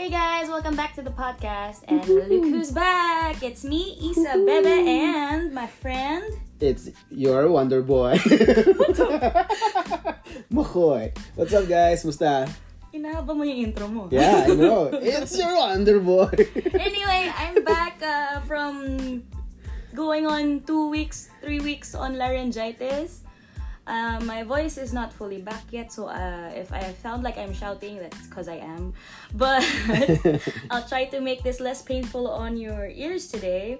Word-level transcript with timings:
Hey 0.00 0.08
guys, 0.08 0.48
welcome 0.48 0.72
back 0.80 0.96
to 0.96 1.04
the 1.04 1.12
podcast. 1.12 1.84
And 1.84 2.00
look 2.08 2.48
who's 2.48 2.72
back! 2.72 3.44
It's 3.44 3.68
me, 3.68 4.00
Isa 4.00 4.32
Bebe, 4.32 4.88
and 4.88 5.52
my 5.52 5.68
friend. 5.68 6.24
It's 6.56 6.88
your 7.12 7.52
Wonder 7.52 7.84
Boy. 7.84 8.16
Makoy. 10.48 11.12
What's 11.36 11.52
up, 11.52 11.68
guys? 11.68 12.00
Musta? 12.00 12.48
Inahaba 12.96 13.36
mo 13.36 13.44
yung 13.44 13.60
intro 13.60 13.92
mo. 13.92 14.08
Yeah, 14.08 14.48
I 14.48 14.56
know. 14.56 14.88
It's 15.04 15.36
your 15.36 15.52
Wonder 15.52 16.00
Boy. 16.00 16.32
anyway, 16.80 17.28
I'm 17.36 17.60
back 17.60 18.00
uh, 18.00 18.40
from 18.48 19.20
going 19.92 20.24
on 20.24 20.64
two 20.64 20.88
weeks, 20.88 21.28
three 21.44 21.60
weeks 21.60 21.92
on 21.92 22.16
laryngitis. 22.16 23.28
Uh, 23.86 24.20
my 24.20 24.42
voice 24.42 24.78
is 24.78 24.92
not 24.92 25.12
fully 25.12 25.42
back 25.42 25.64
yet, 25.70 25.92
so 25.92 26.06
uh, 26.06 26.50
if 26.54 26.72
I 26.72 26.94
sound 27.02 27.22
like 27.22 27.38
I'm 27.38 27.52
shouting, 27.52 27.98
that's 27.98 28.26
because 28.28 28.48
I 28.48 28.56
am. 28.56 28.94
But 29.34 29.64
I'll 30.70 30.86
try 30.86 31.06
to 31.06 31.20
make 31.20 31.42
this 31.42 31.60
less 31.60 31.82
painful 31.82 32.28
on 32.28 32.56
your 32.56 32.86
ears 32.88 33.28
today. 33.28 33.78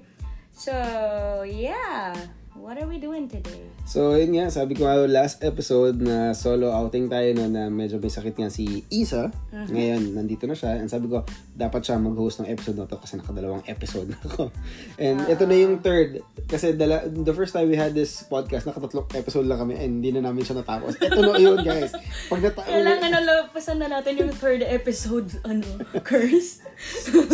So, 0.53 1.45
yeah. 1.47 2.17
What 2.61 2.77
are 2.77 2.85
we 2.85 3.01
doing 3.01 3.25
today? 3.25 3.65
So, 3.89 4.13
yun 4.13 4.37
nga, 4.37 4.53
sabi 4.53 4.77
ko 4.77 4.85
nga 4.85 5.01
last 5.09 5.41
episode 5.41 5.97
na 5.97 6.37
solo 6.37 6.69
outing 6.69 7.09
tayo 7.09 7.33
no, 7.33 7.49
na 7.49 7.73
medyo 7.73 7.97
may 7.97 8.13
sakit 8.13 8.37
nga 8.37 8.53
si 8.53 8.85
Isa. 8.93 9.33
Ngayon, 9.51 10.13
nandito 10.13 10.45
na 10.45 10.53
siya. 10.53 10.77
And 10.77 10.87
sabi 10.87 11.09
ko, 11.09 11.25
dapat 11.57 11.81
siya 11.81 11.97
mag-host 11.97 12.45
ng 12.45 12.53
episode 12.53 12.77
na 12.77 12.85
to 12.85 13.01
kasi 13.01 13.17
nakadalawang 13.17 13.65
episode 13.65 14.13
na 14.13 14.21
ako. 14.21 14.53
And 15.01 15.25
ito 15.25 15.49
na 15.49 15.57
yung 15.57 15.81
third. 15.81 16.21
Kasi 16.47 16.77
dala, 16.77 17.09
the 17.09 17.33
first 17.33 17.57
time 17.57 17.73
we 17.73 17.81
had 17.81 17.97
this 17.97 18.29
podcast, 18.29 18.69
nakatatlong 18.69 19.09
episode 19.17 19.49
lang 19.49 19.59
kami 19.59 19.81
and 19.81 20.05
hindi 20.05 20.13
na 20.13 20.29
namin 20.29 20.45
siya 20.45 20.61
natapos. 20.61 21.01
Ito 21.01 21.17
na 21.17 21.41
yun, 21.41 21.65
guys. 21.65 21.97
Pag 22.29 22.45
nata- 22.45 22.69
Kailangan 22.69 23.09
na 23.09 23.21
lapasan 23.24 23.80
na 23.80 23.89
natin 23.89 24.21
yung 24.21 24.33
third 24.37 24.61
episode, 24.63 25.33
ano, 25.49 25.65
curse. 26.07 26.61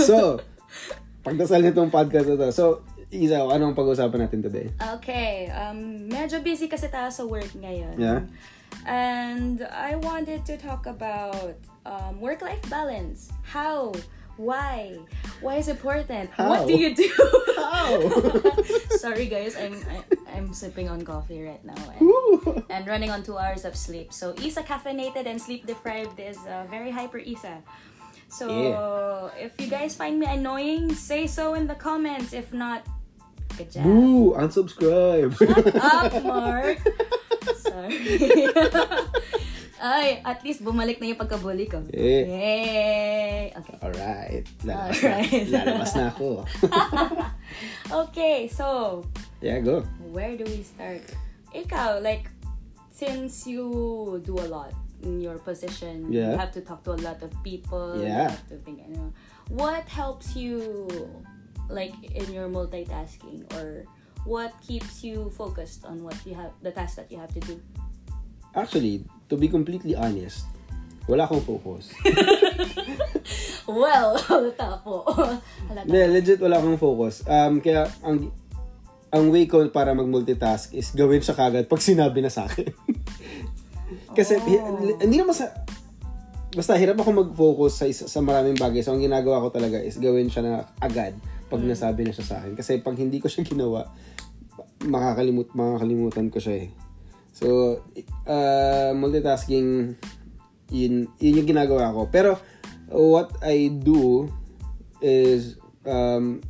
so, 0.07 0.39
pagdasal 1.27 1.67
nitong 1.67 1.91
podcast 1.91 2.31
na 2.31 2.47
to. 2.47 2.49
So, 2.55 2.65
Isa, 3.11 3.39
anong 3.39 3.79
pag-uusapan 3.79 4.27
natin 4.27 4.43
today? 4.43 4.67
Okay, 4.99 5.47
um, 5.55 6.11
medyo 6.11 6.43
busy 6.43 6.67
kasi 6.67 6.91
tayo 6.91 7.07
sa 7.15 7.23
work 7.23 7.55
ngayon. 7.55 7.95
Yeah? 7.95 8.27
And 8.83 9.63
I 9.63 9.95
wanted 9.95 10.43
to 10.51 10.59
talk 10.59 10.91
about 10.91 11.55
um, 11.87 12.19
work-life 12.19 12.63
balance. 12.67 13.31
How? 13.47 13.95
Why? 14.37 14.99
Why 15.41 15.57
is 15.57 15.69
it 15.69 15.79
important? 15.79 16.29
How? 16.35 16.51
What 16.51 16.67
do 16.67 16.75
you 16.75 16.93
do? 16.93 17.09
How? 17.57 17.97
Sorry 19.01 19.27
guys, 19.33 19.57
I'm 19.57 19.81
I, 19.89 20.05
I'm 20.37 20.53
sipping 20.53 20.93
on 20.93 21.01
coffee 21.01 21.41
right 21.41 21.63
now 21.65 21.81
and, 21.97 22.65
and 22.69 22.83
running 22.85 23.09
on 23.09 23.23
two 23.25 23.39
hours 23.39 23.65
of 23.65 23.77
sleep. 23.77 24.13
So 24.13 24.37
Isa 24.37 24.61
caffeinated 24.61 25.25
and 25.25 25.41
sleep 25.41 25.65
deprived 25.65 26.21
is 26.21 26.37
uh, 26.45 26.69
very 26.69 26.93
hyper 26.93 27.17
Isa. 27.17 27.65
So 28.29 29.31
if 29.39 29.57
you 29.57 29.69
guys 29.69 29.95
find 29.97 30.21
me 30.21 30.27
annoying, 30.27 30.93
say 30.95 31.27
so 31.27 31.55
in 31.55 31.67
the 31.67 31.79
comments. 31.79 32.35
If 32.35 32.53
not, 32.53 32.85
good 33.57 33.71
job. 33.73 33.85
Boo! 33.85 34.35
Unsubscribe! 34.37 35.33
up, 35.81 36.13
Mark. 36.29 36.79
Sorry. 37.57 37.97
Ay, 39.77 40.25
at 40.25 40.41
least 40.41 40.65
bumalik 40.65 40.99
na 41.05 41.13
yung 41.13 41.21
pagkabuli 41.21 41.69
ko. 41.69 41.85
Eh. 41.93 42.25
Yay! 42.25 43.53
Okay. 43.53 43.77
Alright. 43.85 44.45
Lalabas 44.65 44.99
Alright. 45.05 45.47
na. 45.47 45.53
Lalabas 45.61 45.93
na 45.95 46.05
ako. 46.11 46.29
Okay, 48.09 48.49
so, 48.49 49.05
Yeah, 49.45 49.61
go. 49.61 49.85
where 50.11 50.33
do 50.35 50.49
we 50.49 50.65
start? 50.65 51.05
Ikaw, 51.53 52.01
like, 52.03 52.33
since 52.91 53.45
you 53.47 53.69
do 54.25 54.41
a 54.41 54.49
lot 54.49 54.73
in 55.05 55.21
your 55.21 55.37
position, 55.39 56.09
you 56.09 56.25
have 56.25 56.51
to 56.57 56.65
talk 56.65 56.81
to 56.89 56.97
a 56.97 57.01
lot 57.05 57.21
of 57.21 57.31
people, 57.45 58.01
Yeah. 58.01 58.09
you 58.09 58.33
have 58.33 58.49
to 58.49 58.57
think, 58.65 58.81
ano, 58.81 59.13
what 59.53 59.85
helps 59.93 60.33
you, 60.35 60.89
like, 61.69 61.95
in 62.15 62.33
your 62.33 62.49
multitasking, 62.49 63.47
or 63.55 63.85
what 64.25 64.55
keeps 64.63 65.03
you 65.05 65.31
focused 65.35 65.85
on 65.85 66.03
what 66.03 66.17
you 66.27 66.35
have, 66.35 66.51
the 66.63 66.71
task 66.71 66.97
that 66.97 67.11
you 67.11 67.19
have 67.19 67.33
to 67.35 67.41
do? 67.41 67.61
Actually, 68.55 69.05
to 69.29 69.37
be 69.37 69.49
completely 69.49 69.95
honest, 69.95 70.47
wala 71.07 71.27
akong 71.29 71.45
focus. 71.45 71.93
Well, 73.67 74.15
halata 74.15 74.79
po. 74.87 75.03
halata. 75.69 75.91
Legit 75.91 76.39
wala 76.39 76.63
akong 76.63 76.79
focus. 76.79 77.27
Um, 77.27 77.59
kaya, 77.59 77.91
ang 77.99 78.31
ang 79.11 79.27
way 79.35 79.51
ko 79.51 79.67
para 79.75 79.91
mag-multitask 79.91 80.71
is 80.71 80.95
gawin 80.95 81.19
siya 81.19 81.35
kagad 81.35 81.67
pag 81.67 81.83
sinabi 81.83 82.23
na 82.23 82.31
sa 82.31 82.47
akin. 82.47 82.71
Kasi, 84.19 84.39
Oh. 84.39 84.47
hi- 84.47 84.99
hindi 85.03 85.19
naman 85.19 85.35
sa... 85.35 85.51
Basta, 86.57 86.73
hirap 86.81 86.97
ako 86.97 87.11
mag-focus 87.13 87.73
sa, 87.77 87.85
isa, 87.85 88.05
sa 88.09 88.25
maraming 88.25 88.57
bagay. 88.57 88.81
So, 88.81 88.97
ang 88.97 89.05
ginagawa 89.05 89.45
ko 89.45 89.53
talaga 89.53 89.77
is 89.77 90.01
gawin 90.01 90.33
siya 90.33 90.41
na 90.41 90.53
agad 90.81 91.13
pag 91.53 91.61
Hmm. 91.61 91.69
nasabi 91.69 92.09
na 92.09 92.17
siya 92.17 92.25
sa 92.25 92.37
akin. 92.41 92.57
Kasi 92.57 92.81
pag 92.81 92.97
hindi 92.97 93.21
ko 93.21 93.29
siya 93.29 93.45
ginawa, 93.45 93.85
makakalimut, 94.89 95.53
makakalimutan 95.53 96.33
ko 96.33 96.41
siya 96.41 96.65
eh. 96.65 96.69
So, 97.37 97.47
uh, 98.25 98.97
multitasking, 98.97 100.01
yun, 100.73 101.13
yun 101.21 101.39
yung 101.45 101.49
ginagawa 101.53 101.93
ko. 101.93 102.09
Pero, 102.09 102.41
what 102.89 103.37
I 103.45 103.69
do 103.69 104.33
is, 105.05 105.61
um, 105.85 106.41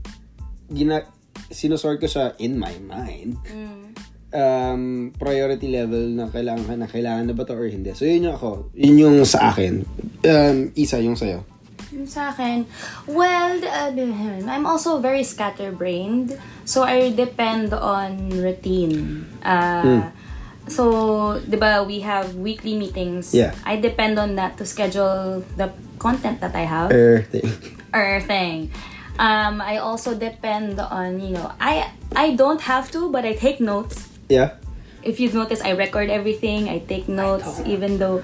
gina, 0.70 1.02
sinusort 1.50 1.98
ko 1.98 2.06
siya 2.06 2.38
in 2.38 2.54
my 2.54 2.78
mind. 2.78 3.42
Mm. 3.50 3.95
Um, 4.34 5.14
priority 5.16 5.70
level 5.70 6.12
na 6.12 6.26
kailangan 6.26 6.82
na 6.82 6.88
kailangan 6.90 7.30
na 7.30 7.34
ba 7.34 7.46
to 7.46 7.54
or 7.54 7.70
hindi. 7.70 7.94
So, 7.94 8.04
yun 8.04 8.28
yung 8.28 8.36
ako. 8.36 8.70
Yun 8.74 8.96
yung 8.98 9.16
sa 9.24 9.54
akin. 9.54 9.86
Um, 10.26 10.74
isa 10.74 10.98
yung 10.98 11.14
sa'yo. 11.14 11.46
Yung 11.94 12.10
Sa 12.10 12.34
akin, 12.34 12.66
well, 13.06 13.56
uh, 13.62 13.94
I'm 14.50 14.66
also 14.66 14.98
very 14.98 15.22
scatterbrained. 15.22 16.34
So, 16.66 16.82
I 16.82 17.14
depend 17.14 17.72
on 17.72 18.34
routine. 18.34 19.30
Uh, 19.40 20.10
So, 20.66 21.38
di 21.46 21.56
ba, 21.56 21.86
we 21.86 22.02
have 22.02 22.34
weekly 22.34 22.74
meetings. 22.74 23.30
Yeah. 23.30 23.54
I 23.64 23.78
depend 23.78 24.18
on 24.18 24.34
that 24.34 24.58
to 24.58 24.66
schedule 24.66 25.46
the 25.56 25.70
content 25.98 26.40
that 26.40 26.54
I 26.54 26.66
have. 26.66 26.90
Er, 26.90 27.22
thing. 28.20 28.70
Um, 29.18 29.62
I 29.62 29.78
also 29.78 30.14
depend 30.14 30.80
on, 30.80 31.22
you 31.22 31.30
know, 31.30 31.52
I 31.60 31.88
I 32.14 32.34
don't 32.34 32.60
have 32.60 32.90
to, 32.92 33.08
but 33.08 33.24
I 33.24 33.32
take 33.32 33.62
notes. 33.62 34.10
Yeah. 34.28 34.54
If 35.02 35.20
you 35.20 35.30
notice, 35.30 35.60
I 35.60 35.70
record 35.78 36.10
everything. 36.10 36.68
I 36.68 36.80
take 36.80 37.08
notes, 37.08 37.60
even 37.64 37.98
though, 37.98 38.22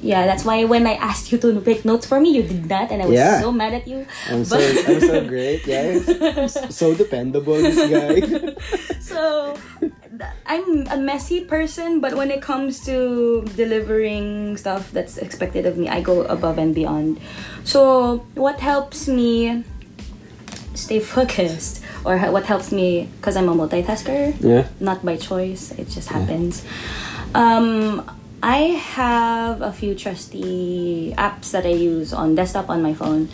yeah, 0.00 0.26
that's 0.26 0.44
why 0.44 0.62
when 0.64 0.86
I 0.86 0.94
asked 0.94 1.32
you 1.32 1.38
to 1.38 1.60
take 1.60 1.84
notes 1.84 2.06
for 2.06 2.20
me, 2.20 2.30
you 2.30 2.42
did 2.42 2.68
that, 2.70 2.90
and 2.92 3.02
I 3.02 3.06
was 3.06 3.18
Yeah. 3.18 3.40
so 3.40 3.50
mad 3.50 3.74
at 3.74 3.88
you. 3.88 4.06
I'm 4.30 4.44
so, 4.44 4.56
I'm 4.58 5.00
so 5.00 5.26
great, 5.26 5.66
guys. 5.66 6.06
I'm 6.62 6.70
so 6.70 6.94
dependable, 6.94 7.58
this 7.58 7.74
guy. 7.90 8.22
so 9.00 9.58
I'm 10.46 10.86
a 10.88 10.96
messy 10.96 11.44
person, 11.44 12.00
but 12.00 12.14
when 12.14 12.30
it 12.30 12.42
comes 12.42 12.84
to 12.86 13.42
delivering 13.56 14.56
stuff 14.56 14.90
that's 14.92 15.18
expected 15.18 15.66
of 15.66 15.76
me, 15.78 15.88
I 15.88 16.00
go 16.00 16.22
above 16.22 16.58
and 16.58 16.74
beyond. 16.74 17.18
So 17.64 18.26
what 18.34 18.60
helps 18.60 19.08
me 19.08 19.64
stay 20.80 21.00
focused, 21.00 21.82
or 22.04 22.18
what 22.32 22.44
helps 22.44 22.72
me 22.72 23.08
because 23.20 23.36
I'm 23.36 23.48
a 23.48 23.54
multitasker, 23.54 24.34
Yeah. 24.40 24.66
not 24.80 25.04
by 25.04 25.16
choice, 25.16 25.72
it 25.76 25.88
just 25.88 26.08
happens. 26.08 26.64
Um, 27.34 28.02
I 28.42 28.80
have 28.96 29.60
a 29.60 29.70
few 29.70 29.94
trusty 29.94 31.12
apps 31.18 31.50
that 31.52 31.66
I 31.66 31.76
use 31.76 32.12
on 32.16 32.34
desktop 32.34 32.70
on 32.70 32.80
my 32.82 32.94
phone. 32.94 33.28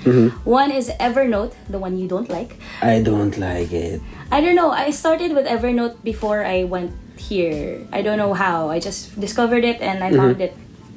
One 0.44 0.72
is 0.74 0.90
Evernote, 0.98 1.54
the 1.70 1.78
one 1.78 1.96
you 1.96 2.08
don't 2.08 2.28
like. 2.28 2.58
I 2.82 3.00
don't 3.02 3.38
like 3.38 3.70
it. 3.72 4.02
I 4.32 4.40
don't 4.42 4.56
know. 4.58 4.70
I 4.74 4.90
started 4.90 5.30
with 5.32 5.46
Evernote 5.46 6.02
before 6.02 6.42
I 6.44 6.64
went 6.64 6.90
here. 7.16 7.86
I 7.92 8.02
don't 8.02 8.18
know 8.18 8.34
how. 8.34 8.68
I 8.68 8.80
just 8.82 9.14
discovered 9.20 9.62
it 9.64 9.80
and 9.80 10.02
I 10.02 10.10
found 10.10 10.40
it 10.42 10.54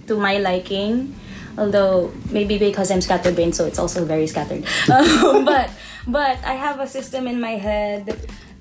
to 0.08 0.18
my 0.18 0.40
liking. 0.42 1.14
Although 1.58 2.10
maybe 2.32 2.58
because 2.58 2.90
I'm 2.90 3.02
scatterbrained, 3.02 3.54
so 3.54 3.66
it's 3.70 3.78
also 3.78 4.06
very 4.06 4.26
scattered. 4.26 4.64
Um, 4.90 5.46
but 5.46 5.70
but 6.08 6.38
I 6.46 6.54
have 6.54 6.80
a 6.80 6.88
system 6.88 7.28
in 7.28 7.40
my 7.42 7.56
head 7.58 8.10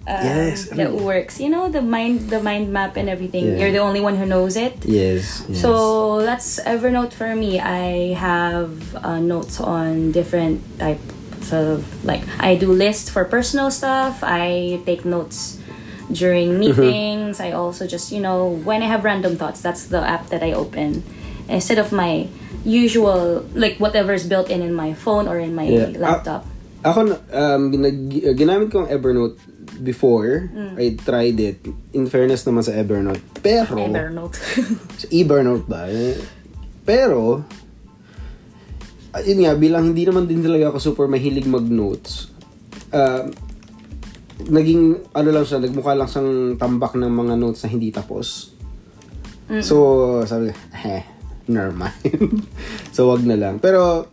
um, 0.06 0.25
Yes. 0.25 0.69
that 0.70 0.93
works. 0.93 1.38
You 1.40 1.49
know 1.50 1.69
the 1.69 1.82
mind 1.82 2.31
the 2.31 2.40
mind 2.43 2.73
map 2.73 2.96
and 2.96 3.08
everything. 3.08 3.44
Yeah. 3.46 3.56
You're 3.61 3.73
the 3.73 3.85
only 3.85 4.00
one 4.00 4.17
who 4.17 4.25
knows 4.26 4.56
it. 4.56 4.75
Yes. 4.85 5.44
yes. 5.49 5.61
So 5.61 6.23
that's 6.23 6.58
Evernote 6.64 7.12
for 7.12 7.35
me. 7.37 7.61
I 7.61 8.14
have 8.14 8.73
uh, 8.96 9.19
notes 9.20 9.61
on 9.61 10.12
different 10.12 10.64
types 10.79 11.52
of 11.52 11.85
like 12.05 12.23
I 12.40 12.56
do 12.56 12.73
lists 12.73 13.11
for 13.11 13.25
personal 13.25 13.70
stuff. 13.70 14.20
I 14.23 14.81
take 14.87 15.05
notes 15.05 15.61
during 16.11 16.58
meetings. 16.58 17.38
I 17.40 17.52
also 17.52 17.87
just 17.87 18.11
you 18.12 18.20
know 18.20 18.49
when 18.64 18.82
I 18.82 18.87
have 18.87 19.05
random 19.05 19.37
thoughts, 19.37 19.61
that's 19.61 19.87
the 19.93 20.00
app 20.00 20.29
that 20.32 20.43
I 20.43 20.52
open 20.52 21.05
instead 21.49 21.79
of 21.79 21.93
my 21.93 22.29
usual 22.64 23.44
like 23.55 23.76
whatever 23.79 24.12
is 24.12 24.25
built 24.26 24.49
in 24.50 24.62
in 24.62 24.73
my 24.75 24.93
phone 24.94 25.29
or 25.29 25.38
in 25.38 25.55
my 25.55 25.64
Yeah. 25.69 25.93
laptop. 26.00 26.46
Ako, 26.88 26.99
na- 27.05 27.23
um, 27.29 27.69
ginag- 27.69 28.32
ginamit 28.32 28.73
ko 28.73 28.85
ang 28.85 28.90
Evernote 28.90 29.37
before. 29.85 30.49
I 30.81 30.96
tried 30.96 31.37
it. 31.37 31.61
In 31.93 32.08
fairness 32.08 32.49
naman 32.49 32.64
sa 32.64 32.73
Evernote. 32.73 33.20
Pero, 33.44 33.76
Evernote. 33.76 34.37
sa 34.96 35.06
Evernote 35.12 35.67
ba? 35.69 35.85
Pero, 36.88 37.44
yun 39.20 39.40
nga, 39.44 39.52
bilang 39.52 39.93
hindi 39.93 40.08
naman 40.08 40.25
din 40.25 40.40
talaga 40.40 40.73
ako 40.73 40.79
super 40.81 41.06
mahilig 41.06 41.44
mag-notes, 41.44 42.32
uh, 42.93 43.29
naging, 44.49 44.96
ano 45.12 45.29
lang 45.29 45.44
siya, 45.44 45.58
nagmukha 45.61 45.93
lang 45.93 46.08
siyang 46.08 46.56
tambak 46.56 46.94
ng 46.94 47.11
mga 47.11 47.35
notes 47.37 47.67
na 47.67 47.69
hindi 47.69 47.93
tapos. 47.93 48.55
So, 49.61 49.76
sabi 50.25 50.52
ko, 50.52 50.61
eh, 50.85 51.05
never 51.49 51.73
mind. 51.73 52.44
so, 52.94 53.08
wag 53.08 53.25
na 53.25 53.37
lang. 53.37 53.58
Pero, 53.58 54.08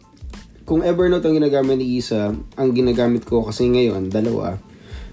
kung 0.65 0.81
Evernote 0.81 1.29
ang 1.29 1.38
ginagamit 1.38 1.77
ni 1.77 2.01
Isa, 2.01 2.33
ang 2.33 2.69
ginagamit 2.73 3.21
ko 3.21 3.45
kasi 3.45 3.69
ngayon, 3.69 4.09
dalawa. 4.09 4.57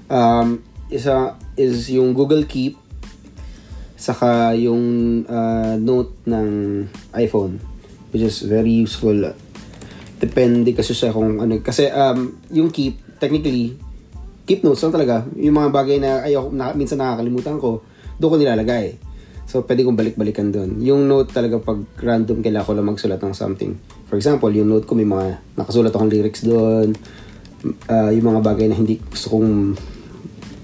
Um, 0.08 0.64
isa 0.88 1.37
is 1.60 1.93
yung 1.93 2.16
Google 2.16 2.49
Keep, 2.49 2.81
saka 4.00 4.56
yung 4.56 4.82
uh, 5.28 5.76
note 5.76 6.25
ng 6.25 6.49
iPhone, 7.14 7.60
which 8.10 8.25
is 8.25 8.49
very 8.49 8.81
useful. 8.81 9.37
Depende 10.16 10.72
kasi 10.72 10.96
siya 10.96 11.12
kung 11.12 11.37
ano. 11.38 11.60
Kasi 11.60 11.93
um, 11.93 12.32
yung 12.49 12.72
Keep, 12.72 13.20
technically, 13.20 13.76
keep 14.49 14.64
notes 14.64 14.81
lang 14.81 14.96
talaga. 14.96 15.28
Yung 15.37 15.54
mga 15.60 15.69
bagay 15.69 15.96
na 16.00 16.25
ayaw, 16.25 16.49
na, 16.49 16.72
minsan 16.72 16.96
nakakalimutan 16.96 17.60
ko, 17.60 17.84
doon 18.16 18.31
ko 18.32 18.37
nilalagay. 18.40 18.96
So, 19.52 19.60
pwede 19.69 19.84
kong 19.84 20.00
balik-balikan 20.00 20.49
doon. 20.49 20.81
Yung 20.81 21.04
note 21.04 21.28
talaga 21.28 21.60
pag 21.60 21.76
random 22.00 22.40
kailangan 22.40 22.64
ko 22.64 22.72
lang 22.72 22.88
magsulat 22.88 23.20
ng 23.20 23.37
something. 23.37 23.76
For 24.08 24.16
example, 24.16 24.49
yung 24.49 24.72
note 24.72 24.88
ko 24.88 24.96
may 24.96 25.04
mga 25.04 25.44
nakasulat 25.60 25.93
akong 25.93 26.08
lyrics 26.08 26.40
doon. 26.40 26.96
Uh, 27.84 28.08
yung 28.16 28.32
mga 28.32 28.40
bagay 28.40 28.72
na 28.72 28.81
hindi 28.81 28.96
gusto 28.96 29.37
kong... 29.37 29.76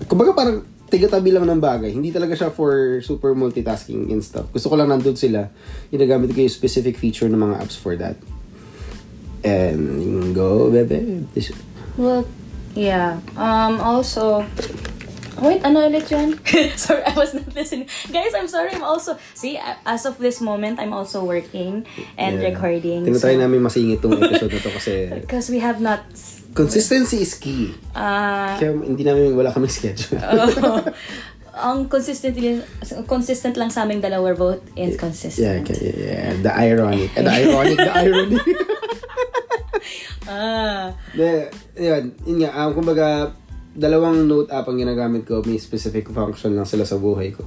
Kumbaga 0.09 0.33
parang 0.33 0.65
tiga-tabi 0.89 1.37
lang 1.37 1.45
ng 1.45 1.61
bagay. 1.61 1.93
Hindi 1.93 2.09
talaga 2.17 2.33
siya 2.33 2.49
for 2.49 3.05
super 3.05 3.37
multitasking 3.37 4.09
and 4.09 4.25
stuff. 4.25 4.49
Gusto 4.57 4.73
ko 4.73 4.81
lang 4.81 4.89
nandun 4.89 5.21
sila. 5.21 5.53
Ginagamit 5.93 6.33
ko 6.33 6.41
yung 6.41 6.49
specific 6.49 6.97
feature 6.97 7.29
ng 7.29 7.37
mga 7.37 7.61
apps 7.61 7.77
for 7.77 7.93
that. 7.93 8.17
And 9.45 10.33
go, 10.33 10.73
bebe. 10.73 11.29
Well, 12.01 12.25
yeah. 12.73 13.21
Um, 13.37 13.85
also, 13.85 14.49
wait, 15.41 15.61
ano 15.63 15.85
ulit 15.85 16.07
yun? 16.09 16.39
sorry, 16.77 17.03
I 17.03 17.13
was 17.13 17.33
not 17.33 17.49
listening. 17.53 17.87
Guys, 18.09 18.33
I'm 18.33 18.47
sorry. 18.47 18.71
I'm 18.73 18.83
also, 18.83 19.17
see, 19.33 19.59
as 19.85 20.05
of 20.05 20.19
this 20.19 20.41
moment, 20.41 20.79
I'm 20.79 20.93
also 20.93 21.23
working 21.23 21.87
and 22.17 22.39
Yeah. 22.39 22.49
recording. 22.51 23.07
Tinatry 23.07 23.37
namin 23.37 23.61
masingit 23.61 24.01
tong 24.01 24.17
episode 24.23 24.53
na 24.53 24.61
to 24.61 24.71
kasi 24.71 24.93
Because 25.23 25.49
we 25.49 25.59
have 25.59 25.79
not, 25.79 26.03
consistency 26.55 27.23
is 27.23 27.39
key. 27.39 27.75
uh, 27.95 28.59
Kaya 28.59 28.75
hindi 28.75 29.03
namin 29.03 29.35
wala 29.35 29.51
kaming 29.51 29.71
schedule. 29.71 30.19
ang 31.59 31.91
consistent, 31.91 32.39
consistent 33.11 33.59
lang 33.59 33.67
sa 33.67 33.83
aming 33.83 33.99
dalawa 33.99 34.31
vote 34.31 34.63
is 34.79 34.95
yeah, 34.95 34.99
consistent. 34.99 35.67
okay, 35.67 35.79
yeah, 35.91 35.99
yeah. 35.99 36.29
The 36.39 36.53
ironic. 36.55 37.11
The 37.19 37.27
ironic, 37.27 37.77
the 37.79 37.93
irony. 37.93 38.39
Ah. 40.29 40.93
De, 41.17 41.49
yun, 41.75 42.13
yun 42.29 42.37
nga, 42.45 42.51
um, 42.61 42.77
kumbaga, 42.77 43.33
dalawang 43.79 44.27
note 44.27 44.51
app 44.51 44.67
ang 44.67 44.83
ginagamit 44.83 45.23
ko, 45.23 45.41
may 45.47 45.63
specific 45.63 46.11
function 46.11 46.59
lang 46.59 46.67
sila 46.67 46.83
sa 46.83 46.99
buhay 46.99 47.31
ko. 47.31 47.47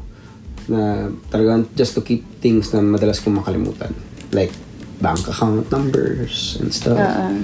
Na 0.71 1.11
talagang 1.27 1.67
just 1.75 1.91
to 1.99 2.01
keep 2.01 2.23
things 2.39 2.71
na 2.71 2.79
madalas 2.79 3.19
kong 3.19 3.43
makalimutan. 3.43 3.91
Like, 4.31 4.55
bank 5.03 5.27
account 5.27 5.67
numbers 5.67 6.55
and 6.63 6.71
stuff. 6.71 6.95
Uh, 6.95 7.35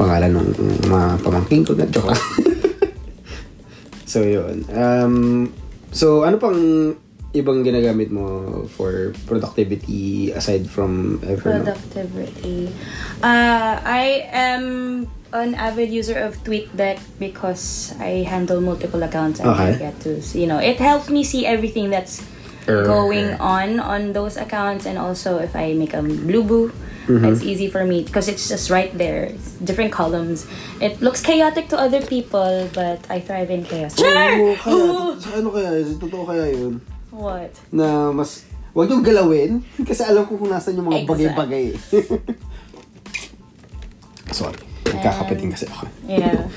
Pangalan 0.00 0.32
ng 0.32 0.88
mga 0.88 1.08
pamangking 1.20 1.68
ko 1.68 1.76
na 1.76 1.84
joke 1.84 2.08
lang. 2.08 2.22
so, 4.12 4.24
yun. 4.24 4.64
Um, 4.72 5.14
so, 5.92 6.24
ano 6.24 6.40
pang 6.40 6.56
ibang 7.36 7.60
ginagamit 7.60 8.08
mo 8.08 8.64
for 8.72 9.12
productivity 9.28 10.32
aside 10.32 10.64
from 10.64 11.20
Evernote? 11.24 11.76
productivity. 11.76 12.72
Uh, 13.20 13.76
I 13.84 14.28
am 14.32 14.64
an 15.32 15.54
avid 15.56 15.88
user 15.88 16.20
of 16.20 16.36
TweetDeck 16.44 17.00
because 17.18 17.94
I 17.98 18.22
handle 18.22 18.60
multiple 18.60 19.02
accounts 19.02 19.40
and 19.40 19.48
I 19.48 19.72
Okay. 19.72 19.78
get 19.90 20.00
to, 20.04 20.20
see- 20.20 20.40
you 20.40 20.46
know, 20.46 20.60
it 20.60 20.76
helps 20.76 21.08
me 21.08 21.24
see 21.24 21.46
everything 21.46 21.90
that's 21.90 22.22
Er. 22.68 22.84
going 22.86 23.34
on 23.40 23.80
on 23.80 24.12
those 24.12 24.36
accounts 24.36 24.86
and 24.86 24.96
also 24.96 25.38
if 25.38 25.56
I 25.56 25.72
make 25.74 25.94
a 25.94 26.02
blue 26.02 26.44
boo, 26.44 26.72
Mm-hmm. 27.02 27.34
it's 27.34 27.42
easy 27.42 27.66
for 27.66 27.82
me 27.82 28.06
because 28.06 28.30
it's 28.30 28.46
just 28.46 28.70
right 28.70 28.94
there. 28.94 29.34
It's 29.34 29.58
different 29.58 29.90
columns. 29.90 30.46
It 30.78 31.02
looks 31.02 31.18
chaotic 31.18 31.66
to 31.74 31.76
other 31.76 31.98
people, 31.98 32.70
but 32.70 33.02
I 33.10 33.18
thrive 33.18 33.50
in 33.50 33.66
chaos. 33.66 33.98
Oo, 33.98 34.54
kaya, 34.54 35.10
sa 35.18 35.34
ano 35.34 35.50
kaya, 35.50 35.82
totoo 35.98 36.22
kaya 36.22 36.54
yun? 36.54 36.78
What? 37.10 37.58
na 37.74 38.14
mas 38.14 38.46
wag 38.70 38.86
yung 38.86 39.02
galawin 39.02 39.66
kasi 39.82 40.06
alam 40.06 40.30
ko 40.30 40.38
kung 40.38 40.54
nasan 40.54 40.78
yung 40.78 40.86
mga 40.86 41.02
Exact. 41.02 41.10
bagay-bagay. 41.10 41.66
Sorry. 44.30 44.62
Nagkakapitin 44.86 45.50
kasi 45.52 45.66
ako. 45.68 45.86
Yeah. 46.06 46.46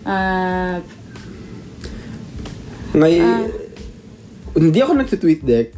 Uh, 0.00 0.80
Ngayon, 2.96 3.52
hindi 4.56 4.78
ako 4.80 4.92
nagtitweet 4.96 5.42
deck, 5.44 5.76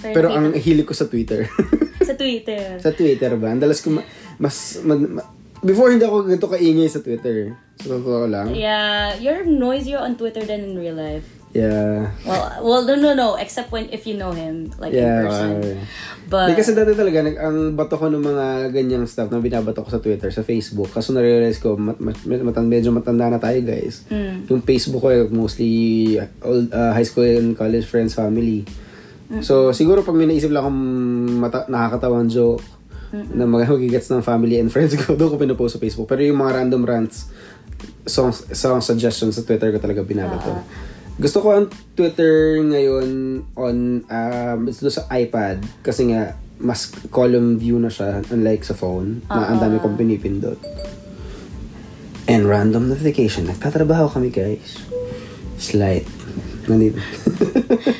Pero 0.00 0.14
pero 0.16 0.28
ang 0.32 0.56
hilig 0.56 0.88
ko 0.88 0.96
sa 0.96 1.06
Twitter. 1.06 1.44
sa 2.08 2.16
Twitter. 2.16 2.76
sa 2.84 2.90
Twitter 2.96 3.36
ba? 3.36 3.52
Ang 3.52 3.60
dalas 3.60 3.84
ko 3.84 3.92
ma- 3.92 4.08
mas, 4.40 4.80
ma- 4.80 4.96
ma- 4.96 5.28
before 5.60 5.92
hindi 5.92 6.08
ako 6.08 6.24
ganito 6.24 6.48
kaingay 6.48 6.88
sa 6.88 7.04
Twitter. 7.04 7.52
Sa 7.76 8.00
totoo 8.00 8.24
lang. 8.26 8.56
Yeah, 8.56 9.14
you're 9.20 9.44
noisier 9.44 10.00
on 10.00 10.16
Twitter 10.16 10.40
than 10.42 10.72
in 10.72 10.80
real 10.80 10.96
life. 10.96 11.28
Yeah. 11.50 12.14
Well, 12.22 12.46
well, 12.62 12.82
no, 12.86 12.94
no, 12.94 13.10
no. 13.10 13.28
Except 13.34 13.74
when 13.74 13.90
if 13.90 14.06
you 14.06 14.14
know 14.14 14.30
him, 14.30 14.70
like 14.78 14.94
in 14.94 15.02
Yeah. 15.02 15.26
person. 15.26 15.50
okay. 15.58 15.76
But 16.30 16.46
Di 16.46 16.54
kasi 16.54 16.78
dati 16.78 16.94
talaga, 16.94 17.26
nag, 17.26 17.36
ang 17.42 17.56
bato 17.74 17.98
ko 17.98 18.06
ng 18.06 18.22
mga 18.22 18.46
ganyang 18.70 19.02
stuff 19.10 19.34
na 19.34 19.42
binabato 19.42 19.82
ko 19.82 19.90
sa 19.90 19.98
Twitter, 19.98 20.30
sa 20.30 20.46
Facebook. 20.46 20.94
Kaso 20.94 21.10
na-realize 21.10 21.58
ko, 21.58 21.74
mat, 21.74 21.98
mat, 21.98 22.22
mat, 22.22 22.54
medyo 22.62 22.94
matanda 22.94 23.26
na 23.26 23.42
tayo 23.42 23.58
guys. 23.66 24.06
Mm. 24.06 24.46
Yung 24.46 24.62
Facebook 24.62 25.02
ko, 25.02 25.10
eh, 25.10 25.26
mostly 25.26 25.70
old, 26.46 26.70
uh, 26.70 26.94
high 26.94 27.06
school 27.06 27.26
and 27.26 27.58
college 27.58 27.82
friends, 27.82 28.14
family. 28.14 28.62
So, 29.42 29.70
siguro 29.70 30.02
pag 30.02 30.18
may 30.18 30.26
naisip 30.26 30.50
lang 30.50 30.66
akong 30.66 30.82
mata, 31.38 31.62
nakakatawang 31.70 32.26
joke 32.26 32.66
na 33.10 33.46
mag 33.46 33.62
magigets 33.66 34.10
ng 34.10 34.22
family 34.22 34.58
and 34.58 34.70
friends 34.74 34.94
ko, 34.98 35.14
doon 35.18 35.34
ko 35.34 35.36
pinopost 35.38 35.78
sa 35.78 35.82
Facebook. 35.82 36.06
Pero 36.10 36.22
yung 36.22 36.38
mga 36.38 36.62
random 36.62 36.82
rants, 36.82 37.30
songs, 38.06 38.46
song 38.54 38.82
suggestions 38.82 39.34
sa 39.38 39.42
Twitter 39.42 39.70
ko 39.70 39.78
talaga 39.78 40.02
binabato. 40.02 40.50
Gusto 41.20 41.44
ko 41.44 41.52
ang 41.52 41.68
Twitter 41.92 42.56
ngayon 42.64 43.08
on 43.52 44.08
um, 44.08 44.60
sa 44.72 45.04
iPad 45.12 45.60
kasi 45.84 46.08
nga 46.08 46.32
mas 46.56 46.88
column 47.12 47.60
view 47.60 47.76
na 47.76 47.92
siya 47.92 48.24
unlike 48.32 48.64
sa 48.64 48.72
phone 48.72 49.20
na 49.28 49.52
ang 49.52 49.60
dami 49.60 49.76
kong 49.84 50.00
pinipindot. 50.00 50.56
And 52.24 52.48
random 52.48 52.88
notification. 52.88 53.52
Nagtatrabaho 53.52 54.08
kami 54.08 54.32
guys. 54.32 54.80
Slight. 55.60 56.08
Nandito. 56.64 56.96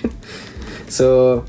so, 0.89 1.41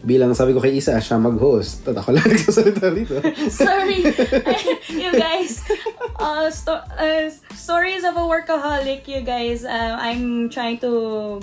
bilang 0.00 0.32
sabi 0.32 0.56
ko 0.56 0.60
kay 0.60 0.76
Isa, 0.80 0.96
siya 0.96 1.20
mag-host. 1.20 1.84
At 1.88 2.00
ako 2.00 2.16
lang 2.16 2.26
nagsasalita 2.32 2.88
rito. 2.92 3.16
sorry, 3.52 4.04
you 5.02 5.12
guys. 5.12 5.60
Uh, 6.16 6.48
sto- 6.48 6.86
uh, 6.96 7.28
stories 7.56 8.04
of 8.04 8.16
a 8.16 8.24
workaholic, 8.24 9.04
you 9.08 9.20
guys. 9.20 9.64
Uh, 9.64 9.96
I'm 10.00 10.48
trying 10.48 10.80
to 10.84 11.40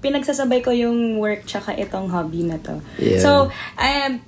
pinagsasabay 0.00 0.64
ko 0.64 0.72
yung 0.72 1.20
work 1.20 1.44
tsaka 1.44 1.76
itong 1.76 2.08
hobby 2.08 2.44
na 2.44 2.56
to. 2.64 2.80
Yeah. 2.96 3.20
So, 3.20 3.30
I 3.76 4.20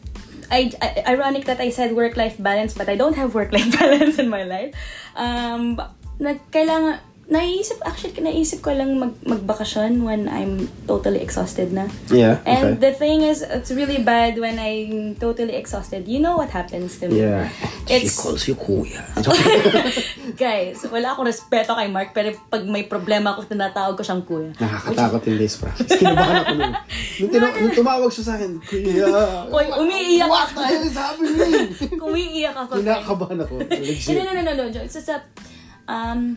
I, 0.53 0.69
I, 0.85 1.17
ironic 1.17 1.49
that 1.49 1.61
I 1.65 1.73
said 1.73 1.97
work-life 1.97 2.37
balance, 2.37 2.77
but 2.77 2.89
I 2.89 2.97
don't 2.97 3.17
have 3.17 3.33
work-life 3.33 3.73
balance 3.81 4.21
in 4.21 4.29
my 4.29 4.45
life. 4.45 4.77
Um, 5.17 5.81
ba- 5.81 5.97
na, 6.21 6.37
kailangan, 6.53 7.01
naisip, 7.33 7.81
actually, 7.81 8.13
naisip 8.21 8.61
ko 8.61 8.71
lang 8.71 9.01
mag, 9.01 9.17
magbakasyon 9.25 10.05
when 10.05 10.29
I'm 10.29 10.69
totally 10.85 11.25
exhausted 11.25 11.73
na. 11.73 11.89
Yeah, 12.07 12.45
And 12.45 12.77
okay. 12.77 12.81
the 12.85 12.93
thing 12.93 13.25
is, 13.25 13.41
it's 13.41 13.73
really 13.73 14.05
bad 14.05 14.37
when 14.37 14.61
I'm 14.61 15.17
totally 15.17 15.57
exhausted. 15.57 16.05
You 16.05 16.21
know 16.21 16.37
what 16.37 16.53
happens 16.53 17.01
to 17.01 17.09
me. 17.09 17.25
Yeah. 17.25 17.49
It's, 17.89 18.13
She 18.13 18.21
calls 18.21 18.45
you 18.45 18.55
kuya. 18.55 19.01
guys, 20.37 20.85
wala 20.87 21.17
akong 21.17 21.27
respeto 21.27 21.73
kay 21.73 21.89
Mark, 21.89 22.13
pero 22.13 22.37
pag 22.47 22.63
may 22.65 22.85
problema 22.85 23.33
ako, 23.33 23.49
tinatawag 23.49 23.97
ko 23.97 24.03
siyang 24.05 24.23
kuya. 24.23 24.53
Nakakatakot 24.57 25.25
yung 25.27 25.39
days 25.41 25.57
practice. 25.57 25.89
Kinabahan 25.89 26.37
ako 26.39 26.53
nun. 26.53 26.73
Nung, 27.17 27.31
tina- 27.33 27.57
nung 27.57 27.75
tumawag 27.75 28.11
siya 28.13 28.25
sa 28.29 28.33
akin, 28.37 28.51
kuya. 28.61 29.07
Uy, 29.49 29.67
umiiyak 29.73 30.29
What 30.29 30.53
ako. 30.53 30.61
the 30.61 30.67
hell 30.69 30.85
is 30.85 30.97
happening? 30.97 31.69
Umiiyak 32.13 32.57
ako. 32.57 32.73
Kinakabahan 32.79 33.39
ako. 33.41 33.55
No, 33.73 33.79
Legit. 33.81 34.15
no, 34.15 34.33
no, 34.33 34.43
no, 34.43 34.65
no. 34.69 34.81
It's 34.81 34.95
just 34.95 35.09
a, 35.09 35.19
um, 35.89 36.37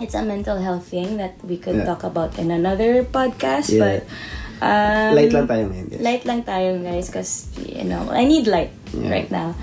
it's 0.00 0.14
a 0.14 0.22
mental 0.22 0.58
health 0.58 0.86
thing 0.88 1.18
that 1.18 1.34
we 1.44 1.58
could 1.58 1.82
Yeah. 1.82 1.88
talk 1.90 2.02
about 2.04 2.38
in 2.38 2.50
another 2.50 3.02
podcast, 3.04 3.70
Yeah. 3.70 3.82
but, 3.82 4.00
um, 4.62 5.14
Light 5.14 5.32
lang 5.34 5.46
tayo 5.46 5.64
ngayon, 5.70 5.86
guys. 5.90 6.00
Light 6.02 6.24
lang 6.24 6.40
tayo, 6.42 6.70
guys, 6.82 7.06
because, 7.10 7.32
you 7.58 7.84
know, 7.84 8.06
I 8.10 8.24
need 8.24 8.46
light 8.46 8.70
Yeah. 8.94 9.10
right 9.10 9.30
now. 9.30 9.54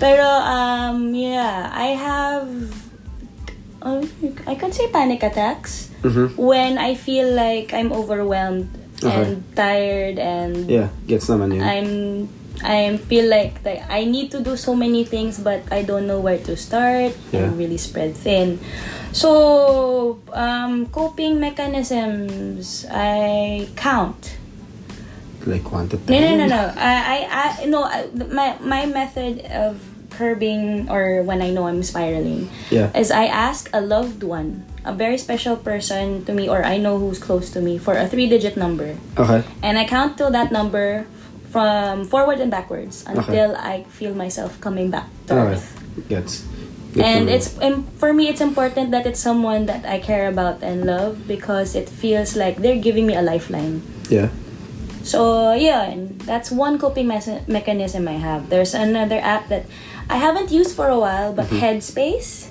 Pero, 0.00 0.26
um, 0.26 1.14
yeah, 1.14 1.70
I 1.70 1.94
have, 1.94 2.48
uh, 3.84 4.02
I 4.48 4.54
could 4.56 4.74
say 4.74 4.88
panic 4.90 5.22
attacks 5.22 5.92
Mhm. 6.02 6.34
when 6.40 6.74
I 6.80 6.98
feel 6.98 7.30
like 7.30 7.70
I'm 7.70 7.92
overwhelmed 7.94 8.66
and 9.02 9.42
tired 9.54 10.18
and 10.18 10.70
Yeah, 10.70 10.94
gets 11.06 11.26
naman 11.26 11.54
yun. 11.58 11.62
I'm 11.62 11.90
I 12.64 12.96
feel 12.96 13.28
like 13.28 13.62
that 13.62 13.90
I 13.90 14.04
need 14.04 14.30
to 14.32 14.40
do 14.40 14.56
so 14.56 14.74
many 14.74 15.04
things, 15.04 15.38
but 15.38 15.62
I 15.70 15.82
don't 15.82 16.06
know 16.06 16.20
where 16.20 16.38
to 16.46 16.56
start. 16.56 17.12
Yeah. 17.32 17.44
I'm 17.50 17.58
really 17.58 17.78
spread 17.78 18.14
thin. 18.16 18.58
So, 19.12 20.18
um, 20.32 20.86
coping 20.88 21.38
mechanisms, 21.40 22.86
I 22.90 23.68
count. 23.76 24.36
Like 25.44 25.70
one 25.72 25.88
to 25.90 25.96
No, 25.96 26.02
ten? 26.06 26.38
no, 26.38 26.46
no, 26.46 26.46
no. 26.46 26.62
I, 26.76 26.94
I, 26.94 27.18
I 27.62 27.64
no. 27.66 27.82
I, 27.82 28.06
my 28.30 28.56
my 28.62 28.86
method 28.86 29.42
of 29.50 29.82
curbing 30.14 30.86
or 30.88 31.22
when 31.24 31.42
I 31.42 31.50
know 31.50 31.66
I'm 31.66 31.82
spiraling 31.82 32.48
Yeah. 32.70 32.92
is 32.94 33.10
I 33.10 33.26
ask 33.26 33.68
a 33.72 33.80
loved 33.80 34.22
one, 34.22 34.62
a 34.84 34.92
very 34.92 35.16
special 35.18 35.56
person 35.56 36.22
to 36.26 36.32
me, 36.32 36.48
or 36.48 36.62
I 36.62 36.76
know 36.76 36.98
who's 37.00 37.18
close 37.18 37.50
to 37.56 37.60
me, 37.60 37.78
for 37.78 37.96
a 37.96 38.06
three-digit 38.06 38.54
number, 38.56 38.94
Okay. 39.18 39.42
and 39.64 39.78
I 39.80 39.84
count 39.88 40.18
to 40.18 40.28
that 40.30 40.52
number 40.52 41.06
from 41.52 42.04
forward 42.08 42.40
and 42.40 42.50
backwards 42.50 43.04
until 43.06 43.54
I 43.56 43.84
feel 43.92 44.14
myself 44.16 44.58
coming 44.60 44.88
back 44.90 45.06
to 45.28 45.36
Okay. 45.36 45.52
earth. 45.52 45.66
Good 46.92 47.04
And 47.04 47.28
for 47.28 47.34
it's 47.34 47.48
im- 47.60 47.84
for 47.96 48.12
me, 48.12 48.28
it's 48.28 48.40
important 48.40 48.90
that 48.92 49.06
it's 49.06 49.20
someone 49.20 49.64
that 49.66 49.84
I 49.88 49.98
care 49.98 50.28
about 50.28 50.60
and 50.62 50.84
love 50.84 51.24
because 51.28 51.74
it 51.76 51.88
feels 51.88 52.36
like 52.36 52.60
they're 52.60 52.80
giving 52.80 53.06
me 53.06 53.14
a 53.16 53.22
lifeline. 53.22 53.80
Yeah. 54.12 54.28
So 55.02 55.52
yeah, 55.56 55.88
and 55.88 56.20
that's 56.28 56.50
one 56.52 56.78
coping 56.78 57.08
mes- 57.08 57.48
mechanism 57.48 58.06
I 58.08 58.20
have. 58.20 58.48
There's 58.52 58.74
another 58.76 59.16
app 59.24 59.48
that 59.48 59.64
I 60.10 60.16
haven't 60.20 60.52
used 60.52 60.76
for 60.76 60.88
a 60.88 60.98
while, 60.98 61.32
but 61.32 61.46
Headspace. 61.48 62.48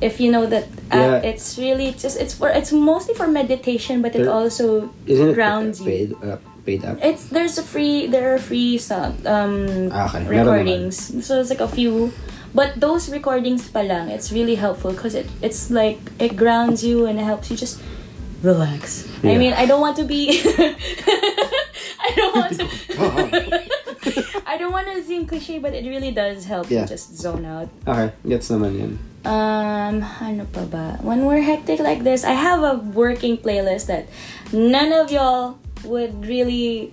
If 0.00 0.20
you 0.20 0.32
know 0.32 0.46
that 0.46 0.64
app, 0.90 1.22
Yeah. 1.22 1.30
it's 1.30 1.56
really 1.60 1.92
just 1.92 2.16
it's 2.20 2.32
for 2.34 2.48
it's 2.48 2.72
mostly 2.72 3.12
for 3.14 3.28
meditation, 3.28 4.00
but 4.02 4.16
it 4.16 4.26
also 4.26 4.88
Isn't 5.06 5.28
it 5.30 5.34
grounds 5.36 5.80
you. 5.84 6.16
uh, 6.24 6.36
paid? 6.64 6.82
It's 7.04 7.28
there's 7.28 7.60
a 7.60 7.62
free 7.62 8.08
there 8.08 8.34
are 8.34 8.38
free 8.40 8.80
um 9.28 9.92
Ah, 9.92 10.08
okay. 10.08 10.24
Recordings. 10.26 10.96
So 11.24 11.38
it's 11.40 11.50
like 11.52 11.60
a 11.60 11.68
few 11.68 12.12
but 12.54 12.78
those 12.80 13.10
recordings 13.12 13.68
palang 13.68 14.08
it's 14.08 14.32
really 14.32 14.54
helpful 14.56 14.92
because 14.96 15.14
it 15.14 15.28
it's 15.44 15.70
like 15.70 16.00
it 16.18 16.34
grounds 16.34 16.82
you 16.82 17.04
and 17.06 17.20
it 17.20 17.24
helps 17.26 17.50
you 17.50 17.56
just 17.56 17.82
relax. 18.42 19.08
I 19.24 19.36
mean, 19.40 19.52
I 19.56 19.64
don't 19.64 19.80
want 19.80 19.96
to 19.96 20.04
be 20.04 20.40
I 22.00 22.08
don't 22.16 22.34
want 22.36 22.52
to 22.60 22.66
I 24.46 24.56
don't 24.58 24.72
want 24.72 24.86
to 24.92 25.02
seem 25.02 25.26
cliche 25.26 25.58
but 25.58 25.72
it 25.74 25.88
really 25.88 26.12
does 26.12 26.44
help 26.44 26.70
Yeah. 26.70 26.82
you 26.82 26.86
just 26.86 27.16
zone 27.16 27.44
out. 27.44 27.68
Okay. 27.88 28.12
Gets 28.28 28.50
naman 28.52 28.72
yan. 28.78 28.92
Um, 29.24 30.04
ano 30.20 30.44
pa 30.52 30.68
ba? 30.68 31.00
When 31.00 31.24
we're 31.24 31.40
hectic 31.40 31.80
like 31.80 32.04
this, 32.04 32.28
I 32.28 32.36
have 32.36 32.60
a 32.60 32.76
working 32.76 33.40
playlist 33.40 33.88
that 33.88 34.04
none 34.52 34.92
of 34.92 35.08
y'all 35.08 35.56
would 35.84 36.26
really 36.26 36.92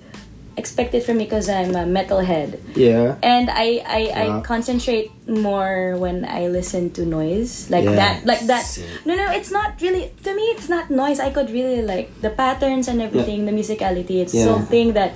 expect 0.57 0.93
it 0.93 1.03
from 1.03 1.17
me 1.17 1.23
because 1.23 1.47
I'm 1.49 1.71
a 1.75 1.85
metalhead. 1.87 2.59
Yeah. 2.75 3.15
And 3.23 3.49
I, 3.49 3.81
I, 3.87 4.01
I 4.37 4.41
concentrate 4.41 5.09
more 5.27 5.95
when 5.97 6.25
I 6.25 6.47
listen 6.47 6.91
to 6.99 7.05
noise. 7.05 7.69
Like 7.69 7.85
Yeah, 7.85 7.95
that 7.95 8.25
like 8.25 8.41
that. 8.47 8.67
No 9.05 9.15
no 9.15 9.31
it's 9.31 9.49
not 9.49 9.79
really 9.81 10.11
to 10.23 10.35
me 10.35 10.43
it's 10.51 10.67
not 10.67 10.91
noise. 10.91 11.19
I 11.19 11.31
could 11.31 11.49
really 11.49 11.81
like 11.81 12.11
the 12.21 12.29
patterns 12.31 12.87
and 12.89 13.01
everything, 13.01 13.45
the 13.45 13.53
musicality. 13.53 14.19
It's 14.21 14.33
Yeah. 14.35 14.45
something 14.45 14.93
that 14.93 15.13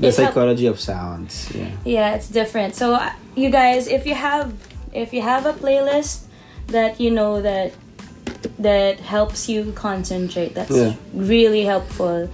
The 0.00 0.08
it 0.08 0.16
help- 0.16 0.32
psychology 0.32 0.66
of 0.66 0.80
sounds. 0.80 1.52
Yeah. 1.54 1.68
yeah, 1.84 2.14
it's 2.16 2.28
different. 2.28 2.74
So 2.74 2.94
uh, 2.94 3.12
you 3.36 3.50
guys, 3.50 3.88
if 3.88 4.06
you 4.06 4.14
have 4.14 4.52
if 4.94 5.12
you 5.12 5.20
have 5.20 5.44
a 5.44 5.52
playlist 5.52 6.24
that 6.68 6.98
you 6.98 7.10
know 7.10 7.42
that 7.42 7.72
that 8.58 9.00
helps 9.00 9.48
you 9.48 9.72
concentrate, 9.76 10.54
that's 10.54 10.70
Yeah. 10.74 10.94
really 11.12 11.64
helpful. 11.64 12.30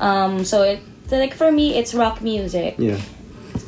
Um, 0.00 0.44
so 0.44 0.62
it 0.62 0.80
so 1.06 1.16
like 1.18 1.34
for 1.34 1.50
me, 1.50 1.76
it's 1.78 1.94
rock 1.94 2.20
music. 2.20 2.76
Yeah. 2.78 3.00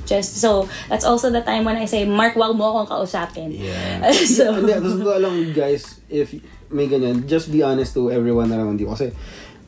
Just 0.09 0.41
so 0.41 0.69
that's 0.89 1.05
also 1.05 1.29
the 1.29 1.45
time 1.45 1.65
when 1.65 1.77
I 1.77 1.85
say, 1.85 2.09
Mark, 2.09 2.37
wag 2.37 2.57
mo 2.57 2.73
akong 2.73 2.89
kausapin. 2.89 3.53
Yeah. 3.53 4.09
so 4.37 4.57
Hindi, 4.57 4.73
gusto 4.81 5.05
ko 5.05 5.13
alam 5.17 5.53
guys, 5.53 6.01
if 6.09 6.33
may 6.73 6.89
ganyan, 6.89 7.29
just 7.29 7.53
be 7.53 7.61
honest 7.61 7.93
to 7.97 8.09
everyone 8.13 8.53
around 8.53 8.81
you. 8.81 8.89
Kasi 8.89 9.13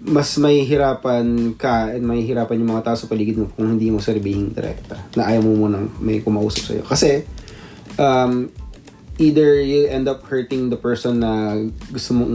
mas 0.00 0.32
may 0.40 0.64
hirapan 0.64 1.52
ka 1.60 1.92
and 1.92 2.08
may 2.08 2.24
hirapan 2.24 2.64
yung 2.64 2.72
mga 2.72 2.88
tao 2.88 2.96
sa 2.96 3.04
paligid 3.04 3.36
mo 3.36 3.52
kung 3.52 3.76
hindi 3.76 3.92
mo 3.92 4.00
sabihin 4.00 4.48
direkta 4.56 4.96
na 5.12 5.28
ayaw 5.28 5.44
mo 5.44 5.68
munang 5.68 5.92
may 6.00 6.24
kumausap 6.24 6.72
sa'yo. 6.72 6.84
Kasi, 6.88 7.28
um, 8.00 8.48
either 9.20 9.60
you 9.60 9.84
end 9.92 10.08
up 10.08 10.24
hurting 10.24 10.72
the 10.72 10.80
person 10.80 11.20
na 11.20 11.52
gusto 11.92 12.16
mong 12.16 12.32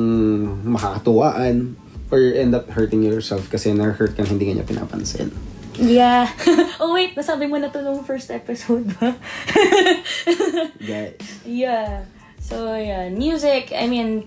makakatuwaan 0.78 1.74
or 2.16 2.24
you 2.24 2.32
end 2.40 2.56
up 2.56 2.72
hurting 2.72 3.04
yourself 3.04 3.52
kasi 3.52 3.76
na-hurt 3.76 4.16
ka 4.16 4.24
na 4.24 4.32
hindi 4.32 4.48
ka 4.48 4.52
niya 4.56 4.64
pinapansin. 4.64 5.36
yeah. 5.76 6.32
oh 6.80 6.96
wait, 6.96 7.12
nasabi 7.20 7.44
mo 7.52 7.60
na 7.60 7.68
to 7.68 7.84
nung 7.84 8.08
first 8.08 8.32
episode 8.32 8.88
ba? 8.96 9.20
Guys. 10.80 11.20
Yeah. 11.44 12.08
So 12.40 12.72
yeah, 12.80 13.12
music. 13.12 13.76
I 13.76 13.92
mean, 13.92 14.24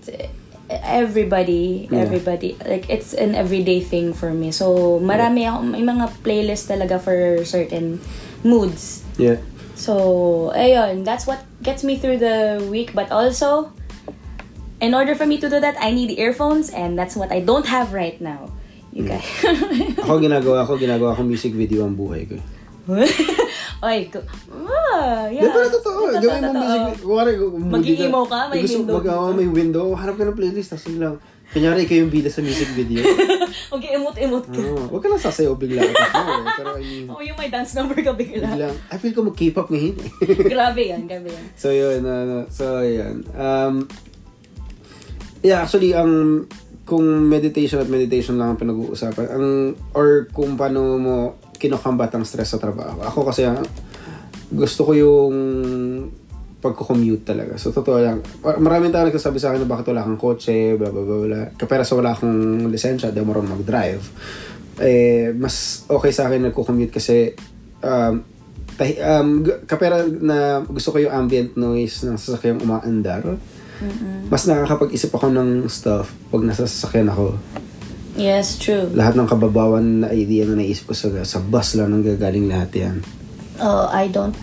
everybody, 0.69 1.89
Yeah. 1.89 2.05
everybody. 2.05 2.53
Like 2.61 2.85
it's 2.93 3.17
an 3.17 3.33
everyday 3.33 3.81
thing 3.81 4.13
for 4.13 4.29
me. 4.29 4.53
So 4.53 5.01
marami 5.01 5.49
ako 5.49 5.65
may 5.73 5.81
mga 5.81 6.05
playlist 6.21 6.69
talaga 6.69 7.01
for 7.01 7.41
certain 7.41 7.97
moods. 8.45 9.01
Yeah. 9.17 9.41
So 9.73 10.53
ayun, 10.53 11.01
that's 11.01 11.25
what 11.25 11.41
gets 11.65 11.81
me 11.81 11.97
through 11.97 12.21
the 12.21 12.61
week. 12.69 12.93
But 12.93 13.09
also, 13.09 13.73
in 14.81 14.95
order 14.95 15.15
for 15.15 15.25
me 15.25 15.37
to 15.39 15.47
do 15.49 15.59
that, 15.59 15.75
I 15.79 15.91
need 15.91 16.11
earphones, 16.17 16.69
and 16.71 16.97
that's 16.97 17.15
what 17.15 17.31
I 17.31 17.39
don't 17.39 17.67
have 17.67 17.93
right 17.93 18.19
now. 18.19 18.51
You 18.89 19.05
guys. 19.05 19.23
Ako 20.01 20.17
ginagawa 20.17 20.65
ko, 20.65 20.75
ginagawa 20.75 21.13
ko 21.13 21.21
music 21.21 21.53
video 21.53 21.85
ang 21.85 21.93
buhay 21.93 22.25
ko. 22.25 22.41
Oy, 23.85 24.09
go. 24.09 24.19
Ah, 24.49 25.29
yeah. 25.29 25.45
Di 25.45 25.49
ba 25.53 25.61
totoo? 25.69 26.09
Gawin 26.17 26.41
mo 26.41 26.51
music. 26.57 27.05
Kuwari, 27.05 27.31
moody 27.37 27.69
Mag-i-emo 27.69 28.21
ka, 28.25 28.49
may 28.49 28.65
gusto, 28.65 28.81
window 28.81 28.93
Mag, 28.97 29.05
oh, 29.13 29.31
may 29.37 29.45
window. 29.45 29.85
Harap 29.93 30.17
ka 30.17 30.25
ng 30.25 30.33
playlist. 30.33 30.73
Tapos 30.73 30.89
lang. 30.97 31.21
Kanyari, 31.49 31.85
ikaw 31.85 31.97
yung 32.01 32.13
bida 32.13 32.29
sa 32.29 32.41
music 32.41 32.69
video. 32.73 33.01
Okay, 33.69 33.93
emot-emot 34.01 34.49
ka. 34.49 34.61
oh, 34.65 34.89
huwag 34.89 35.01
ka 35.05 35.09
lang 35.13 35.21
sasayaw 35.21 35.53
bigla. 35.53 35.85
Pero 36.57 36.81
I 36.81 36.81
mean, 36.81 37.05
Oh, 37.05 37.21
yung 37.21 37.37
may 37.37 37.53
dance 37.53 37.77
number 37.77 38.01
ka 38.01 38.17
bigla. 38.17 38.49
biglang, 38.49 38.73
I 38.89 38.97
feel 38.97 39.13
ko 39.13 39.21
mag-K-pop 39.21 39.69
ngayon. 39.69 39.93
eh. 39.93 40.09
grabe 40.49 40.81
yan, 40.89 41.05
grabe 41.05 41.29
yan. 41.29 41.45
so, 41.53 41.69
yun. 41.69 42.01
ano, 42.01 42.49
so, 42.49 42.81
yun. 42.81 43.21
Um, 43.37 43.85
yeah, 45.43 45.63
actually, 45.63 45.95
ang 45.95 46.45
kung 46.89 47.05
meditation 47.29 47.77
at 47.77 47.85
meditation 47.85 48.41
lang 48.41 48.55
ang 48.55 48.59
pinag-uusapan, 48.59 49.25
ang, 49.29 49.47
or 49.93 50.25
kung 50.33 50.57
paano 50.57 50.97
mo 50.97 51.15
kinokombat 51.59 52.15
ang 52.17 52.25
stress 52.25 52.57
sa 52.57 52.59
trabaho. 52.61 53.03
Ako 53.05 53.29
kasi, 53.29 53.45
ang, 53.45 53.61
gusto 54.49 54.81
ko 54.89 54.91
yung 54.97 55.35
pagko-commute 56.59 57.23
talaga. 57.23 57.55
So, 57.55 57.71
totoo 57.71 58.03
lang. 58.03 58.19
Mar- 58.43 58.59
Maraming 58.59 58.91
tao 58.91 59.07
nagsasabi 59.07 59.39
sa 59.39 59.53
akin 59.53 59.63
na 59.63 59.69
bakit 59.69 59.95
wala 59.95 60.03
kang 60.03 60.19
kotse, 60.19 60.75
bla 60.75 60.91
bla 60.91 61.03
bla 61.05 61.17
bla. 61.23 61.41
Kapera 61.55 61.87
sa 61.87 61.95
wala 61.95 62.11
akong 62.11 62.67
lisensya, 62.67 63.15
di 63.15 63.23
marunong 63.23 63.59
mag-drive. 63.59 64.03
Eh, 64.79 65.31
mas 65.35 65.87
okay 65.87 66.11
sa 66.11 66.27
akin 66.27 66.51
nagko-commute 66.51 66.91
kasi 66.91 67.31
um, 67.83 68.23
tahi, 68.75 68.95
um, 68.99 69.43
kapera 69.67 70.03
na 70.07 70.63
gusto 70.67 70.95
ko 70.95 71.03
yung 71.03 71.11
ambient 71.15 71.55
noise 71.59 72.07
ng 72.07 72.15
sasakyang 72.19 72.63
umaandar. 72.63 73.39
Mas 74.27 74.45
nakakapag-isip 74.45 75.11
ako 75.11 75.29
ng 75.29 75.49
stuff 75.67 76.11
pag 76.29 76.43
nasa 76.43 76.63
sasakyan 76.63 77.09
ako. 77.09 77.35
Yes, 78.13 78.59
true. 78.59 78.91
Lahat 78.91 79.15
ng 79.15 79.25
kababawan 79.25 80.03
na 80.03 80.07
idea 80.11 80.43
na 80.43 80.59
naisip 80.59 80.87
ko 80.87 80.93
sa, 80.93 81.07
sa 81.23 81.39
bus 81.39 81.73
lang 81.73 81.89
nang 81.89 82.03
gagaling 82.03 82.51
lahat 82.51 82.71
yan. 82.75 82.95
Oh, 83.57 83.87
I 83.87 84.07
don't... 84.07 84.35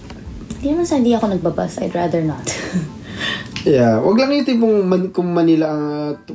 Hindi 0.57 0.73
naman 0.73 0.87
sa 0.89 0.97
hindi 0.97 1.13
ako 1.13 1.37
nagbabas. 1.37 1.81
I'd 1.81 1.93
rather 1.93 2.25
not. 2.25 2.45
Yeah, 3.67 3.99
wag 3.99 4.15
lang 4.15 4.31
yung 4.31 4.47
tipong 4.47 4.87
man, 4.87 5.11
kung 5.11 5.35
Manila 5.35 5.67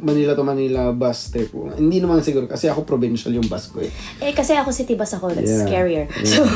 Manila 0.03 0.36
to 0.36 0.43
Manila 0.43 0.91
bus 0.91 1.31
trip. 1.31 1.48
Hindi 1.79 2.03
naman 2.03 2.20
siguro 2.20 2.43
kasi 2.43 2.67
ako 2.67 2.84
provincial 2.84 3.31
yung 3.31 3.48
bus 3.48 3.72
ko 3.72 3.79
eh. 3.79 3.88
eh, 4.20 4.36
kasi 4.36 4.51
ako 4.51 4.75
city 4.75 5.00
bus 5.00 5.15
ako. 5.15 5.31
That's 5.31 5.48
Yeah. 5.48 5.63
scarier. 5.63 6.05
Yeah. 6.12 6.43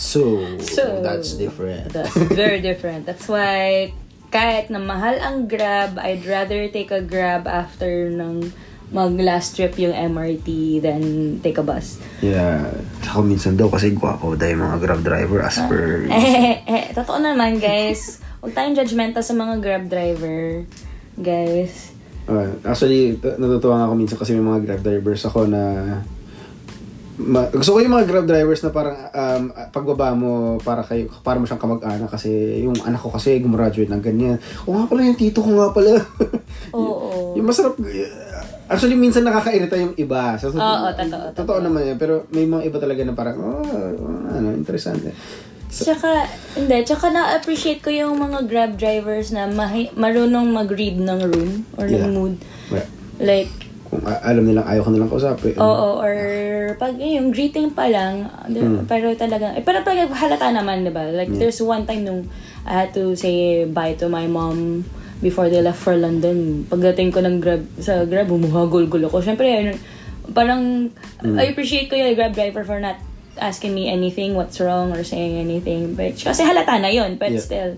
So, 0.00 0.40
So, 0.40 0.40
So, 0.80 1.04
that's 1.04 1.36
different. 1.36 1.92
that's 1.92 2.16
very 2.32 2.64
different. 2.64 3.04
That's 3.04 3.28
why, 3.28 3.92
kahit 4.30 4.70
na 4.70 4.78
mahal 4.78 5.18
ang 5.18 5.50
Grab, 5.50 5.98
I'd 5.98 6.24
rather 6.24 6.70
take 6.70 6.94
a 6.94 7.02
Grab 7.02 7.50
after 7.50 8.08
ng 8.08 8.54
mag 8.90 9.14
last 9.22 9.54
trip 9.54 9.78
yung 9.78 9.94
MRT 9.94 10.82
than 10.82 11.02
take 11.42 11.58
a 11.58 11.64
bus. 11.66 12.02
Yeah. 12.18 12.74
Ako 13.06 13.22
minsan 13.22 13.54
daw 13.54 13.70
kasi 13.70 13.94
gwapo 13.94 14.34
dahil 14.34 14.58
mga 14.58 14.82
grab 14.82 15.02
driver 15.06 15.46
as 15.46 15.62
per... 15.70 16.10
Eh, 16.10 16.58
eh, 16.74 16.84
totoo 16.90 17.22
naman, 17.22 17.62
guys. 17.62 18.18
Huwag 18.42 18.50
tayong 18.50 18.74
judgmental 18.74 19.22
sa 19.22 19.34
mga 19.36 19.54
Grab 19.62 19.84
driver. 19.86 20.66
Guys. 21.14 21.94
Uh, 22.30 22.50
actually, 22.62 23.18
natutuwa 23.18 23.82
nga 23.82 23.86
ako 23.90 23.94
minsan 23.98 24.18
kasi 24.18 24.30
may 24.38 24.46
mga 24.46 24.62
grab 24.62 24.82
drivers 24.86 25.22
ako 25.26 25.50
na 25.50 25.62
ma- 27.20 27.50
gusto 27.50 27.76
ko 27.76 27.78
yung 27.78 27.92
mga 27.92 28.08
grab 28.08 28.24
drivers 28.24 28.64
na 28.64 28.70
parang 28.70 28.96
um, 28.96 29.42
pagbaba 29.68 30.12
mo 30.12 30.30
para 30.58 30.80
kayo 30.80 31.12
para 31.20 31.36
mo 31.36 31.44
siyang 31.44 31.60
kamag-anak 31.60 32.08
kasi 32.08 32.30
yung 32.60 32.74
anak 32.80 32.98
ko 32.98 33.12
kasi 33.12 33.36
gumraduate 33.38 33.88
ng 33.88 34.00
ganyan. 34.00 34.36
O 34.64 34.72
nga 34.72 34.88
pala 34.88 35.04
yung 35.04 35.14
tito 35.14 35.38
ko 35.38 35.50
nga 35.52 35.68
pala. 35.70 36.00
Oo. 36.72 37.36
yung 37.36 37.44
masarap 37.44 37.76
Actually, 38.70 38.94
minsan 38.94 39.26
nakakairita 39.26 39.74
yung 39.74 39.98
iba. 39.98 40.38
So, 40.38 40.54
Oo, 40.54 40.86
totoo, 40.94 41.34
Totoo 41.34 41.58
naman 41.58 41.90
yan. 41.90 41.98
Pero 41.98 42.30
may 42.30 42.46
mga 42.46 42.70
iba 42.70 42.78
talaga 42.78 43.02
na 43.02 43.18
parang, 43.18 43.36
oh, 43.42 43.66
ano, 44.30 44.54
interesante. 44.54 45.10
Tsaka, 45.66 46.22
hindi, 46.54 46.78
tsaka 46.82 47.10
na-appreciate 47.10 47.82
ko 47.82 47.90
yung 47.90 48.14
mga 48.18 48.46
grab 48.46 48.72
drivers 48.74 49.34
na 49.34 49.50
mahi- 49.50 49.90
marunong 49.92 50.50
mag-read 50.50 51.02
ng 51.02 51.18
room 51.24 51.66
or 51.74 51.86
ng 51.86 51.98
Yeah. 51.98 52.10
mood. 52.10 52.34
Well, 52.70 52.86
Like, 53.18 53.50
kung 53.90 54.06
alam 54.06 54.46
nilang 54.46 54.62
ayaw 54.64 54.86
ko 54.86 54.90
nilang 54.94 55.10
kausapin. 55.10 55.58
oo, 55.58 55.98
or 55.98 56.14
pag 56.78 56.94
yung 56.94 57.34
greeting 57.34 57.74
pa 57.74 57.90
lang, 57.90 58.30
Hmm. 58.46 58.86
pero 58.86 59.10
talaga, 59.18 59.50
eh, 59.58 59.66
pero 59.66 59.82
pag 59.82 59.98
halata 59.98 60.54
naman, 60.54 60.86
di 60.86 60.94
ba? 60.94 61.10
Like, 61.10 61.34
there's 61.34 61.58
one 61.58 61.82
time 61.84 62.06
nung 62.06 62.30
I 62.62 62.86
had 62.86 62.94
to 62.94 63.18
say 63.18 63.66
bye 63.66 63.98
to 63.98 64.06
my 64.06 64.30
mom 64.30 64.86
before 65.18 65.50
they 65.50 65.58
left 65.58 65.82
for 65.82 65.98
London. 65.98 66.62
Pagdating 66.70 67.10
ko 67.10 67.18
ng 67.18 67.42
grab, 67.42 67.66
sa 67.82 68.06
grab, 68.06 68.30
humuhagol-gul 68.30 69.10
ako. 69.10 69.26
Siyempre, 69.26 69.48
ano, 69.50 69.74
parang, 70.30 70.92
Hmm. 71.18 71.36
I 71.36 71.50
appreciate 71.50 71.90
ko 71.90 71.98
yung 71.98 72.14
grab 72.14 72.32
driver 72.32 72.62
for 72.62 72.78
not 72.78 72.96
asking 73.42 73.74
me 73.74 73.90
anything, 73.90 74.38
what's 74.38 74.60
wrong, 74.62 74.92
or 74.94 75.02
saying 75.02 75.34
anything. 75.34 75.98
But, 75.98 76.14
kasi 76.14 76.46
halata 76.46 76.78
na 76.78 76.92
yun, 76.92 77.18
but 77.18 77.32
Yeah. 77.32 77.42
still, 77.42 77.70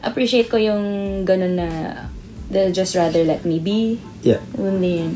appreciate 0.00 0.48
ko 0.48 0.56
yung 0.56 0.82
ganun 1.24 1.58
na 1.58 1.68
they'll 2.50 2.74
just 2.74 2.94
rather 2.94 3.24
let 3.24 3.44
me 3.44 3.58
be. 3.58 4.00
Yeah. 4.22 4.40
Hindi 4.56 5.04
yun. 5.04 5.12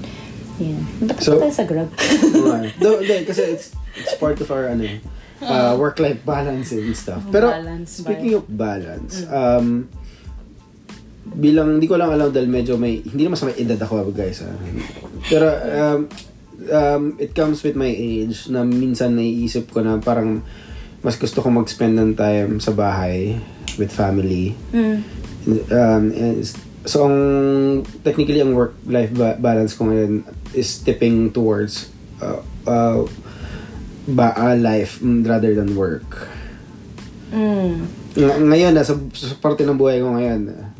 Yeah. 0.59 0.81
So- 1.23 1.39
tayo 1.39 1.55
sa 1.55 1.65
grab? 1.65 1.91
Right. 2.35 2.75
Do, 2.83 2.99
di, 3.03 3.25
kasi 3.25 3.55
it's, 3.55 3.73
it's 3.95 4.15
part 4.19 4.41
of 4.41 4.49
our 4.51 4.69
ano, 4.69 4.85
eh, 4.85 4.99
uh, 5.43 5.75
work-life 5.79 6.23
balance 6.27 6.75
and 6.75 6.95
stuff. 6.97 7.23
Pero, 7.31 7.51
Balance, 7.51 8.03
speaking 8.03 8.35
of 8.35 8.45
balance, 8.51 9.23
um, 9.31 9.87
bilang, 11.29 11.79
hindi 11.79 11.87
ko 11.87 11.95
lang 11.95 12.11
alam 12.11 12.35
dahil 12.35 12.51
medyo 12.51 12.75
may, 12.75 13.05
hindi 13.05 13.23
naman 13.23 13.39
sa 13.39 13.47
may 13.47 13.57
edad 13.61 13.79
ako, 13.79 14.11
guys. 14.11 14.43
ah. 14.43 14.55
Pero, 15.31 15.47
um, 15.47 16.01
um, 16.73 17.03
it 17.23 17.35
comes 17.35 17.63
with 17.63 17.79
my 17.79 17.91
age 17.91 18.51
na 18.51 18.67
minsan 18.67 19.15
naiisip 19.15 19.71
ko 19.71 19.85
na 19.85 20.03
parang 20.03 20.43
mas 21.05 21.15
gusto 21.15 21.39
ko 21.39 21.49
mag-spend 21.55 21.95
ng 21.95 22.13
time 22.19 22.59
sa 22.59 22.75
bahay 22.75 23.39
with 23.79 23.95
family. 23.95 24.59
Mm. 24.75 24.99
Um, 25.71 26.05
so, 26.89 27.05
ang, 27.05 27.19
technically, 28.03 28.41
ang 28.41 28.57
work-life 28.57 29.13
ba- 29.13 29.37
balance 29.37 29.77
ko 29.77 29.93
ngayon 29.93 30.25
is 30.57 30.81
tipping 30.81 31.29
towards 31.31 31.93
uh, 32.25 32.41
uh, 32.65 33.05
ba 34.09 34.33
uh, 34.33 34.57
life 34.57 34.99
rather 35.05 35.53
than 35.53 35.77
work. 35.77 36.33
Mm. 37.29 37.85
Ng- 38.17 38.49
ngayon, 38.49 38.73
nasa 38.73 38.97
sa 39.13 39.37
parte 39.37 39.69
ng 39.69 39.77
buhay 39.77 40.01
ko 40.01 40.17
ngayon. 40.17 40.73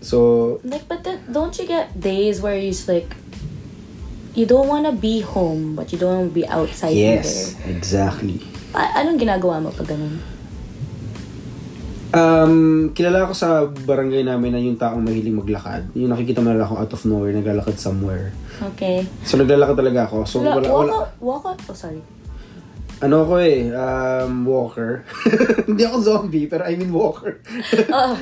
So, 0.00 0.16
Like, 0.64 0.84
but 0.88 1.04
then, 1.04 1.24
don't 1.28 1.56
you 1.56 1.64
get 1.64 1.96
days 1.96 2.40
where 2.40 2.56
you 2.56 2.72
just 2.72 2.88
like, 2.88 3.16
you 4.36 4.44
don't 4.44 4.68
want 4.68 4.86
to 4.86 4.92
be 4.92 5.20
home, 5.20 5.76
but 5.76 5.92
you 5.92 5.98
don't 5.98 6.14
want 6.16 6.28
to 6.30 6.36
be 6.36 6.46
outside 6.48 6.96
yes, 6.96 7.56
either. 7.56 7.76
exactly. 7.76 8.40
Pa- 8.72 8.92
anong 8.96 9.18
ginagawa 9.18 9.60
mo 9.60 9.72
pag 9.72 9.88
ganun? 9.90 10.20
Um, 12.10 12.90
kilala 12.90 13.30
ko 13.30 13.34
sa 13.34 13.70
barangay 13.70 14.26
namin 14.26 14.50
na 14.50 14.58
yung 14.58 14.74
taong 14.74 14.98
mahilig 14.98 15.34
maglakad. 15.34 15.94
Yung 15.94 16.10
nakikita 16.10 16.42
mo 16.42 16.50
na 16.50 16.66
ako 16.66 16.74
out 16.82 16.90
of 16.90 17.02
nowhere, 17.06 17.30
naglalakad 17.30 17.78
somewhere. 17.78 18.34
Okay. 18.74 19.06
So, 19.22 19.38
naglalakad 19.38 19.78
talaga 19.78 20.10
ako. 20.10 20.26
So, 20.26 20.42
Wala, 20.42 20.58
wala, 20.58 20.68
wala, 20.70 20.96
walk 21.22 21.44
out. 21.46 21.60
Oh, 21.70 21.76
sorry. 21.76 22.02
ano 23.00 23.24
ako 23.24 23.40
eh, 23.40 23.72
um, 23.72 24.44
walker. 24.44 25.08
Hindi 25.70 25.82
ako 25.88 25.96
zombie, 26.04 26.44
pero 26.44 26.68
I 26.68 26.76
mean 26.76 26.92
walker. 26.92 27.40
Oh, 27.88 28.12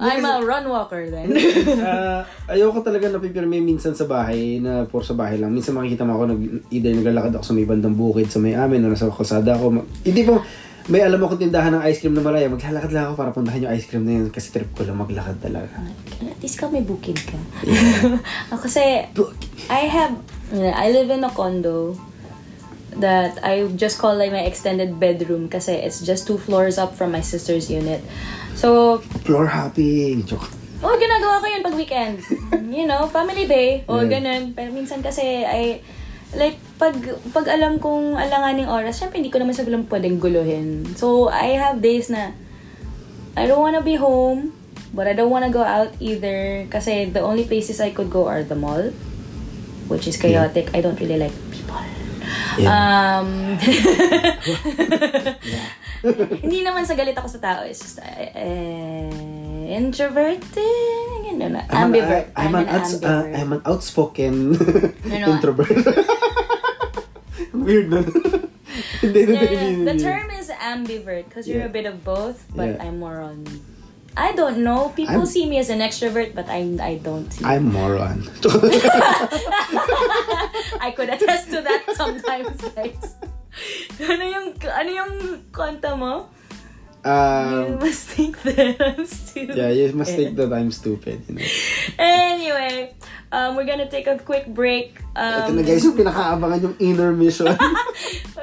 I'm 0.00 0.24
a 0.24 0.40
run 0.40 0.64
walker 0.72 1.04
then. 1.12 1.36
Ah, 1.84 2.24
ayoko 2.48 2.80
talaga 2.80 3.12
napipirme 3.12 3.60
minsan 3.60 3.92
sa 3.92 4.08
bahay 4.08 4.56
na 4.56 4.88
puro 4.88 5.04
sa 5.04 5.12
bahay 5.12 5.36
lang. 5.36 5.52
Minsan 5.52 5.76
makikita 5.76 6.08
mo 6.08 6.16
ako 6.16 6.32
nag, 6.32 6.40
either 6.72 6.96
naglalakad 6.96 7.36
ako 7.36 7.44
sa 7.44 7.52
may 7.52 7.68
bandang 7.68 7.92
bukid 7.92 8.32
sa 8.32 8.40
may 8.40 8.56
amin 8.56 8.80
o 8.80 8.88
nasa 8.88 9.12
kalsada 9.12 9.60
ako. 9.60 9.84
Hindi 10.00 10.24
po, 10.24 10.40
may 10.86 11.02
alam 11.02 11.20
ako 11.20 11.36
tindahan 11.36 11.74
ng 11.74 11.82
ice 11.84 12.00
cream 12.00 12.14
na 12.14 12.22
malaya. 12.22 12.48
Maglalakad 12.48 12.90
lang 12.90 13.10
ako 13.10 13.14
para 13.14 13.30
puntahan 13.30 13.66
yung 13.66 13.72
ice 13.74 13.84
cream 13.84 14.06
na 14.06 14.12
yun 14.16 14.30
kasi 14.30 14.48
trip 14.48 14.70
ko 14.72 14.86
lang 14.86 14.96
maglakad 14.96 15.36
talaga. 15.38 15.74
At 16.22 16.38
least 16.38 16.56
ka 16.56 16.70
may 16.70 16.80
bukid 16.80 17.20
ka. 17.20 17.36
Ako 18.54 18.62
kasi, 18.66 19.04
I 19.68 19.82
have, 19.84 20.16
I 20.54 20.88
live 20.88 21.10
in 21.10 21.20
a 21.20 21.30
condo 21.30 21.98
that 22.96 23.38
I 23.44 23.70
just 23.76 23.98
call 23.98 24.16
like 24.16 24.32
my 24.32 24.42
extended 24.42 24.98
bedroom 24.98 25.46
kasi 25.46 25.78
it's 25.78 26.00
just 26.00 26.26
two 26.26 26.38
floors 26.38 26.74
up 26.74 26.96
from 26.96 27.12
my 27.12 27.20
sister's 27.20 27.70
unit. 27.70 28.02
So, 28.54 28.98
Floor 29.22 29.46
hopping. 29.46 30.26
Joke. 30.26 30.48
oh, 30.82 30.96
ginagawa 30.96 31.38
ko 31.38 31.46
yun 31.46 31.62
pag 31.62 31.76
weekend. 31.76 32.16
You 32.70 32.86
know, 32.86 33.10
family 33.10 33.50
day. 33.50 33.82
O, 33.90 33.98
Yeah. 33.98 34.18
ganun. 34.22 34.54
Pero 34.54 34.70
minsan 34.70 35.02
kasi, 35.02 35.42
I, 35.42 35.82
like, 36.34 36.58
pag, 36.78 36.94
pag 37.34 37.46
alam 37.50 37.78
kong 37.78 38.14
alanganing 38.14 38.70
oras, 38.70 39.00
syempre 39.00 39.18
hindi 39.18 39.30
ko 39.30 39.42
naman 39.42 39.54
sa 39.54 39.66
bilang 39.66 39.86
pwedeng 39.90 40.22
guluhin. 40.22 40.86
So, 40.94 41.28
I 41.28 41.58
have 41.58 41.82
days 41.82 42.10
na, 42.10 42.32
I 43.36 43.46
don't 43.46 43.60
wanna 43.60 43.82
be 43.82 43.96
home, 43.96 44.52
but 44.94 45.06
I 45.06 45.14
don't 45.14 45.30
wanna 45.30 45.50
go 45.50 45.62
out 45.62 45.94
either. 45.98 46.66
Kasi 46.70 47.10
the 47.10 47.22
only 47.22 47.46
places 47.46 47.80
I 47.80 47.90
could 47.90 48.10
go 48.10 48.26
are 48.26 48.42
the 48.42 48.58
mall, 48.58 48.90
which 49.90 50.06
is 50.06 50.16
chaotic. 50.16 50.74
I 50.74 50.80
don't 50.80 50.98
really 50.98 51.18
like 51.18 51.34
people. 51.50 51.82
Yeah. 52.58 52.70
Um, 52.70 53.58
hindi 56.44 56.64
naman 56.64 56.88
sa 56.88 56.96
galit 56.96 57.16
ako 57.16 57.28
sa 57.28 57.40
tao. 57.40 57.60
It's 57.66 57.80
just, 57.80 57.98
uh, 58.00 59.39
introverted. 59.70 60.44
I'm 61.70 61.92
Ambivert. 61.94 62.26
An, 62.36 62.36
I'm, 62.36 62.54
an, 62.54 62.68
outs, 62.68 63.02
uh. 63.02 63.32
I'm 63.34 63.52
an 63.54 63.62
outspoken 63.64 64.56
Ano? 65.08 65.26
introvert. 65.32 65.72
Weird 67.54 67.88
hindi, 69.00 69.24
the 69.24 69.96
term 69.98 70.30
is 70.30 70.50
ambivert 70.50 71.24
because 71.28 71.48
you're 71.48 71.64
a 71.64 71.68
bit 71.72 71.86
of 71.86 72.04
both, 72.04 72.44
but 72.54 72.76
Yeah. 72.76 72.84
I'm 72.84 72.98
more 73.00 73.20
on. 73.20 73.46
I 74.16 74.32
don't 74.32 74.58
know. 74.60 74.90
People 74.92 75.24
I'm- 75.24 75.30
see 75.30 75.48
me 75.48 75.56
as 75.58 75.70
an 75.70 75.80
extrovert, 75.80 76.34
but 76.34 76.50
I 76.50 76.66
I 76.82 76.98
don't 77.00 77.30
see. 77.32 77.44
I'm 77.46 77.72
moron. 77.72 78.28
I 80.82 80.90
could 80.92 81.08
attest 81.08 81.48
to 81.54 81.62
that 81.62 81.82
sometimes, 81.94 82.58
guys. 82.76 83.14
ano 84.02 84.24
yung 84.24 84.46
ano 84.66 84.90
yung 84.90 85.12
kwanta 85.54 85.94
mo? 85.96 86.28
You 87.04 87.10
um, 87.10 87.78
must 87.80 88.04
think 88.12 88.42
that 88.42 88.76
I'm 88.76 89.06
stupid. 89.06 89.56
yeah, 89.56 89.70
you 89.72 89.92
must 89.92 90.12
think 90.12 90.36
that 90.36 90.52
I'm 90.52 90.70
stupid. 90.70 91.24
You 91.28 91.34
know? 91.40 91.46
Anyway, 91.98 92.94
um, 93.32 93.56
we're 93.56 93.64
gonna 93.64 93.88
take 93.88 94.06
a 94.06 94.18
quick 94.18 94.46
break. 94.52 95.00
Ito 95.16 95.48
Um, 95.48 95.56
na 95.56 95.62
guys, 95.64 95.84
yung 95.84 95.96
pinakaabangan 95.96 96.58
yung 96.60 96.76
inner 96.78 97.12
mission. 97.16 97.48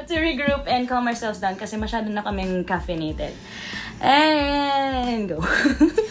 to 0.08 0.16
regroup 0.16 0.64
and 0.72 0.88
calm 0.88 1.04
ourselves 1.06 1.44
down 1.44 1.60
kasi 1.60 1.76
masyado 1.76 2.08
na 2.08 2.24
kaming 2.24 2.64
caffeinated. 2.64 3.36
And 4.00 5.28
go. 5.28 5.44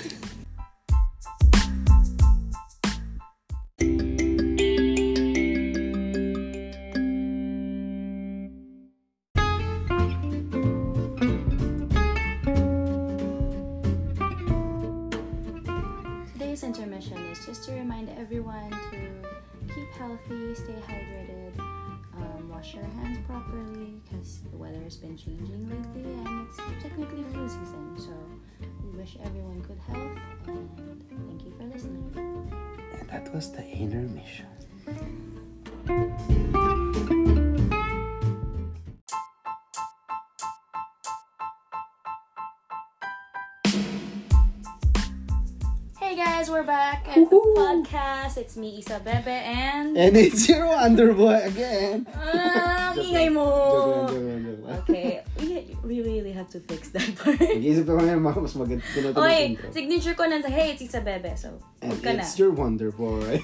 podcast. 48.37 48.45
It's 48.45 48.57
me, 48.57 48.79
Isa 48.79 49.01
Bebe, 49.01 49.31
and 49.31 49.97
And 49.97 50.17
it's 50.17 50.49
your 50.49 50.67
Wonder 50.67 51.13
Boy 51.15 51.41
again. 51.45 52.07
ah, 52.15 52.93
ingay 52.97 53.33
mo. 53.33 54.07
Joke 54.07 54.13
lang, 54.13 54.13
joke 54.13 54.25
lang, 54.25 54.41
joke 54.45 54.63
lang. 54.67 54.79
Okay, 54.87 55.23
we, 55.41 55.77
we 55.85 55.95
really 56.03 56.33
have 56.33 56.49
to 56.51 56.61
fix 56.61 56.91
that 56.91 57.09
part. 57.19 57.41
Nag-iisip 57.41 57.87
ko 57.87 57.97
ngayon, 57.99 58.21
mas 58.21 58.55
maganda. 58.55 58.85
Intro. 59.33 59.73
signature 59.73 60.15
ko 60.15 60.25
na 60.29 60.41
sa 60.43 60.49
Hey, 60.49 60.73
it's 60.77 60.83
Isa 60.83 61.01
Bebe. 61.01 61.33
So, 61.37 61.59
And 61.83 61.97
ka 62.03 62.13
na. 62.13 62.23
it's 62.23 62.39
your 62.39 62.51
Wonder 62.53 62.93
Boy. 62.93 63.41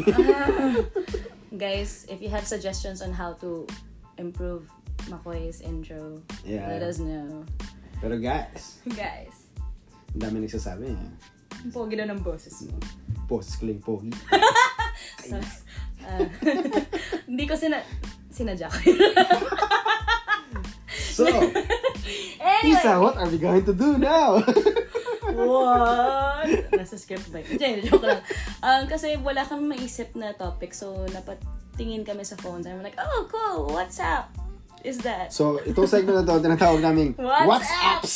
Guys, 1.57 2.07
if 2.09 2.21
you 2.23 2.29
have 2.33 2.47
suggestions 2.49 3.03
on 3.05 3.13
how 3.13 3.37
to 3.45 3.67
improve 4.17 4.69
Makoy's 5.09 5.61
intro, 5.61 6.21
Yeah. 6.45 6.69
let 6.69 6.83
us 6.83 6.99
know. 6.99 7.45
Pero 8.03 8.19
guys, 8.19 8.83
Guys, 8.99 9.47
ang 10.13 10.27
dami 10.27 10.43
nagsasabi 10.43 10.91
eh. 10.91 11.11
pogi 11.71 11.95
daw 11.95 12.09
ng 12.11 12.19
boses 12.27 12.67
mo. 12.67 12.75
Post 13.31 13.63
ko 13.63 13.71
lang 13.71 13.79
yung 13.79 13.85
pogi. 13.87 14.11
So, 15.23 15.37
ah, 16.05 16.27
hindi 17.29 17.45
ko 17.47 17.55
sina 17.55 17.83
sinadya 18.33 18.69
ko. 18.69 18.79
So, 21.13 21.29
Anyway. 21.29 22.73
Isa, 22.73 22.97
what 22.97 23.21
are 23.21 23.29
we 23.29 23.37
going 23.37 23.65
to 23.69 23.75
do 23.77 24.01
now? 24.01 24.41
What? 25.33 26.49
Nasa 26.75 26.99
script 26.99 27.31
ba? 27.33 27.41
Hindi, 27.41 27.89
joke 27.89 28.05
lang. 28.05 28.21
Um, 28.61 28.83
kasi 28.91 29.17
wala 29.21 29.47
kami 29.47 29.77
maisip 29.77 30.13
na 30.19 30.35
topic, 30.37 30.75
so 30.75 31.07
napatingin 31.09 32.05
kami 32.05 32.27
sa 32.27 32.37
phones. 32.37 32.67
I'm 32.67 32.83
like, 32.83 32.99
oh, 33.01 33.29
cool, 33.31 33.73
what's 33.73 34.03
up? 34.03 34.29
Is 34.83 34.99
that? 35.07 35.31
so, 35.31 35.63
itong 35.63 35.87
segment 35.87 36.19
na 36.19 36.25
to, 36.27 36.43
tinatawag 36.43 36.83
namin 36.83 37.15
What's 37.15 37.67
WhatsApps. 37.71 38.15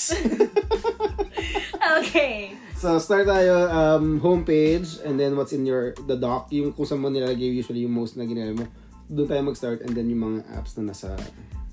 okay. 2.03 2.59
so, 2.75 2.99
start 2.99 3.31
tayo, 3.31 3.71
um, 3.71 4.19
homepage, 4.19 4.99
and 5.07 5.15
then 5.15 5.39
what's 5.39 5.55
in 5.55 5.63
your, 5.63 5.95
the 6.11 6.19
doc, 6.19 6.51
yung 6.51 6.75
kung 6.75 6.87
saan 6.87 6.99
mo 6.99 7.09
nilalagay 7.09 7.55
usually 7.55 7.87
yung 7.87 7.95
most 7.95 8.19
na 8.19 8.27
ginagawa 8.27 8.63
mo. 8.63 8.67
Doon 9.07 9.29
tayo 9.31 9.43
mag-start, 9.47 9.79
and 9.87 9.95
then 9.95 10.11
yung 10.11 10.23
mga 10.27 10.39
apps 10.59 10.75
na 10.79 10.91
nasa 10.91 11.15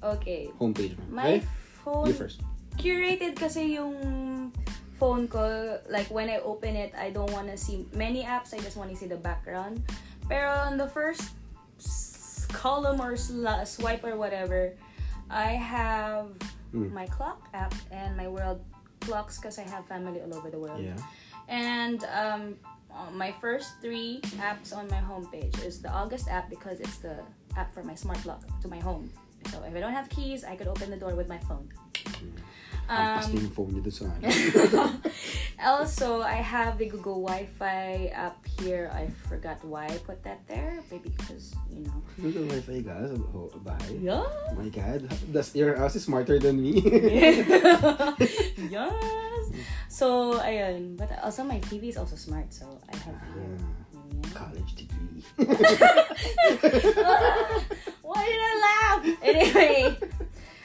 Okay. 0.04 0.54
homepage 0.62 0.94
mo. 1.00 1.04
My 1.10 1.24
Okay? 1.26 1.40
phone... 1.82 2.08
You 2.08 2.14
first. 2.14 2.46
Curated 2.78 3.34
kasi 3.38 3.78
yung 3.78 3.96
phone 5.02 5.26
ko. 5.28 5.42
Like, 5.90 6.10
when 6.14 6.30
I 6.30 6.38
open 6.46 6.76
it, 6.76 6.94
I 6.94 7.10
don't 7.10 7.32
want 7.34 7.50
to 7.50 7.58
see 7.58 7.86
many 7.94 8.22
apps. 8.22 8.54
I 8.54 8.60
just 8.62 8.78
want 8.78 8.90
to 8.94 8.98
see 8.98 9.10
the 9.10 9.18
background. 9.18 9.82
Pero 10.30 10.50
on 10.70 10.78
the 10.78 10.88
first 10.88 11.34
column 12.54 13.02
or 13.02 13.14
sla- 13.14 13.66
swipe 13.68 14.04
or 14.06 14.16
whatever, 14.16 14.74
I 15.30 15.58
have 15.58 16.30
Mm. 16.74 16.90
my 16.92 17.06
clock 17.06 17.50
app 17.54 17.74
and 17.94 18.18
my 18.18 18.26
world 18.28 18.58
clocks 19.06 19.38
because 19.38 19.60
I 19.62 19.66
have 19.70 19.86
family 19.86 20.22
all 20.26 20.34
over 20.34 20.50
the 20.50 20.58
world. 20.58 20.82
Yeah. 20.82 20.98
And 21.48 22.02
um, 22.10 22.58
uh, 22.90 23.12
my 23.14 23.30
first 23.38 23.78
three 23.82 24.22
apps 24.42 24.74
on 24.76 24.90
my 24.90 24.98
homepage 24.98 25.54
is 25.66 25.82
the 25.86 25.92
August 25.94 26.26
app 26.30 26.50
because 26.50 26.80
it's 26.82 26.98
the 26.98 27.22
app 27.58 27.70
for 27.74 27.84
my 27.84 27.94
smart 27.94 28.26
lock 28.26 28.42
to 28.62 28.68
my 28.68 28.80
home. 28.82 29.12
So 29.52 29.62
if 29.62 29.76
I 29.76 29.80
don't 29.80 29.94
have 29.94 30.10
keys, 30.10 30.42
I 30.44 30.56
could 30.56 30.66
open 30.68 30.90
the 30.90 30.98
door 30.98 31.14
with 31.14 31.30
my 31.30 31.38
phone. 31.46 31.70
Ang 32.10 32.34
Um, 32.90 33.00
um, 33.00 33.32
yung 33.32 33.54
phone 33.56 33.72
niyo 33.72 33.82
doon 33.88 33.96
sa 33.96 34.06
ano. 34.12 34.28
also, 35.64 36.20
I 36.20 36.44
have 36.44 36.76
the 36.76 36.92
Google 36.92 37.24
Wi-Fi 37.24 38.12
up 38.12 38.44
here. 38.60 38.92
I 38.92 39.08
forgot 39.32 39.64
why 39.64 39.88
I 39.88 39.98
put 40.04 40.20
that 40.28 40.44
there. 40.52 40.84
Maybe 40.92 41.16
because 41.16 41.56
you 41.72 41.88
know. 41.88 42.04
Google 42.20 42.44
Wi-Fi 42.52 42.84
ka 42.84 43.08
sa 43.08 43.16
bahay? 43.64 44.04
Yeah. 44.04 44.28
Oh 44.28 44.56
my 44.60 44.68
God. 44.68 45.08
That's, 45.32 45.56
your 45.56 45.80
house 45.80 45.96
is 45.96 46.04
smarter 46.04 46.40
than 46.40 46.60
me. 46.60 46.84
yes. 48.68 49.48
So 49.88 50.42
ayun, 50.44 50.98
but 50.98 51.08
also 51.24 51.48
my 51.48 51.64
TV 51.64 51.88
is 51.88 51.98
also 51.98 52.18
smart. 52.20 52.52
So 52.52 52.82
I 52.92 52.96
have 53.08 53.16
here. 53.32 53.56
Yeah. 53.56 54.36
College 54.36 54.76
degree. 54.76 55.24
Why 58.04 58.24
did 58.26 58.42
I 58.42 58.54
laugh? 58.60 59.02
Anyway. 59.22 59.98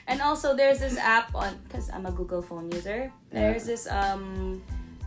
And 0.08 0.24
also 0.24 0.56
there's 0.56 0.80
this 0.80 0.96
app 0.96 1.34
on 1.36 1.60
because 1.68 1.92
I'm 1.92 2.08
a 2.08 2.12
Google 2.12 2.40
phone 2.40 2.72
user. 2.72 3.12
There's 3.30 3.68
this 3.68 3.84
um 3.92 4.62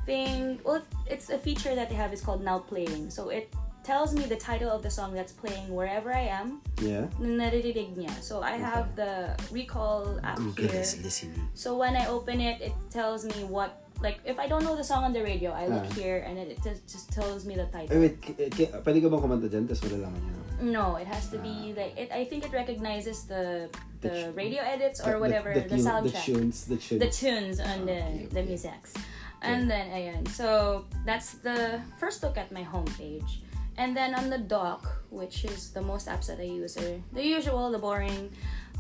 thing 0.06 0.62
well 0.64 0.82
it's 1.10 1.30
a 1.30 1.38
feature 1.38 1.74
that 1.76 1.90
they 1.90 1.98
have 1.98 2.14
is 2.14 2.22
called 2.22 2.46
now 2.46 2.60
playing. 2.62 3.10
So 3.10 3.30
it 3.34 3.50
tells 3.82 4.14
me 4.14 4.30
the 4.30 4.38
title 4.38 4.70
of 4.70 4.86
the 4.86 4.94
song 4.94 5.10
that's 5.18 5.34
playing 5.34 5.66
wherever 5.74 6.14
I 6.14 6.30
am. 6.30 6.62
yeah. 6.78 7.10
na 7.18 7.50
naririnig 7.50 7.98
niya. 7.98 8.14
So 8.22 8.46
I 8.46 8.62
have 8.62 8.94
the 8.94 9.34
recall 9.50 10.22
app 10.22 10.38
Google 10.38 10.70
here. 10.70 10.86
is 10.86 11.02
listening. 11.02 11.50
So 11.58 11.74
when 11.82 11.98
I 11.98 12.06
open 12.06 12.38
it, 12.38 12.62
it 12.62 12.74
tells 12.94 13.26
me 13.26 13.42
what 13.50 13.82
like 14.06 14.22
if 14.26 14.38
I 14.38 14.46
don't 14.46 14.62
know 14.66 14.78
the 14.78 14.86
song 14.86 15.02
on 15.06 15.14
the 15.14 15.22
radio, 15.26 15.50
I 15.54 15.66
look 15.66 15.86
Ah. 15.90 15.98
here 15.98 16.22
and 16.26 16.38
it 16.38 16.58
just, 16.62 16.86
just 16.90 17.10
tells 17.14 17.46
me 17.46 17.54
the 17.58 17.66
Ay, 17.74 17.90
title. 17.90 18.02
wait. 18.06 18.22
K- 18.22 18.50
k- 18.54 18.70
pwede 18.86 18.98
ka 19.02 19.10
bang 19.10 19.22
kumanta 19.22 19.46
dyan? 19.50 19.66
Tapos 19.66 19.82
niya. 19.86 20.10
No, 20.62 20.96
it 20.96 21.08
has 21.08 21.30
to 21.30 21.38
be 21.38 21.74
ah. 21.76 21.82
like 21.82 21.94
it. 21.98 22.10
I 22.12 22.24
think 22.26 22.46
it 22.46 22.52
recognizes 22.54 23.24
the 23.26 23.70
The 24.02 24.10
the 24.10 24.32
radio 24.34 24.62
edits 24.66 24.98
or 25.02 25.14
The- 25.14 25.20
whatever 25.20 25.54
the, 25.54 25.62
the, 25.62 25.78
tune- 25.78 25.86
soundtrack, 25.86 26.26
The 26.26 26.34
tunes. 26.34 26.58
The 26.66 26.78
tunes. 26.78 27.02
the 27.06 27.12
tunes 27.12 27.58
on 27.60 27.78
ah, 27.82 27.86
the 27.90 28.00
Okay, 28.02 28.28
the 28.34 28.40
okay. 28.42 28.50
musics, 28.50 28.92
and 29.42 29.70
then 29.70 29.86
ayan. 29.94 30.26
So 30.30 30.86
that's 31.06 31.38
the 31.42 31.82
first 32.02 32.22
look 32.24 32.38
at 32.38 32.50
my 32.52 32.64
homepage, 32.66 33.42
and 33.78 33.94
then 33.98 34.14
on 34.18 34.30
the 34.34 34.38
dock, 34.42 34.90
which 35.10 35.46
is 35.46 35.70
the 35.74 35.82
most 35.82 36.06
apps 36.10 36.26
that 36.30 36.40
I 36.42 36.50
use 36.50 36.78
are 36.82 36.98
the 37.14 37.26
usual, 37.26 37.70
the 37.72 37.78
boring 37.82 38.30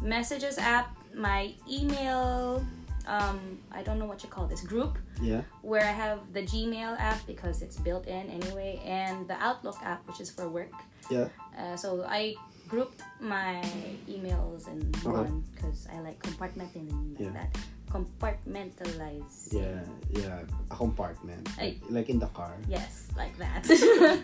messages 0.01 0.57
app, 0.57 0.89
my 1.13 1.53
email. 1.69 2.65
Um, 3.07 3.39
I 3.71 3.81
don't 3.83 3.97
know 3.99 4.05
what 4.05 4.23
you 4.23 4.29
call 4.29 4.45
this 4.47 4.61
group 4.61 4.97
Yeah. 5.21 5.41
where 5.61 5.81
I 5.83 5.91
have 5.91 6.19
the 6.33 6.41
Gmail 6.43 6.99
app 6.99 7.25
because 7.27 7.61
it's 7.61 7.77
built 7.77 8.05
in 8.07 8.29
anyway, 8.29 8.79
and 8.85 9.27
the 9.27 9.35
Outlook 9.41 9.77
app, 9.83 10.05
which 10.07 10.19
is 10.21 10.29
for 10.29 10.47
work. 10.49 10.71
Yeah. 11.09 11.27
Uh, 11.57 11.75
so 11.75 12.05
I 12.07 12.35
grouped 12.67 13.01
my 13.19 13.59
emails 14.07 14.67
in 14.71 14.79
Okay. 15.03 15.11
one 15.27 15.43
because 15.53 15.87
I 15.91 15.99
like 15.99 16.19
compartmenting 16.23 16.87
like 17.17 17.19
Yeah. 17.19 17.33
that. 17.33 17.51
Compartmentalize. 17.91 19.51
Yeah. 19.51 19.83
Yeah. 20.11 20.41
A 20.71 20.75
compartment. 20.75 21.49
Ay. 21.59 21.77
Like 21.89 22.09
in 22.09 22.19
the 22.19 22.27
car. 22.27 22.55
Yes, 22.67 23.07
like 23.17 23.35
that. 23.37 23.67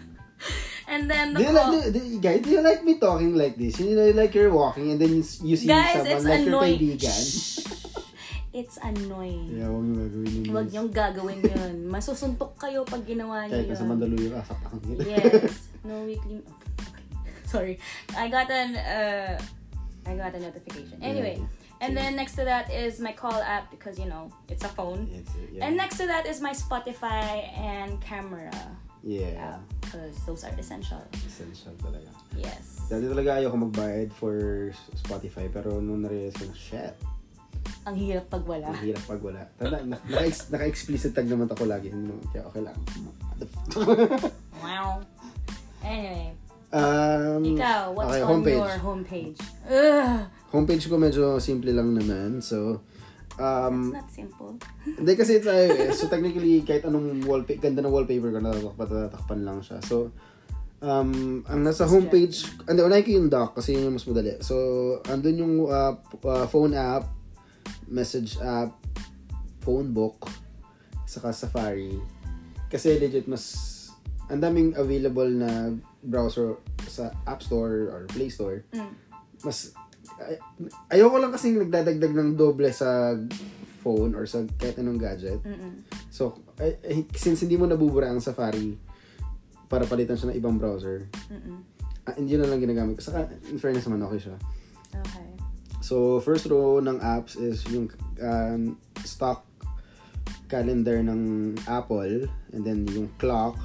and 0.87 1.09
then 1.11 1.33
Do 1.33 1.43
the 1.43 1.49
you, 1.51 1.57
call. 1.57 1.73
like, 1.75 1.91
do, 1.93 1.99
do, 1.99 2.19
guys, 2.21 2.41
do 2.41 2.49
you 2.51 2.61
like 2.61 2.83
me 2.83 2.97
talking 2.99 3.35
like 3.35 3.57
this? 3.57 3.79
You 3.79 3.95
know, 3.95 4.09
like 4.11 4.33
you're 4.35 4.53
walking 4.53 4.91
and 4.91 5.01
then 5.01 5.09
you, 5.09 5.23
you 5.43 5.55
see 5.57 5.67
Guys, 5.67 5.97
someone 5.97 6.23
like 6.23 6.45
your 6.45 6.47
annoying. 6.63 6.79
kaibigan. 6.79 7.76
It's 8.57 8.81
annoying. 8.81 9.53
Yeah, 9.53 9.69
huwag 9.69 9.85
nyo 9.85 10.01
gagawin 10.09 10.33
yun. 10.33 10.45
Huwag 10.49 10.67
niyong 10.73 10.89
gagawin 10.89 11.39
yun. 11.45 11.75
Masusuntok 11.93 12.57
kayo 12.57 12.81
pag 12.81 13.05
ginawa 13.05 13.45
niyo 13.45 13.61
Kahit 13.61 13.69
yun. 13.69 13.73
nasa 13.77 13.85
Mandaluyong 13.85 14.33
ka, 14.33 14.41
sapakan 14.49 14.79
nila. 14.81 15.01
yes. 15.05 15.53
No 15.87 16.01
weekly. 16.09 16.41
oh, 16.41 16.57
okay. 16.89 17.05
Sorry. 17.53 17.75
I 18.17 18.25
got 18.33 18.49
an 18.49 18.73
uh, 18.73 19.37
I 20.09 20.11
got 20.17 20.33
a 20.33 20.41
notification. 20.41 20.97
Anyway, 21.05 21.37
Yeah. 21.37 21.85
and 21.85 21.91
then 21.93 22.17
next 22.17 22.33
to 22.41 22.43
that 22.49 22.73
is 22.73 22.97
my 22.97 23.13
call 23.13 23.37
app 23.45 23.69
because 23.69 24.01
you 24.01 24.09
know 24.09 24.33
it's 24.49 24.65
a 24.65 24.71
phone. 24.73 25.05
It's, 25.13 25.29
yeah. 25.53 25.69
And 25.69 25.77
next 25.77 26.01
to 26.01 26.09
that 26.09 26.25
is 26.25 26.41
my 26.41 26.57
Spotify 26.57 27.45
and 27.53 28.01
camera 28.01 28.49
yeah. 29.05 29.61
because 29.85 30.17
those 30.25 30.41
are 30.41 30.55
essential. 30.57 30.99
Essential 31.13 31.77
talaga. 31.77 32.09
Yes. 32.33 32.89
Dati 32.89 33.05
talaga 33.05 33.37
ayoko 33.37 33.69
magbayad 33.69 34.09
for 34.17 34.73
Spotify 34.97 35.45
pero 35.45 35.77
nung 35.77 36.01
na-realize 36.01 36.33
ko 36.41 36.49
na, 36.49 36.55
shit, 36.57 36.95
Ang 37.87 37.95
hirap 37.95 38.25
pag 38.27 38.43
wala. 38.43 38.67
ang 38.71 38.83
hirap 38.83 39.03
pag 39.07 39.21
wala. 39.23 39.41
Tanda, 39.55 39.77
na, 39.83 39.95
naka- 39.95 40.47
naka-explicit 40.51 41.15
tag 41.15 41.27
naman 41.27 41.47
ako 41.47 41.63
lagi. 41.65 41.89
Naman- 41.89 42.23
Kaya 42.29 42.43
okay 42.47 42.61
lang. 42.63 42.77
Wow. 44.57 44.99
Anyway, 45.85 46.33
um, 46.73 47.41
ikaw, 47.45 47.93
what's 47.95 48.11
okay, 48.11 48.23
on 48.23 48.29
homepage. 48.29 48.59
your 48.59 48.77
homepage? 48.81 49.39
Ugh, 49.69 50.19
Homepage 50.51 50.83
ko 50.87 50.95
medyo 50.95 51.23
simple 51.39 51.71
lang 51.71 51.91
naman. 51.95 52.39
So, 52.39 52.81
it's 53.35 53.39
um, 53.39 53.91
not 53.93 54.09
simple. 54.09 54.55
Hindi 54.83 55.13
kasi 55.15 55.39
it's 55.39 55.47
iOS. 55.47 55.99
So 55.99 56.07
technically, 56.07 56.63
kahit 56.63 56.87
anong 56.87 57.23
wallpaper, 57.27 57.61
ganda 57.67 57.83
ng 57.83 57.91
wallpaper 57.91 58.31
ko, 58.31 58.39
natatakpan, 58.39 59.43
lang 59.43 59.59
siya. 59.59 59.83
So, 59.83 60.15
um, 60.81 61.43
ang 61.45 61.61
nasa 61.67 61.83
homepage, 61.83 62.47
hindi, 62.63 62.81
unahin 62.81 63.05
ko 63.05 63.11
yung 63.11 63.29
dock 63.29 63.59
kasi 63.59 63.75
yun 63.75 63.91
yung 63.91 63.95
mas 63.99 64.07
madali. 64.07 64.39
So, 64.39 64.55
andun 65.07 65.37
yung 65.37 65.53
uh, 65.67 65.93
uh, 65.99 66.47
phone 66.47 66.73
app, 66.73 67.05
message 67.87 68.39
app, 68.43 68.75
phone 69.63 69.91
book, 69.91 70.27
saka 71.07 71.31
Safari. 71.31 71.95
Kasi 72.67 72.99
legit 72.99 73.27
mas, 73.27 73.43
ang 74.27 74.43
daming 74.43 74.75
available 74.75 75.27
na 75.27 75.71
browser 76.03 76.59
sa 76.87 77.11
App 77.27 77.43
Store 77.43 77.91
or 77.91 78.01
Play 78.11 78.27
Store. 78.27 78.63
Mm. 78.75 78.93
Mas, 79.43 79.71
ay- 80.19 80.41
ayoko 80.99 81.15
lang 81.19 81.31
kasi 81.31 81.55
nagdadagdag 81.55 82.11
ng 82.11 82.35
doble 82.35 82.71
sa 82.71 83.15
phone 83.83 84.15
or 84.15 84.27
sa 84.27 84.43
kahit 84.59 84.79
anong 84.83 84.99
gadget. 84.99 85.39
Mm-mm. 85.43 85.83
So, 86.11 86.43
ay, 86.59 86.75
ay, 86.83 86.97
since 87.15 87.43
hindi 87.43 87.55
mo 87.55 87.69
nabubura 87.69 88.11
ang 88.11 88.19
Safari 88.19 88.75
para 89.71 89.87
palitan 89.87 90.19
siya 90.19 90.31
ng 90.31 90.39
ibang 90.39 90.59
browser, 90.59 91.07
Mm-mm. 91.31 91.59
ah, 92.07 92.15
hindi 92.19 92.35
yun 92.35 92.43
na 92.43 92.51
lang 92.51 92.59
ginagamit 92.59 92.99
ko. 92.99 93.03
Saka, 93.03 93.31
in 93.47 93.59
fairness 93.59 93.87
naman, 93.87 94.03
okay 94.03 94.19
siya. 94.19 94.35
Okay. 94.91 95.26
So, 95.79 96.19
first 96.19 96.49
row 96.49 96.81
ng 96.81 96.99
apps 96.99 97.37
is 97.37 97.63
yung 97.69 97.87
um, 98.19 98.75
stock 99.05 99.45
calendar 100.47 100.99
ng 101.03 101.53
Apple. 101.67 102.27
And 102.51 102.61
then 102.65 102.87
yung 102.91 103.07
clock, 103.21 103.55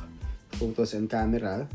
photos 0.61 0.95
and 0.95 1.09
camera. 1.09 1.67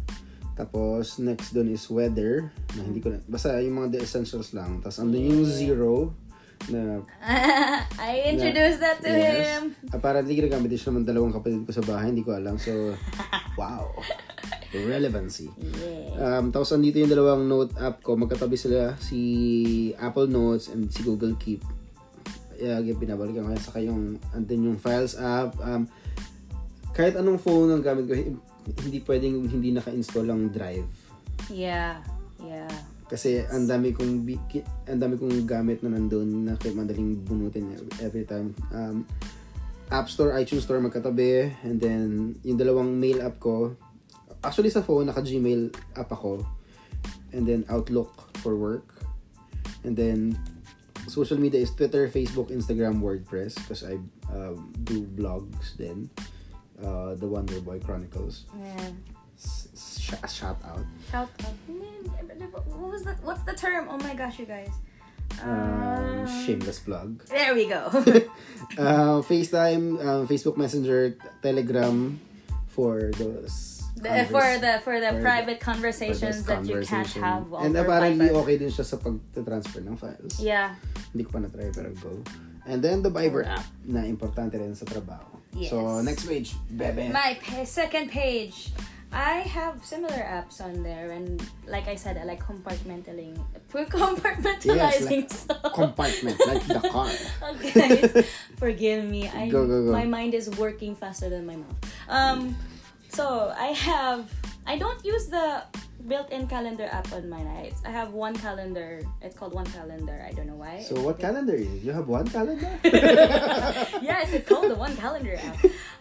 Tapos, 0.58 1.20
next 1.22 1.54
dun 1.54 1.70
is 1.70 1.86
weather. 1.90 2.50
Na 2.74 2.82
hindi 2.82 3.02
ko 3.02 3.14
na, 3.14 3.22
basta 3.26 3.58
yung 3.62 3.82
mga 3.84 3.98
the 3.98 4.00
essentials 4.02 4.54
lang. 4.54 4.82
Tapos, 4.82 4.98
andun 5.02 5.22
yung 5.22 5.46
zero 5.46 6.14
na 6.74 7.06
I 8.02 8.34
introduced 8.34 8.82
that 8.82 8.98
to 9.06 9.10
Yes. 9.14 9.62
him. 9.62 9.78
Apparently, 9.94 10.34
ginagamit 10.34 10.74
din 10.74 10.80
siya 10.82 10.90
naman 10.90 11.06
dalawang 11.06 11.34
kapatid 11.34 11.62
ko 11.64 11.72
sa 11.72 11.86
bahay. 11.86 12.10
Hindi 12.10 12.26
ko 12.26 12.34
alam. 12.34 12.58
So, 12.58 12.98
wow. 13.62 13.94
Relevancy. 14.86 15.50
Yeah. 15.82 16.38
Um, 16.38 16.54
tapos, 16.54 16.76
andito 16.76 17.02
yung 17.02 17.10
dalawang 17.10 17.50
note 17.50 17.74
app 17.82 18.06
ko. 18.06 18.14
Magkatabi 18.14 18.54
sila. 18.54 18.94
Si 19.02 19.18
Apple 19.98 20.30
Notes 20.30 20.70
and 20.70 20.92
si 20.94 21.02
Google 21.02 21.34
Keep. 21.40 21.66
Yeah, 22.62 22.78
yung 22.82 23.02
binabalikan 23.02 23.48
ko 23.48 23.52
yan. 23.54 23.64
Saka 23.64 23.80
yung, 23.82 24.22
andun 24.36 24.68
yung 24.74 24.78
Files 24.78 25.18
app. 25.18 25.58
Um, 25.64 25.90
kahit 26.98 27.14
anong 27.14 27.38
phone 27.38 27.70
ang 27.70 27.86
gamit 27.86 28.10
ko, 28.10 28.14
hi- 28.18 28.34
hindi 28.84 29.00
pwedeng 29.06 29.48
hindi 29.48 29.70
naka-install 29.72 30.28
ang 30.28 30.50
Drive. 30.50 30.90
Yeah. 31.48 32.02
Yeah. 32.42 32.74
Kasi 33.08 33.46
ang 33.48 33.70
dami 33.70 33.96
kong 33.96 34.28
ang 34.90 35.00
dami 35.00 35.16
kong 35.16 35.48
gamit 35.48 35.80
na 35.80 35.96
nandun 35.96 36.44
na 36.44 36.60
kaya 36.60 36.76
madaling 36.76 37.24
bunutin 37.24 37.72
every 38.04 38.28
time. 38.28 38.52
Um, 38.76 39.08
App 39.88 40.12
Store, 40.12 40.36
iTunes 40.36 40.68
Store 40.68 40.84
magkatabi. 40.84 41.56
And 41.64 41.80
then, 41.80 42.36
yung 42.44 42.60
dalawang 42.60 42.92
mail 43.00 43.24
app 43.24 43.40
ko. 43.40 43.80
Actually, 44.48 44.72
sa 44.72 44.80
phone, 44.80 45.12
naka-Gmail 45.12 45.76
app 46.00 46.08
ako. 46.16 46.40
And 47.36 47.44
then, 47.44 47.68
Outlook 47.68 48.32
for 48.40 48.56
work. 48.56 49.04
And 49.84 49.92
then, 49.92 50.40
social 51.12 51.36
media 51.36 51.60
is 51.60 51.72
Twitter, 51.76 52.08
Facebook, 52.08 52.48
Instagram, 52.48 53.04
WordPress. 53.04 53.60
Because 53.60 53.84
I 53.84 54.00
um, 54.32 54.72
do 54.88 55.04
blogs 55.04 55.76
then. 55.76 56.08
Uh, 56.80 57.20
the 57.20 57.28
Wonder 57.28 57.60
Boy 57.60 57.84
Chronicles. 57.84 58.48
Yeah. 58.56 58.96
Sh- 59.36 60.16
shout 60.32 60.62
out. 60.64 60.86
Shout 61.12 61.30
out. 61.44 61.54
What 62.72 62.92
was 62.92 63.04
that? 63.04 63.20
What's 63.24 63.44
the 63.44 63.54
term? 63.54 63.88
Oh 63.90 63.98
my 64.00 64.14
gosh, 64.16 64.40
you 64.40 64.46
guys. 64.48 64.72
Um, 65.44 66.08
Um, 66.28 66.46
shameless 66.46 66.80
plug. 66.80 67.26
There 67.28 67.54
we 67.54 67.68
go. 67.68 67.90
Uh, 68.78 69.24
FaceTime, 69.26 69.98
um, 70.06 70.28
Facebook 70.28 70.58
Messenger, 70.58 71.18
Telegram 71.42 72.20
for 72.68 73.10
those 73.18 73.77
The- 73.98 74.30
for 74.30 74.46
the 74.62 74.78
for 74.86 74.96
the 75.02 75.12
for 75.18 75.22
private 75.26 75.58
for 75.60 75.66
conversations 75.74 76.46
those 76.46 76.50
that 76.50 76.62
you 76.70 76.82
can't 76.86 77.10
have 77.18 77.50
And 77.50 77.74
over 77.74 77.86
apparently 77.90 78.30
Viber. 78.30 78.42
okay 78.46 78.56
din 78.62 78.70
siya 78.70 78.86
sa 78.86 78.98
pag-transfer 79.02 79.82
ng 79.82 79.98
files. 79.98 80.38
Yeah. 80.38 80.78
Hindi 81.14 81.26
ko 81.26 81.32
pa 81.38 81.40
na-try 81.42 81.74
pero 81.74 81.90
go. 81.98 82.22
And 82.70 82.84
then 82.84 83.02
the 83.02 83.10
Viber 83.10 83.48
app 83.48 83.66
na 83.88 84.06
importante 84.06 84.54
rin 84.60 84.76
sa 84.78 84.86
trabaho. 84.86 85.40
Yes. 85.58 85.72
So 85.74 86.02
next 86.06 86.28
page, 86.30 86.54
bebe. 86.70 87.10
My 87.10 87.40
second 87.66 88.14
page. 88.14 88.70
I 89.08 89.40
have 89.48 89.80
similar 89.88 90.20
apps 90.20 90.60
on 90.60 90.84
there, 90.84 91.16
and 91.16 91.40
like 91.64 91.88
I 91.88 91.96
said, 91.96 92.20
I 92.20 92.28
like 92.28 92.44
compartmentalizing, 92.52 93.40
compartmentalizing 93.72 95.32
stuff. 95.32 95.74
Compartment 95.74 96.36
like 96.46 96.68
the 96.68 96.84
car. 96.92 97.10
Okay, 97.56 97.72
guys, 97.72 98.26
forgive 98.60 99.06
me. 99.06 99.30
I 99.30 99.48
Go, 99.48 99.66
go, 99.68 99.86
go. 99.86 99.92
my 99.92 100.06
mind 100.06 100.34
is 100.34 100.50
working 100.60 100.96
faster 100.96 101.30
than 101.30 101.46
my 101.48 101.56
mouth. 101.56 101.80
Um, 102.10 102.56
so 103.10 103.54
I 103.58 103.68
have. 103.74 104.32
I 104.68 104.78
don't 104.78 105.00
use 105.06 105.28
the 105.28 105.64
built-in 106.08 106.48
calendar 106.48 106.88
app 106.92 107.12
on 107.12 107.30
my 107.30 107.40
I, 107.40 107.72
I 107.86 107.90
have 107.90 108.14
one 108.14 108.36
calendar. 108.36 109.02
It's 109.22 109.36
called 109.36 109.54
One 109.54 109.66
Calendar. 109.66 110.24
I 110.28 110.32
don't 110.32 110.48
know 110.48 110.56
why. 110.56 110.84
So 110.84 111.00
what 111.02 111.20
calendar 111.20 111.56
is? 111.56 111.68
it? 111.68 111.84
You 111.84 111.92
have 111.92 112.08
one 112.08 112.28
calendar? 112.28 112.68
yes, 112.84 114.32
it's 114.34 114.48
called 114.48 114.70
the 114.70 114.76
One 114.76 114.96
Calendar 114.96 115.36
app. 115.36 115.58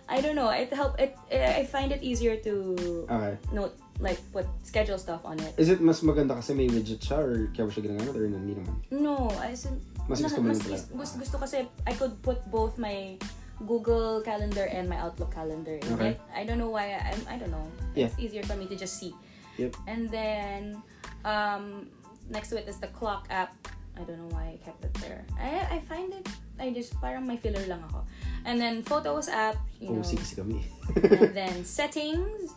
I 0.08 0.20
don't 0.20 0.36
know. 0.36 0.50
It 0.50 0.72
help. 0.72 0.98
It. 1.00 1.16
I 1.32 1.64
find 1.66 1.90
it 1.90 2.02
easier 2.02 2.36
to 2.42 3.06
okay. 3.10 3.38
note 3.52 3.74
like 3.98 4.20
put 4.32 4.46
schedule 4.62 4.98
stuff 4.98 5.24
on 5.24 5.40
it. 5.40 5.54
Is 5.56 5.68
it 5.68 5.80
mas 5.80 6.00
maganda 6.02 6.36
kasi 6.36 6.54
may 6.54 6.68
widget 6.68 7.02
siya 7.02 7.18
or 7.18 7.50
kaya 7.50 7.66
mo 7.66 7.70
siya 7.72 7.82
ginagamit 7.90 8.14
or 8.14 8.24
hindi 8.28 8.54
naman? 8.54 8.76
No, 8.90 9.30
I 9.40 9.54
said 9.54 9.74
Mas 10.06 10.22
gusto 10.22 10.38
mo 10.38 10.54
mas, 10.54 10.62
gusto, 10.62 11.18
gusto 11.18 11.36
kasi 11.42 11.66
I 11.82 11.92
could 11.98 12.14
put 12.22 12.38
both 12.46 12.78
my 12.78 13.18
Google 13.64 14.20
Calendar 14.20 14.68
and 14.68 14.88
my 14.88 14.96
Outlook 14.96 15.32
Calendar. 15.32 15.80
Okay. 15.96 16.16
it. 16.16 16.20
I 16.34 16.44
don't 16.44 16.58
know 16.58 16.68
why. 16.68 16.92
I, 17.00 17.16
I 17.28 17.36
don't 17.38 17.50
know. 17.50 17.64
Yeah. 17.94 18.06
It's 18.06 18.18
easier 18.18 18.42
for 18.42 18.56
me 18.56 18.66
to 18.66 18.76
just 18.76 19.00
see. 19.00 19.14
Yep. 19.56 19.76
And 19.86 20.10
then 20.10 20.82
um, 21.24 21.88
next 22.28 22.50
to 22.50 22.58
it 22.58 22.68
is 22.68 22.76
the 22.76 22.88
clock 22.88 23.26
app. 23.30 23.56
I 23.96 24.04
don't 24.04 24.18
know 24.18 24.28
why 24.36 24.52
I 24.52 24.64
kept 24.64 24.84
it 24.84 24.92
there. 25.00 25.24
I 25.40 25.76
I 25.76 25.78
find 25.88 26.12
it. 26.12 26.28
I 26.60 26.68
just 26.68 27.00
parang 27.00 27.24
may 27.24 27.40
filler 27.40 27.64
lang 27.64 27.80
ako. 27.88 28.04
And 28.44 28.60
then 28.60 28.84
photos 28.84 29.28
app. 29.28 29.56
You 29.80 29.96
know. 29.96 30.04
OC 30.04 30.20
kasi 30.20 30.36
kami. 30.36 30.60
and 31.00 31.32
then 31.40 31.64
settings. 31.64 32.52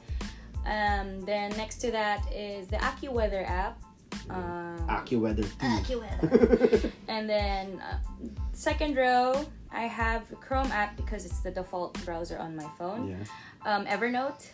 Um, 0.67 1.23
then 1.23 1.55
next 1.55 1.79
to 1.87 1.91
that 1.95 2.27
is 2.27 2.67
the 2.67 2.75
AccuWeather 2.77 3.47
app. 3.47 3.79
Um, 4.29 4.87
AccuWeather 4.87 5.47
2. 5.59 5.65
AccuWeather. 5.65 6.91
and 7.07 7.29
then 7.29 7.81
uh, 7.81 7.97
second 8.53 8.95
row, 8.95 9.45
I 9.71 9.83
have 9.83 10.23
Chrome 10.39 10.71
app 10.71 10.95
because 10.97 11.25
it's 11.25 11.39
the 11.41 11.51
default 11.51 11.93
browser 12.05 12.37
on 12.37 12.55
my 12.55 12.67
phone. 12.77 13.09
Yeah. 13.09 13.17
Um, 13.65 13.85
Evernote, 13.85 14.45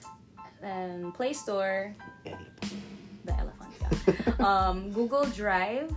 um, 0.64 1.12
Play 1.14 1.34
Store, 1.34 1.94
the 2.24 3.34
elephant. 3.34 3.74
Yeah. 3.82 4.34
um, 4.46 4.92
Google 4.92 5.26
Drive 5.26 5.92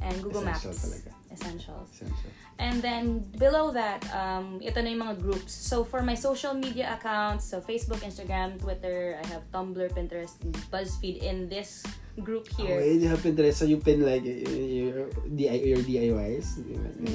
and 0.00 0.22
Google 0.22 0.42
Essential 0.42 0.70
Maps. 0.70 0.84
talaga. 0.86 1.21
Essentials. 1.32 1.88
Essential. 1.94 2.30
And 2.58 2.82
then 2.82 3.24
below 3.40 3.72
that, 3.72 4.04
um, 4.14 4.60
ito 4.60 4.78
na 4.84 4.92
yung 4.92 5.02
mga 5.02 5.16
groups. 5.24 5.50
So 5.52 5.82
for 5.82 6.02
my 6.04 6.14
social 6.14 6.54
media 6.54 6.92
accounts, 6.92 7.48
so 7.48 7.60
Facebook, 7.60 8.04
Instagram, 8.04 8.60
Twitter, 8.60 9.16
I 9.18 9.24
have 9.32 9.42
Tumblr, 9.50 9.88
Pinterest, 9.96 10.36
BuzzFeed 10.70 11.24
in 11.24 11.48
this 11.48 11.82
group 12.20 12.46
here. 12.54 12.76
Okay, 12.78 13.00
you 13.00 13.08
have 13.08 13.24
Pinterest 13.24 13.56
so 13.56 13.64
you 13.64 13.80
pin 13.80 14.04
like 14.04 14.22
your, 14.22 15.08
your 15.32 15.80
DIYs? 15.80 16.60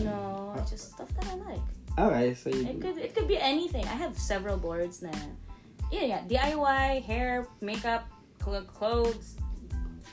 No, 0.03 0.53
Ah. 0.57 0.65
just 0.65 0.97
stuff 0.97 1.07
that 1.15 1.29
I 1.29 1.35
like. 1.53 1.65
Okay, 1.97 2.33
so 2.33 2.49
you 2.49 2.65
It 2.65 2.81
could 2.81 2.97
it 2.97 3.11
could 3.13 3.29
be 3.29 3.37
anything. 3.37 3.85
I 3.85 3.97
have 3.97 4.17
several 4.17 4.57
boards 4.57 5.01
na 5.01 5.13
yeah, 5.93 6.05
yeah, 6.05 6.21
DIY, 6.27 7.01
hair, 7.05 7.47
makeup, 7.61 8.09
cl- 8.41 8.65
clothes, 8.69 9.37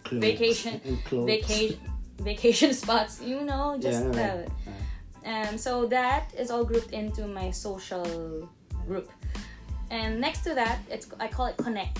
clothes 0.04 0.20
vacation- 0.22 0.80
clothes. 1.08 1.26
vacation 1.26 1.80
vacation 2.18 2.72
spots, 2.83 3.20
you 3.20 3.42
know, 3.42 3.77
just 3.81 4.05
Yeah, 4.14 4.46
uh, 4.46 4.72
Um, 5.24 5.57
so 5.57 5.88
that 5.88 6.29
is 6.37 6.53
all 6.53 6.68
grouped 6.68 6.92
into 6.92 7.27
my 7.27 7.50
social 7.50 8.44
group. 8.87 9.09
And 9.88 10.20
next 10.20 10.44
to 10.44 10.53
that, 10.53 10.85
it's 10.90 11.09
I 11.18 11.29
call 11.29 11.46
it 11.46 11.57
Connect. 11.57 11.96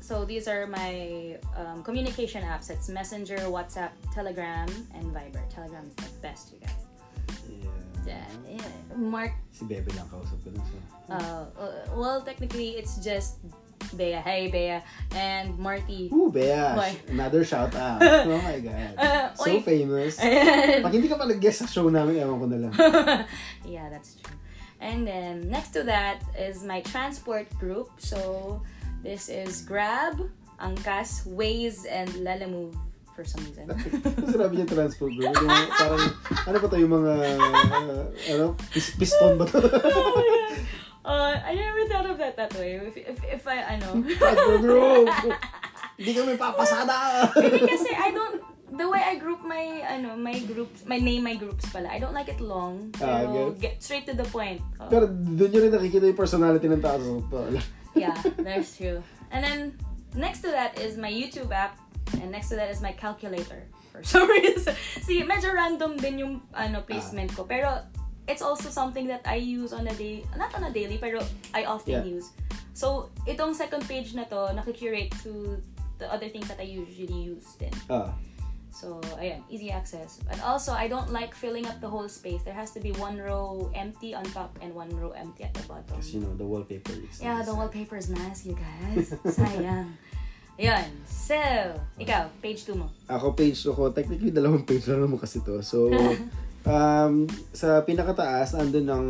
So 0.00 0.24
these 0.24 0.48
are 0.48 0.66
my 0.66 1.38
um, 1.56 1.82
communication 1.82 2.42
apps. 2.42 2.68
It's 2.70 2.88
Messenger, 2.90 3.38
WhatsApp, 3.46 3.94
Telegram, 4.12 4.68
and 4.92 5.06
Viber. 5.14 5.40
Telegram 5.54 5.86
is 5.86 5.94
the 5.94 6.10
best, 6.20 6.52
you 6.52 6.58
guys. 6.60 6.82
Yeah. 8.04 8.20
Yeah. 8.44 8.96
Mark. 8.96 9.32
Si 9.52 9.64
Bebe 9.64 9.88
lang 9.96 10.04
kausap 10.12 10.36
ko 10.44 10.52
dun 10.52 10.64
sa... 10.68 10.76
Uh, 11.08 11.44
uh, 11.56 11.72
well, 11.96 12.20
technically, 12.20 12.76
it's 12.76 13.00
just 13.00 13.40
Bea. 13.94 14.20
Hey, 14.20 14.50
Bea, 14.50 14.82
and 15.16 15.56
Marty. 15.58 16.10
Ooh, 16.12 16.30
Bea! 16.30 16.74
Why? 16.74 16.96
Another 17.08 17.44
shout 17.44 17.74
out. 17.74 18.02
oh 18.02 18.40
my 18.42 18.58
God. 18.60 18.90
Uh, 18.98 19.34
so 19.34 19.50
oy. 19.50 19.60
famous. 19.62 20.18
And- 20.18 20.82
Pag 20.86 20.92
hindi 20.92 21.08
ka 21.08 21.16
pa 21.16 21.24
nag-guest 21.24 21.64
sa 21.64 21.66
show 21.70 21.86
namin, 21.88 22.18
ewan 22.20 22.38
ko 22.42 22.46
na 22.50 22.58
lang. 22.68 22.72
yeah, 23.64 23.88
that's 23.88 24.18
true. 24.18 24.34
And 24.82 25.06
then 25.06 25.48
next 25.48 25.72
to 25.78 25.82
that 25.88 26.20
is 26.36 26.60
my 26.66 26.82
transport 26.84 27.48
group. 27.56 27.88
So 27.96 28.60
this 29.00 29.32
is 29.32 29.62
Grab, 29.64 30.20
Angkas, 30.60 31.24
Waze, 31.24 31.88
and 31.88 32.10
Lalamove 32.20 32.76
for 33.14 33.22
some 33.24 33.46
reason. 33.46 33.70
Sinabi 34.26 34.58
niya 34.58 34.66
transport 34.68 35.14
group. 35.14 35.30
Yung 35.30 35.48
parang, 35.70 36.04
ano 36.50 36.56
to 36.58 36.76
yung 36.76 36.92
mga, 36.92 37.12
uh, 37.38 38.04
ano, 38.34 38.44
pis- 38.74 38.98
piston 38.98 39.38
ba 39.38 39.46
to? 39.46 39.62
Uh, 41.04 41.36
I 41.44 41.54
never 41.54 41.88
thought 41.88 42.08
of 42.10 42.18
that 42.18 42.36
that 42.36 42.52
way. 42.54 42.80
If, 42.80 42.96
if, 42.96 43.18
if 43.24 43.42
I, 43.48 43.76
ano. 43.76 44.02
transport 44.02 44.60
group! 44.60 45.08
Hindi 45.98 46.12
kami 46.16 46.34
papasada! 46.34 47.30
Kasi 47.70 47.90
I 47.94 48.10
don't, 48.10 48.42
the 48.76 48.88
way 48.88 48.98
I 48.98 49.14
group 49.16 49.44
my, 49.44 49.84
ano, 49.86 50.16
my 50.16 50.38
groups, 50.40 50.84
my 50.86 50.98
name 50.98 51.22
my 51.22 51.36
groups 51.36 51.68
pala, 51.70 51.88
I 51.88 51.98
don't 51.98 52.14
like 52.14 52.28
it 52.28 52.40
long. 52.40 52.90
Ah, 52.98 53.22
Pero 53.22 53.50
gets. 53.54 53.60
get 53.60 53.74
straight 53.82 54.06
to 54.06 54.14
the 54.14 54.26
point. 54.28 54.60
Oh. 54.80 54.90
Pero 54.90 55.06
doon 55.06 55.48
nyo 55.50 55.60
rin 55.62 55.72
nakikita 55.72 56.04
yung 56.10 56.18
personality 56.18 56.66
ng 56.66 56.82
tao. 56.82 57.22
So, 57.30 57.46
yeah, 57.94 58.18
that's 58.42 58.76
true. 58.76 59.02
And 59.30 59.44
then 59.44 59.58
next 60.18 60.42
to 60.42 60.50
that 60.50 60.78
is 60.78 60.98
my 60.98 61.10
YouTube 61.10 61.54
app, 61.54 61.78
and 62.18 62.30
next 62.30 62.50
to 62.50 62.56
that 62.56 62.70
is 62.70 62.82
my 62.82 62.92
calculator. 62.92 63.70
For 63.94 64.02
some 64.18 64.26
reason, 64.26 64.74
see, 65.06 65.22
medyo 65.22 65.54
random 65.54 65.94
din 65.94 66.18
yung 66.18 66.34
ano 66.50 66.82
placement 66.82 67.30
ko, 67.38 67.46
pero 67.46 67.86
it's 68.26 68.42
also 68.42 68.68
something 68.68 69.06
that 69.06 69.22
I 69.24 69.36
use 69.36 69.72
on 69.72 69.86
a 69.86 69.94
day, 69.94 70.24
not 70.36 70.54
on 70.54 70.64
a 70.64 70.72
daily, 70.72 70.98
pero 70.98 71.20
I 71.52 71.64
often 71.64 72.02
Yeah. 72.02 72.16
use. 72.18 72.30
So 72.72 73.10
itong 73.24 73.54
second 73.54 73.86
page 73.86 74.14
na 74.14 74.24
to, 74.28 74.50
nakikurate 74.52 75.14
to 75.22 75.60
the 75.98 76.10
other 76.10 76.26
things 76.28 76.48
that 76.48 76.58
I 76.58 76.66
usually 76.66 77.14
use 77.34 77.54
din. 77.56 77.72
ah, 77.88 78.10
So, 78.74 78.98
ayan, 79.22 79.38
easy 79.46 79.70
access. 79.70 80.18
And 80.26 80.42
also, 80.42 80.74
I 80.74 80.90
don't 80.90 81.14
like 81.14 81.30
filling 81.30 81.62
up 81.62 81.78
the 81.78 81.86
whole 81.86 82.10
space. 82.10 82.42
There 82.42 82.58
has 82.58 82.74
to 82.74 82.82
be 82.82 82.90
one 82.98 83.22
row 83.22 83.70
empty 83.70 84.18
on 84.18 84.26
top 84.34 84.50
and 84.58 84.74
one 84.74 84.90
row 84.98 85.14
empty 85.14 85.46
at 85.46 85.54
the 85.54 85.62
bottom. 85.70 85.94
kasi 85.94 86.18
you 86.18 86.26
know, 86.26 86.34
the 86.34 86.42
wallpaper 86.42 86.90
is 86.90 87.22
Yeah, 87.22 87.38
nice. 87.38 87.46
the 87.46 87.54
wallpaper 87.54 87.94
is 87.94 88.10
nice, 88.10 88.42
you 88.42 88.58
guys. 88.58 89.14
Sayang. 89.38 89.94
Yun. 90.58 90.86
So, 91.06 91.38
ikaw, 92.02 92.26
page 92.42 92.66
2 92.66 92.74
mo. 92.74 92.90
Ako 93.06 93.38
page 93.38 93.62
ko, 93.62 93.94
technically 93.94 94.34
dalawang 94.34 94.66
page 94.66 94.90
lang 94.90 95.06
naman 95.06 95.22
kasi 95.22 95.38
to. 95.46 95.62
So, 95.62 95.86
um, 96.64 97.28
sa 97.52 97.80
pinakataas, 97.84 98.56
andun 98.56 98.88
ng 98.88 99.06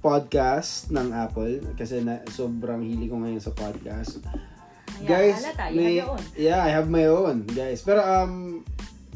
podcast 0.00 0.88
ng 0.88 1.12
Apple. 1.12 1.76
Kasi 1.76 2.00
na, 2.00 2.24
sobrang 2.28 2.80
hili 2.80 3.06
ko 3.08 3.20
ngayon 3.20 3.40
sa 3.40 3.52
podcast. 3.52 4.20
Yeah, 5.00 5.08
guys, 5.08 5.40
halata, 5.40 5.64
may, 5.72 5.96
have 5.96 5.96
your 5.96 6.08
own. 6.12 6.24
Yeah, 6.36 6.60
I 6.60 6.70
have 6.72 6.88
my 6.92 7.06
own, 7.08 7.48
guys. 7.48 7.80
Pero, 7.80 8.04
um, 8.04 8.60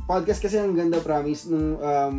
podcast 0.08 0.40
kasi 0.40 0.56
ang 0.56 0.72
ganda, 0.72 1.00
promise, 1.00 1.48
nung, 1.48 1.76
um, 1.76 2.16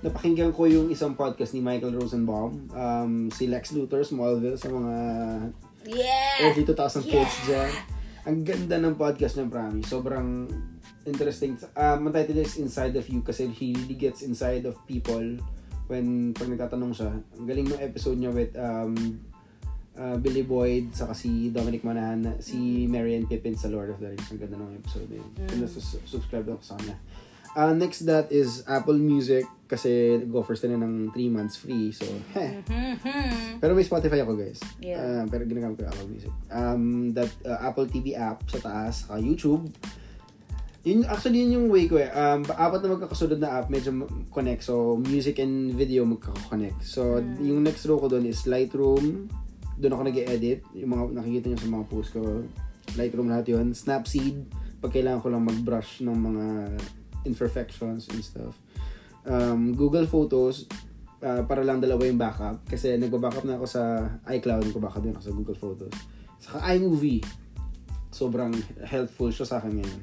napakinggan 0.00 0.52
ko 0.52 0.64
yung 0.64 0.88
isang 0.88 1.12
podcast 1.12 1.52
ni 1.52 1.60
Michael 1.60 1.96
Rosenbaum, 1.96 2.68
um, 2.72 3.12
si 3.32 3.48
Lex 3.48 3.72
Luthor, 3.76 4.04
Smallville, 4.04 4.56
sa 4.56 4.68
mga 4.72 4.94
Yeah! 5.88 6.52
early 6.52 6.64
2000 6.64 7.04
kids 7.08 7.34
dyan. 7.48 7.72
Ang 8.28 8.44
ganda 8.44 8.76
ng 8.76 8.96
podcast 9.00 9.40
niya, 9.40 9.48
promise. 9.48 9.88
Sobrang 9.88 10.44
interesting. 11.06 11.56
Um, 11.76 12.08
ang 12.08 12.12
title 12.12 12.40
is 12.40 12.56
Inside 12.60 12.96
of 12.96 13.06
You 13.08 13.20
kasi 13.24 13.48
he 13.52 13.72
really 13.76 13.96
gets 13.96 14.22
inside 14.22 14.66
of 14.66 14.76
people 14.84 15.38
when 15.88 16.36
pag 16.36 16.48
nagtatanong 16.48 16.92
siya. 16.92 17.10
Ang 17.38 17.46
galing 17.46 17.68
ng 17.70 17.82
episode 17.82 18.18
niya 18.20 18.32
with 18.32 18.52
um, 18.56 18.94
uh, 19.98 20.16
Billy 20.20 20.46
Boyd 20.46 20.94
saka 20.94 21.16
si 21.16 21.50
Dominic 21.50 21.82
Manahan 21.82 22.38
si 22.38 22.86
Marian 22.86 23.26
Pippin 23.26 23.56
sa 23.58 23.68
Lord 23.68 23.90
of 23.90 23.98
the 23.98 24.12
Rings. 24.12 24.28
Ang 24.30 24.40
ganda 24.40 24.56
ng 24.56 24.76
episode 24.80 25.08
yun. 25.10 25.26
Mm. 25.36 25.66
subscribe 26.06 26.46
ako 26.46 26.62
sa 26.62 26.74
kanya. 26.78 26.96
Uh, 27.50 27.74
next 27.74 28.06
that 28.06 28.30
is 28.30 28.62
Apple 28.70 28.94
Music 28.94 29.42
kasi 29.66 30.22
go-first 30.30 30.62
na 30.70 30.78
ng 30.78 31.10
3 31.10 31.34
months 31.34 31.58
free. 31.58 31.90
So, 31.90 32.06
heh. 32.34 32.62
Mm-hmm. 32.62 33.58
Pero 33.58 33.74
may 33.74 33.82
Spotify 33.82 34.22
ako, 34.22 34.38
guys. 34.38 34.62
Yeah. 34.78 35.02
Uh, 35.02 35.24
pero 35.26 35.42
ginagamit 35.46 35.82
ko 35.82 35.90
Apple 35.90 36.10
Music. 36.10 36.30
Um, 36.50 37.10
that 37.10 37.30
uh, 37.42 37.58
Apple 37.58 37.90
TV 37.90 38.14
app 38.14 38.46
sa 38.46 38.62
taas, 38.62 39.02
saka 39.06 39.18
YouTube. 39.18 39.66
Yun, 40.80 41.04
actually, 41.04 41.44
yun 41.44 41.60
yung 41.60 41.66
way 41.68 41.84
ko 41.84 42.00
eh. 42.00 42.08
Um, 42.08 42.40
apat 42.48 42.80
na 42.80 42.96
magkakasunod 42.96 43.36
na 43.36 43.60
app, 43.60 43.68
medyo 43.68 43.92
connect. 44.32 44.64
So, 44.64 44.96
music 44.96 45.36
and 45.36 45.76
video 45.76 46.08
magkakonnect. 46.08 46.80
So, 46.80 47.20
Mm. 47.20 47.36
yung 47.44 47.60
next 47.60 47.84
row 47.84 48.00
ko 48.00 48.08
doon 48.08 48.24
is 48.24 48.48
Lightroom. 48.48 49.28
Doon 49.76 49.92
ako 49.92 50.02
nag-edit. 50.08 50.64
Yung 50.72 50.90
mga 50.96 51.20
nakikita 51.20 51.46
nyo 51.52 51.58
sa 51.60 51.68
mga 51.68 51.86
post 51.92 52.10
ko. 52.16 52.20
Lightroom 52.96 53.28
lahat 53.28 53.52
yun. 53.52 53.76
Snapseed. 53.76 54.48
Pag 54.80 54.92
kailangan 54.96 55.20
ko 55.20 55.28
lang 55.28 55.44
mag-brush 55.44 56.00
ng 56.00 56.16
mga 56.16 56.44
imperfections 57.28 58.08
and 58.08 58.24
stuff. 58.24 58.56
Um, 59.28 59.76
Google 59.76 60.08
Photos, 60.08 60.64
uh, 61.20 61.44
para 61.44 61.60
lang 61.60 61.84
dalawa 61.84 62.08
yung 62.08 62.16
backup. 62.16 62.64
Kasi 62.64 62.96
nagba-backup 62.96 63.44
na 63.44 63.60
ako 63.60 63.68
sa 63.68 63.82
iCloud, 64.32 64.64
nagba-backup 64.72 65.04
din 65.04 65.12
ako 65.12 65.22
sa 65.28 65.36
Google 65.36 65.58
Photos. 65.60 65.92
Saka 66.40 66.72
iMovie. 66.72 67.20
Sobrang 68.10 68.56
helpful 68.88 69.28
siya 69.28 69.44
sa 69.44 69.60
akin 69.60 69.76
ngayon. 69.76 70.02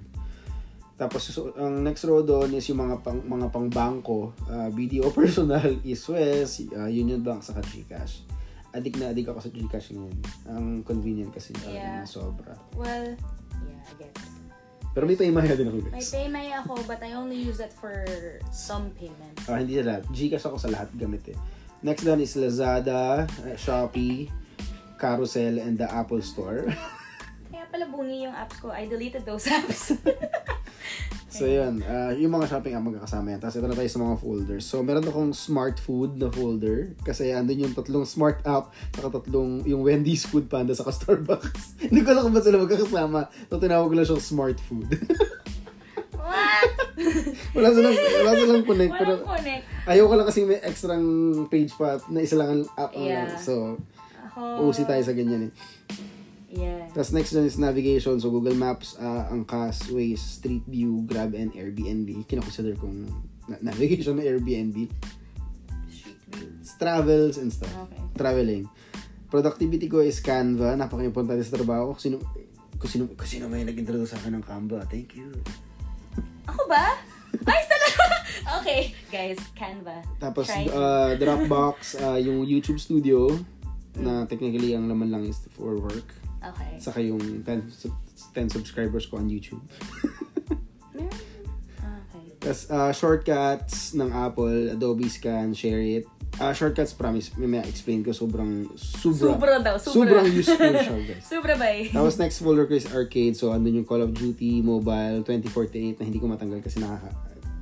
Tapos 0.97 1.29
so, 1.29 1.53
ang 1.53 1.86
next 1.86 2.01
row 2.10 2.25
doon 2.25 2.57
is 2.57 2.65
yung 2.73 2.81
mga 2.81 3.05
pang 3.05 3.21
mga 3.21 3.53
pangbangko, 3.53 4.33
uh, 4.49 4.69
BDO 4.73 5.13
personal, 5.17 5.77
East 5.86 6.10
West, 6.10 6.65
uh, 6.73 6.89
Union 6.89 7.21
Bank 7.21 7.45
saka 7.45 7.62
GCash. 7.62 8.25
Adik 8.73 8.97
na 8.97 9.13
adik 9.13 9.29
ako 9.29 9.45
sa 9.45 9.53
GCash 9.53 9.93
ngayon. 9.93 10.17
Ang 10.49 10.65
convenient 10.81 11.29
kasi 11.29 11.53
Yeah. 11.69 12.01
na 12.01 12.10
sobra. 12.10 12.57
Well, 12.73 13.13
yeah, 13.62 13.81
I 13.86 13.93
guess. 14.01 14.25
Pero 14.97 15.05
may 15.05 15.13
paimaya 15.13 15.53
din 15.53 15.69
ako 15.69 15.93
May 15.93 16.01
guys. 16.01 16.10
Paymay 16.10 16.49
ako, 16.57 16.73
but 16.89 16.97
I 17.05 17.13
only 17.13 17.38
use 17.38 17.62
that 17.62 17.69
for 17.69 17.93
some 18.49 18.89
payments. 18.97 19.45
Ah, 19.45 19.62
hindi 19.62 19.77
sa 19.77 19.86
lahat. 19.93 20.10
Gcash 20.10 20.49
ako 20.49 20.57
sa 20.57 20.73
lahat 20.73 20.89
gamit 20.97 21.21
eh. 21.29 21.38
Next 21.86 22.01
doon 22.01 22.25
is 22.25 22.33
Lazada, 22.33 23.29
uh, 23.29 23.53
Shopee, 23.53 24.33
Carousel, 24.97 25.62
and 25.62 25.77
the 25.77 25.86
Apple 25.86 26.25
Store. 26.25 26.65
Kaya 27.53 27.69
pala 27.69 27.86
bungi 27.86 28.25
yung 28.25 28.33
apps 28.33 28.57
ko. 28.57 28.73
I 28.73 28.89
deleted 28.89 29.21
those 29.29 29.45
apps. 29.45 29.93
so 31.28 31.45
yun, 31.45 31.80
uh, 31.82 32.10
yung 32.13 32.32
mga 32.32 32.47
shopping 32.47 32.73
app 32.73 32.82
magkakasama 32.82 33.32
yan. 33.32 33.39
Tapos 33.39 33.56
ito 33.56 33.65
na 33.65 33.76
tayo 33.76 33.88
sa 33.88 34.00
mga 34.00 34.15
folders. 34.17 34.63
So 34.63 34.82
meron 34.82 35.04
akong 35.04 35.32
smart 35.32 35.78
food 35.78 36.15
na 36.15 36.28
folder. 36.28 36.97
Kasi 37.02 37.30
andun 37.30 37.62
yung 37.62 37.73
tatlong 37.73 38.04
smart 38.04 38.41
app, 38.43 38.69
saka 38.91 39.21
tatlong 39.21 39.62
yung 39.63 39.82
Wendy's 39.82 40.23
Food 40.23 40.47
Panda, 40.47 40.71
saka 40.71 40.89
Starbucks. 40.97 41.86
hindi 41.86 42.02
ko 42.02 42.12
alam 42.12 42.26
kung 42.26 42.34
ba't 42.34 42.43
sila 42.43 42.58
magkakasama. 42.60 43.19
So 43.47 43.58
tinawag 43.58 43.88
ko 43.88 43.95
lang 43.95 44.08
siyang 44.08 44.23
smart 44.23 44.58
food. 44.60 44.89
What? 46.17 46.69
wala 47.54 47.67
silang, 47.71 47.95
wala 47.95 48.32
silang 48.34 48.65
connect. 48.65 48.93
Pero 48.93 49.13
Walang 49.17 49.32
connect. 49.39 49.63
ayaw 49.86 50.04
ko 50.04 50.13
lang 50.15 50.28
kasi 50.28 50.39
may 50.43 50.60
extrang 50.60 51.06
page 51.47 51.71
pa 51.71 51.95
na 52.08 52.19
isa 52.19 52.36
lang 52.36 52.50
ang 52.52 52.63
app. 52.76 52.91
Yeah. 52.91 53.32
So, 53.38 53.80
Ako. 54.28 54.67
OC 54.67 54.84
tayo 54.86 55.02
sa 55.02 55.13
ganyan 55.13 55.47
eh. 55.47 55.52
Tapos 56.97 57.13
next 57.13 57.29
one 57.38 57.45
is 57.45 57.62
navigation. 57.62 58.17
So 58.17 58.33
Google 58.33 58.57
Maps, 58.57 58.97
uh, 58.97 59.29
Angkas, 59.29 59.86
Waze, 59.93 60.41
Street 60.41 60.65
View, 60.65 61.05
Grab, 61.05 61.38
and 61.38 61.53
Airbnb. 61.53 62.25
Kinakonsider 62.25 62.73
kong 62.73 63.05
na- 63.45 63.62
navigation 63.62 64.17
na 64.17 64.25
Airbnb. 64.25 64.89
Street 65.93 66.21
view. 66.33 66.49
Travels 66.81 67.38
and 67.38 67.53
stuff. 67.53 67.69
Okay. 67.86 68.01
Traveling. 68.17 68.65
Productivity 69.29 69.86
ko 69.86 70.01
is 70.01 70.17
Canva. 70.25 70.73
Napaka-importante 70.73 71.45
sa 71.45 71.62
trabaho. 71.62 71.93
Kung 71.93 72.01
sino, 72.01 72.17
kung 72.81 72.89
sino, 72.89 73.05
kung 73.13 73.29
sino 73.29 73.45
may 73.45 73.62
nag-introduce 73.62 74.17
sa 74.17 74.17
akin 74.17 74.41
ng 74.41 74.45
Canva. 74.49 74.89
Thank 74.89 75.21
you. 75.21 75.29
Ako 76.49 76.65
ba? 76.65 76.97
Ay, 77.45 77.62
talaga! 77.69 78.03
okay, 78.57 78.81
guys, 79.13 79.38
Canva. 79.53 80.01
Tapos 80.17 80.49
Try. 80.49 80.65
uh, 80.73 81.13
Dropbox, 81.13 82.01
uh, 82.01 82.17
yung 82.25 82.41
YouTube 82.41 82.81
Studio 82.81 83.29
na 83.93 84.25
technically 84.25 84.73
ang 84.73 84.89
laman 84.89 85.13
lang 85.13 85.23
is 85.29 85.45
for 85.53 85.77
work. 85.77 86.25
Okay. 86.43 86.78
Saka 86.78 87.00
yung 87.00 87.41
10, 87.41 87.45
sub- 87.69 88.02
10 88.34 88.50
subscribers 88.50 89.06
ko 89.06 89.17
on 89.17 89.28
YouTube. 89.28 89.62
Meron? 90.95 91.12
Ah, 91.82 92.00
Okay. 92.08 92.26
Tapos 92.39 92.62
uh, 92.69 92.91
shortcuts 92.91 93.93
ng 93.93 94.10
Apple, 94.10 94.73
Adobe 94.73 95.10
Scan, 95.10 95.54
Share 95.54 95.82
It. 95.82 96.06
Uh, 96.38 96.54
shortcuts, 96.54 96.93
promise, 96.93 97.34
may 97.34 97.50
may 97.50 97.65
explain 97.65 98.06
ko, 98.06 98.13
sobrang, 98.13 98.69
sobra, 98.78 99.34
Sobra 99.34 99.58
daw, 99.58 99.76
sobra. 99.82 100.21
sobrang 100.21 100.28
useful 100.30 100.69
siya, 100.69 100.97
guys. 101.02 101.26
Sobra 101.34 101.54
ba 101.58 101.65
eh? 101.73 101.89
Tapos 101.89 102.13
next 102.21 102.45
folder 102.45 102.69
ko 102.69 102.78
is 102.78 102.86
arcade. 102.93 103.34
So, 103.34 103.58
andun 103.58 103.82
yung 103.82 103.88
Call 103.89 104.06
of 104.06 104.13
Duty 104.13 104.62
Mobile 104.62 105.26
2048 105.26 105.97
na 105.97 106.04
hindi 106.06 106.21
ko 106.21 106.30
matanggal 106.30 106.62
kasi 106.62 106.78
nakaka... 106.78 107.10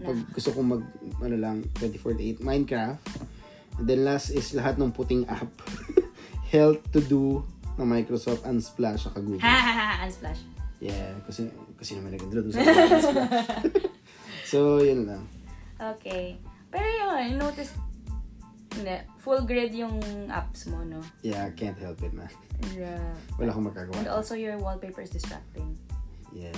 Pag 0.04 0.18
gusto 0.28 0.52
kong 0.52 0.68
mag, 0.68 0.84
ano 1.24 1.36
lang, 1.40 1.64
2048, 1.80 2.44
Minecraft. 2.44 3.00
And 3.80 3.88
then 3.88 4.04
last 4.04 4.36
is 4.36 4.52
lahat 4.52 4.76
ng 4.76 4.92
puting 4.92 5.24
app. 5.26 5.48
Health 6.52 6.84
to 6.92 7.00
do 7.00 7.48
ng 7.76 7.88
Microsoft, 7.88 8.48
Unsplash, 8.48 9.08
saka 9.08 9.20
Google. 9.20 9.44
Ha 9.44 9.58
ha 9.60 9.74
ha, 9.74 9.88
unsplash. 10.08 10.40
Yeah, 10.80 11.16
kasi, 11.24 11.48
kasi 11.76 11.96
naman 12.00 12.16
nag-doon 12.16 12.52
sa 12.52 12.60
Unsplash. 12.64 13.44
so, 14.52 14.80
yun 14.80 15.08
lang. 15.08 15.24
Okay. 15.76 16.40
Pero 16.72 16.88
yun, 16.88 17.40
notice, 17.40 17.76
hindi, 18.76 19.00
full 19.20 19.44
grid 19.48 19.72
yung 19.72 20.00
apps 20.28 20.68
mo, 20.68 20.84
no? 20.84 21.00
Yeah, 21.24 21.48
can't 21.56 21.80
help 21.80 22.04
it, 22.04 22.12
man. 22.12 22.32
Yeah. 22.76 23.00
Wala 23.40 23.52
akong 23.52 23.68
magagawa. 23.72 23.96
And 24.00 24.08
also 24.12 24.36
your 24.36 24.56
wallpaper 24.60 25.04
is 25.04 25.12
distracting. 25.12 25.76
Yeah. 26.32 26.56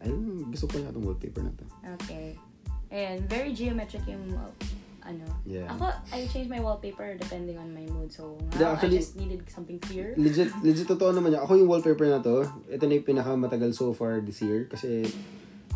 Ayun, 0.00 0.48
gusto 0.48 0.68
ko 0.68 0.80
lang 0.80 0.92
itong 0.96 1.04
wallpaper 1.04 1.44
na 1.44 1.52
to. 1.56 1.64
Okay. 2.00 2.36
And 2.88 3.28
very 3.28 3.52
geometric 3.52 4.04
yung 4.08 4.32
ano. 5.10 5.26
Yeah. 5.42 5.66
Ako, 5.74 5.90
I 6.14 6.24
change 6.30 6.46
my 6.46 6.62
wallpaper 6.62 7.18
depending 7.18 7.58
on 7.58 7.74
my 7.74 7.82
mood. 7.90 8.08
So, 8.08 8.38
Yeah, 8.54 8.70
now, 8.70 8.78
actually- 8.78 8.96
I 8.96 9.02
just 9.02 9.18
needed 9.18 9.42
something 9.50 9.82
clear. 9.82 10.14
Legit, 10.14 10.54
legit 10.62 10.86
totoo 10.86 11.10
naman 11.10 11.34
yan. 11.34 11.42
Ako 11.42 11.58
yung 11.58 11.66
wallpaper 11.66 12.06
na 12.06 12.22
to, 12.22 12.46
ito 12.66 12.84
na 12.86 12.92
yung 12.94 13.06
pinakamatagal 13.06 13.74
so 13.74 13.90
far 13.90 14.22
this 14.22 14.38
year 14.38 14.70
kasi 14.70 15.02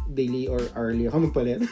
daily 0.06 0.46
or 0.46 0.62
hourly 0.72 1.10
ako 1.10 1.26
magpalit. 1.26 1.58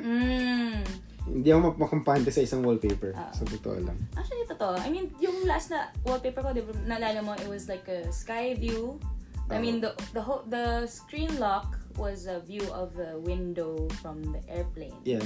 Mm. 0.00 0.82
Hindi 1.30 1.48
ako 1.54 1.60
mak- 1.70 1.78
makampante 1.78 2.34
sa 2.34 2.42
isang 2.42 2.66
wallpaper. 2.66 3.14
Ah. 3.14 3.30
Sa 3.30 3.46
totoo 3.46 3.78
lang. 3.78 3.94
Actually, 4.18 4.42
totoo. 4.50 4.74
I 4.74 4.90
mean, 4.90 5.14
yung 5.22 5.46
last 5.46 5.70
na 5.70 5.86
wallpaper 6.02 6.42
ko, 6.42 6.50
di 6.50 6.66
ba, 6.66 6.74
naalala 6.82 7.22
mo, 7.22 7.38
it 7.38 7.46
was 7.46 7.70
like 7.70 7.86
a 7.86 8.10
sky 8.10 8.58
view. 8.58 8.98
I 9.46 9.58
Oh. 9.58 9.62
mean, 9.62 9.78
the 9.78 9.94
the 10.10 10.22
whole, 10.22 10.42
the 10.50 10.82
screen 10.90 11.30
lock 11.38 11.78
was 11.94 12.26
a 12.26 12.42
view 12.42 12.66
of 12.74 12.94
the 12.98 13.14
window 13.22 13.86
from 14.02 14.18
the 14.34 14.42
airplane. 14.50 14.98
Yeah. 15.06 15.22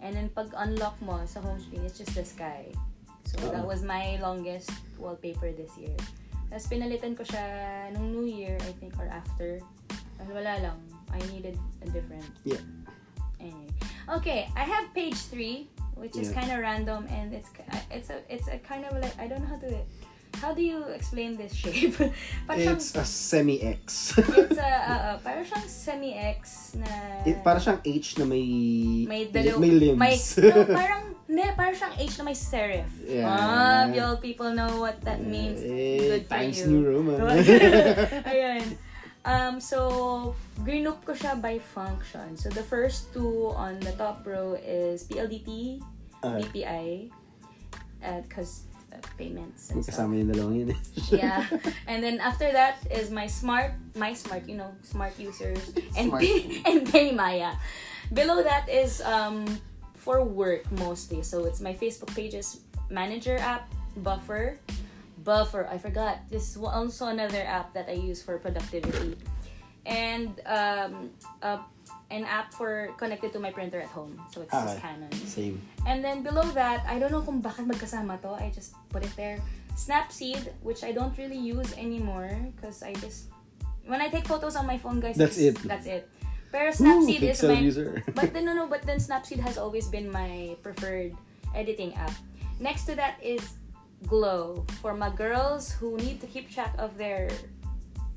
And 0.00 0.14
then 0.14 0.28
pag 0.30 0.52
unlock 0.56 1.00
mo 1.00 1.24
sa 1.24 1.40
home 1.40 1.60
screen, 1.60 1.84
it's 1.84 1.98
just 1.98 2.14
the 2.14 2.24
sky. 2.24 2.68
So 3.26 3.42
that 3.50 3.66
was 3.66 3.82
my 3.82 4.20
longest 4.22 4.70
wallpaper 4.98 5.50
this 5.50 5.74
year. 5.74 5.96
Tapos 6.46 6.70
pinalitan 6.70 7.18
ko 7.18 7.26
siya 7.26 7.90
nung 7.90 8.14
New 8.14 8.26
Year, 8.28 8.54
I 8.62 8.72
think, 8.78 8.94
or 9.02 9.10
after. 9.10 9.58
Tapos 9.90 10.30
wala 10.30 10.62
lang. 10.62 10.78
I 11.10 11.18
needed 11.34 11.58
a 11.82 11.88
different. 11.90 12.26
Yeah. 12.46 12.62
Anyway. 13.42 13.72
Okay, 14.06 14.46
I 14.54 14.62
have 14.62 14.86
page 14.94 15.18
three, 15.26 15.66
which 15.98 16.14
is 16.14 16.30
kind 16.30 16.52
of 16.52 16.60
random 16.60 17.08
and 17.10 17.32
it's 17.32 17.50
it's 17.90 18.10
a 18.10 18.20
it's 18.28 18.46
a 18.48 18.58
kind 18.62 18.84
of 18.84 19.00
like 19.00 19.16
I 19.18 19.26
don't 19.26 19.40
know 19.42 19.50
how 19.50 19.60
to 19.64 19.80
how 20.40 20.52
do 20.52 20.62
you 20.62 20.84
explain 20.92 21.36
this 21.36 21.52
shape? 21.54 21.96
parang 22.46 22.76
It's 22.76 22.94
a 22.94 23.04
semi-X. 23.04 24.14
it's 24.18 24.60
a 24.60 24.70
uh, 24.90 24.92
uh, 24.92 25.16
parang 25.24 25.44
siyang 25.44 25.68
semi-X 25.68 26.40
na 26.80 26.90
It, 27.24 27.40
para 27.42 27.58
siyang 27.58 27.80
H 27.84 28.20
na 28.20 28.24
may 28.28 28.46
may 29.08 29.22
dalaw 29.32 29.56
may 29.58 29.72
limbs. 29.72 29.98
May, 29.98 30.16
no, 30.52 30.64
parang, 30.76 31.04
ne, 31.26 31.44
parang 31.56 31.76
siyang 31.76 31.94
H 31.98 32.12
na 32.20 32.24
may 32.28 32.36
serif. 32.36 32.88
Yeah. 33.04 33.26
Ah, 33.26 33.84
you 33.90 34.04
people 34.20 34.52
know 34.52 34.80
what 34.80 35.00
that 35.02 35.24
means. 35.24 35.60
Eh, 35.64 36.20
Good 36.20 36.24
for 36.28 36.36
Times 36.38 36.60
you. 36.62 36.66
New 36.70 36.82
Roman. 36.84 37.18
Ayun. 38.28 38.64
Um, 39.26 39.58
so, 39.58 40.38
group 40.62 41.02
ko 41.02 41.10
siya 41.10 41.34
by 41.42 41.58
function. 41.58 42.38
So, 42.38 42.46
the 42.46 42.62
first 42.62 43.10
two 43.10 43.50
on 43.58 43.82
the 43.82 43.90
top 43.98 44.22
row 44.22 44.54
is 44.54 45.02
PLDT, 45.10 45.82
Ah. 46.22 46.38
BPI, 46.38 47.10
because 48.22 48.70
uh, 48.96 49.06
payments 49.18 49.70
and 49.70 49.84
stuff. 49.84 50.08
Magkasama 50.08 50.16
yung 50.16 50.28
dalawang 50.32 50.56
yun. 50.56 50.68
Yeah. 51.12 51.44
And 51.86 52.02
then 52.02 52.18
after 52.18 52.50
that 52.50 52.80
is 52.90 53.12
my 53.12 53.28
smart, 53.28 53.76
my 53.94 54.16
smart, 54.16 54.48
you 54.48 54.56
know, 54.56 54.72
smart 54.82 55.12
users 55.20 55.60
and 55.96 56.08
Smart. 56.08 56.22
pay, 56.24 56.62
and 56.64 56.88
Paymaya. 56.88 57.60
Below 58.12 58.42
that 58.42 58.68
is 58.72 59.04
um 59.04 59.44
for 59.94 60.24
work 60.24 60.64
mostly. 60.80 61.20
So 61.22 61.44
it's 61.44 61.60
my 61.60 61.74
Facebook 61.74 62.14
pages 62.16 62.64
manager 62.88 63.36
app, 63.36 63.68
Buffer. 64.00 64.58
Buffer, 65.26 65.66
I 65.68 65.76
forgot. 65.76 66.24
This 66.30 66.54
is 66.54 66.56
also 66.56 67.12
another 67.12 67.42
app 67.42 67.74
that 67.74 67.90
I 67.90 67.98
use 67.98 68.22
for 68.22 68.38
productivity. 68.38 69.18
And 69.84 70.40
um 70.46 71.10
uh, 71.42 71.60
an 72.10 72.24
app 72.24 72.54
for 72.54 72.94
connected 72.98 73.32
to 73.34 73.38
my 73.38 73.50
printer 73.50 73.80
at 73.80 73.90
home. 73.90 74.20
So 74.30 74.42
it's 74.42 74.54
Okay. 74.54 74.64
just 74.64 74.78
Canon. 74.80 75.12
Same. 75.26 75.60
And 75.86 76.04
then 76.04 76.22
below 76.22 76.46
that, 76.54 76.86
I 76.86 76.98
don't 76.98 77.10
know 77.10 77.22
kung 77.22 77.42
bakit 77.42 77.66
magkasama 77.66 78.22
to. 78.22 78.38
I 78.38 78.50
just 78.54 78.74
put 78.88 79.02
it 79.02 79.14
there. 79.16 79.38
Snapseed, 79.74 80.54
which 80.62 80.84
I 80.84 80.92
don't 80.92 81.12
really 81.18 81.36
use 81.36 81.74
anymore 81.76 82.30
because 82.54 82.82
I 82.82 82.94
just 83.02 83.28
when 83.86 84.00
I 84.00 84.08
take 84.08 84.26
photos 84.26 84.56
on 84.56 84.66
my 84.66 84.78
phone, 84.78 84.98
guys. 84.98 85.16
That's 85.18 85.38
it. 85.38 85.58
That's 85.66 85.86
it. 85.86 86.08
Pero 86.50 86.70
Ooh, 86.70 86.74
Snapseed 86.74 87.22
is 87.22 87.42
my 87.42 87.58
user. 87.58 88.02
but 88.14 88.32
then 88.32 88.46
no 88.46 88.54
no 88.54 88.66
but 88.70 88.82
then 88.86 88.98
Snapseed 89.02 89.42
has 89.42 89.58
always 89.58 89.90
been 89.90 90.08
my 90.10 90.54
preferred 90.62 91.12
editing 91.54 91.92
app. 91.98 92.14
Next 92.62 92.86
to 92.86 92.94
that 92.96 93.18
is 93.20 93.42
Glow 94.04 94.64
for 94.84 94.92
my 94.92 95.08
girls 95.08 95.72
who 95.72 95.96
need 95.96 96.20
to 96.20 96.28
keep 96.28 96.52
track 96.52 96.76
of 96.78 96.96
their 97.00 97.32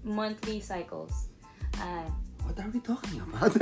monthly 0.04 0.60
cycles. 0.60 1.32
Uh, 1.80 2.04
What 2.50 2.66
are 2.66 2.72
we 2.74 2.82
talking 2.82 3.22
about? 3.22 3.54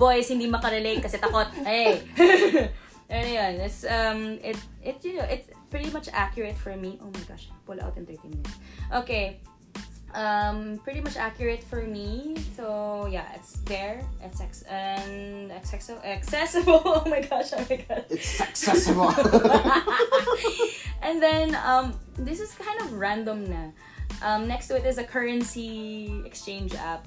boys 0.00 0.32
hindi 0.32 0.48
makarelate 0.48 1.04
kasi 1.04 1.20
takot. 1.20 1.52
Hey. 1.60 2.00
ano 3.12 3.26
yun, 3.28 3.52
it's 3.60 3.84
um 3.84 4.40
it 4.40 4.56
it 4.80 4.96
you 5.04 5.20
know, 5.20 5.28
it's 5.28 5.52
pretty 5.68 5.92
much 5.92 6.08
accurate 6.16 6.56
for 6.56 6.72
me. 6.72 6.96
Oh 7.04 7.12
my 7.12 7.20
gosh, 7.28 7.52
pull 7.68 7.76
out 7.84 8.00
in 8.00 8.08
30 8.08 8.32
minutes. 8.32 8.56
Okay. 9.04 9.44
Um 10.16 10.80
pretty 10.80 11.04
much 11.04 11.20
accurate 11.20 11.60
for 11.60 11.84
me. 11.84 12.32
So 12.56 13.04
yeah, 13.12 13.28
it's 13.36 13.60
there. 13.68 14.00
It's 14.24 14.40
ex- 14.40 14.64
and 14.72 15.52
accessible 15.52 16.00
accessible. 16.00 16.80
Oh 16.96 17.04
my 17.04 17.20
gosh, 17.20 17.52
oh 17.52 17.60
my 17.68 17.76
god. 17.76 18.08
it's 18.08 18.40
accessible. 18.40 19.12
and 21.04 21.20
then 21.20 21.52
um 21.60 21.92
this 22.16 22.40
is 22.40 22.56
kind 22.56 22.80
of 22.80 22.96
random 22.96 23.52
na. 23.52 23.76
Um 24.22 24.48
next 24.48 24.68
to 24.68 24.76
it 24.76 24.86
is 24.86 24.98
a 24.98 25.04
currency 25.04 26.22
exchange 26.24 26.74
app. 26.74 27.06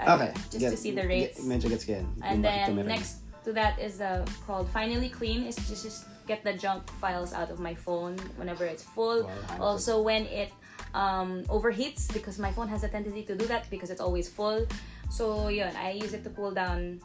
I- 0.00 0.14
okay. 0.16 0.32
Just 0.50 0.64
to 0.72 0.76
see 0.76 0.92
the 0.92 1.06
rates. 1.06 1.38
get- 1.38 1.46
medyo 1.46 1.68
gets 1.68 1.86
yan. 1.86 2.08
And 2.24 2.44
then 2.44 2.86
next 2.86 3.20
to 3.44 3.52
that 3.52 3.78
is 3.80 4.00
uh, 4.00 4.24
called 4.46 4.68
Finally 4.68 5.08
Clean. 5.08 5.44
It's 5.44 5.56
just, 5.68 5.84
just 5.84 6.00
get 6.26 6.44
the 6.44 6.52
junk 6.52 6.88
files 7.00 7.32
out 7.32 7.50
of 7.50 7.58
my 7.60 7.74
phone 7.74 8.16
whenever 8.36 8.64
it's 8.64 8.82
full. 8.84 9.24
Wow, 9.24 9.56
also 9.60 10.00
when 10.02 10.24
it 10.26 10.52
um, 10.94 11.44
overheats 11.48 12.12
because 12.12 12.38
my 12.38 12.52
phone 12.52 12.68
has 12.68 12.84
a 12.84 12.88
tendency 12.88 13.22
to 13.24 13.34
do 13.34 13.46
that 13.46 13.68
because 13.70 13.90
it's 13.90 14.00
always 14.00 14.28
full. 14.28 14.66
So 15.10 15.48
yun, 15.48 15.74
I 15.76 15.92
use 15.92 16.14
it 16.14 16.22
to 16.24 16.30
cool 16.30 16.52
down 16.52 17.00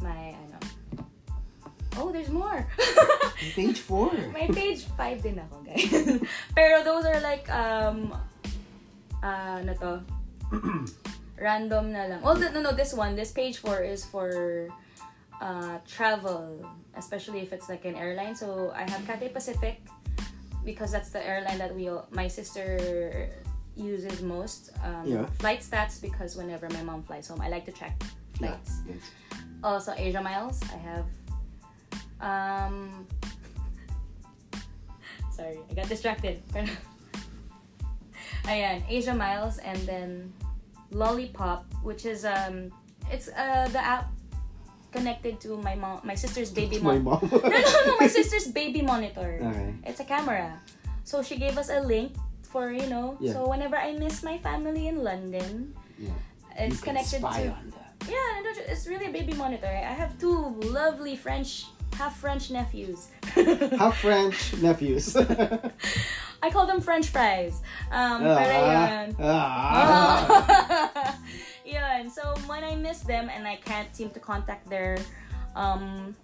my 0.00 0.34
ano. 0.36 0.58
Oh, 1.98 2.12
there's 2.12 2.30
more. 2.30 2.66
Page 3.54 3.78
4. 3.80 4.30
my 4.32 4.46
page 4.54 4.86
5 4.96 5.22
din 5.22 5.42
ako, 5.42 5.56
guys. 5.66 5.90
Pero 6.56 6.84
those 6.86 7.04
are 7.04 7.20
like, 7.20 7.50
um, 7.50 8.14
uh, 9.22 9.60
ano 9.62 9.72
to? 9.78 9.92
Random 11.40 11.92
na 11.92 12.04
lang. 12.06 12.20
Oh, 12.22 12.34
no, 12.34 12.50
no, 12.60 12.72
this 12.72 12.92
one, 12.92 13.16
this 13.16 13.32
page 13.32 13.58
4 13.58 13.80
is 13.82 14.04
for 14.04 14.68
uh, 15.40 15.78
travel, 15.88 16.60
especially 16.96 17.40
if 17.40 17.52
it's 17.52 17.68
like 17.68 17.84
an 17.84 17.96
airline. 17.96 18.36
So, 18.36 18.72
I 18.76 18.84
have 18.88 19.00
Cathay 19.06 19.30
Pacific 19.30 19.80
because 20.64 20.92
that's 20.92 21.08
the 21.10 21.24
airline 21.24 21.56
that 21.58 21.74
we, 21.74 21.88
all- 21.88 22.08
my 22.12 22.28
sister 22.28 23.30
uses 23.76 24.20
most. 24.20 24.70
Um, 24.84 25.06
Yeah. 25.06 25.24
Flight 25.40 25.60
stats 25.64 25.96
because 26.02 26.36
whenever 26.36 26.68
my 26.76 26.82
mom 26.82 27.02
flies 27.02 27.28
home, 27.28 27.40
I 27.40 27.48
like 27.48 27.64
to 27.64 27.72
track 27.72 27.96
Yeah. 28.40 28.56
flights. 28.60 28.84
Yes. 28.84 29.00
Also, 29.64 29.92
Asia 29.96 30.20
Miles. 30.20 30.60
I 30.68 30.76
have. 30.84 31.06
Um. 32.20 33.06
Sorry, 35.32 35.56
I 35.70 35.72
got 35.72 35.88
distracted. 35.88 36.42
Ayan, 38.44 38.82
Asia 38.88 39.14
Miles, 39.14 39.58
and 39.58 39.78
then 39.86 40.32
Lollipop, 40.90 41.64
which 41.82 42.04
is 42.06 42.24
um, 42.24 42.70
it's 43.10 43.28
uh 43.28 43.68
the 43.72 43.78
app 43.82 44.10
connected 44.92 45.38
to 45.40 45.56
my 45.62 45.74
mom, 45.74 46.00
my 46.02 46.14
sister's 46.16 46.50
baby 46.50 46.78
My 46.82 46.98
monitor. 46.98 47.26
mom. 47.38 47.42
no, 47.50 47.60
no, 47.60 47.80
no, 47.86 47.96
my 48.00 48.08
sister's 48.10 48.48
baby 48.48 48.82
monitor. 48.82 49.38
Okay. 49.40 49.74
It's 49.86 50.00
a 50.00 50.04
camera. 50.04 50.58
So 51.04 51.22
she 51.22 51.36
gave 51.38 51.58
us 51.58 51.70
a 51.70 51.80
link 51.80 52.14
for 52.42 52.72
you 52.72 52.86
know. 52.90 53.16
Yeah. 53.20 53.34
So 53.34 53.46
whenever 53.48 53.76
I 53.76 53.92
miss 53.94 54.22
my 54.22 54.38
family 54.38 54.88
in 54.88 55.04
London, 55.04 55.74
Yeah. 55.98 56.10
it's 56.58 56.82
You 56.82 56.82
can 56.82 56.98
connected 56.98 57.20
spy 57.22 57.44
to. 57.46 57.54
on 57.54 57.70
that. 57.78 57.94
Yeah, 58.08 58.18
and 58.40 58.46
it's 58.66 58.88
really 58.88 59.06
a 59.06 59.14
baby 59.14 59.34
monitor. 59.34 59.68
I 59.70 59.92
have 59.94 60.18
two 60.18 60.56
lovely 60.66 61.14
French, 61.14 61.66
half 62.00 62.16
French 62.16 62.48
nephews. 62.50 63.08
Half 63.76 64.00
French 64.00 64.56
nephews. 64.64 65.12
I 66.42 66.48
call 66.48 66.64
them 66.66 66.80
French 66.80 67.12
fries. 67.12 67.60
Um, 67.92 68.24
Ah, 68.24 68.36
pero 68.40 68.56
yun. 68.72 69.06
yun. 71.76 72.10
So 72.10 72.22
when 72.48 72.64
I 72.64 72.72
miss 72.74 73.00
them 73.04 73.28
and 73.28 73.44
I 73.46 73.56
can't 73.60 73.92
seem 73.92 74.08
to 74.16 74.20
contact 74.20 74.64
their, 74.72 74.96
um, 75.54 76.16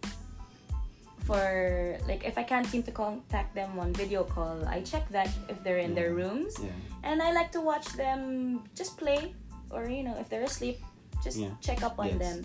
for 1.29 1.99
like 2.09 2.25
if 2.25 2.39
I 2.41 2.45
can't 2.49 2.65
seem 2.67 2.83
to 2.89 2.93
contact 2.93 3.53
them 3.55 3.77
on 3.79 3.93
video 3.93 4.25
call, 4.25 4.65
I 4.65 4.81
check 4.81 5.05
that 5.13 5.29
if 5.53 5.61
they're 5.63 5.85
in 5.85 5.93
their 5.95 6.15
rooms, 6.17 6.57
Yeah. 6.57 6.73
and 7.05 7.21
I 7.21 7.33
like 7.37 7.53
to 7.53 7.61
watch 7.61 7.85
them 8.01 8.65
just 8.73 8.97
play, 8.97 9.35
or 9.69 9.85
you 9.93 10.03
know 10.09 10.17
if 10.17 10.33
they're 10.33 10.49
asleep, 10.49 10.81
just 11.21 11.37
Yeah. 11.37 11.53
check 11.61 11.83
up 11.85 11.99
on 12.01 12.17
them. 12.17 12.41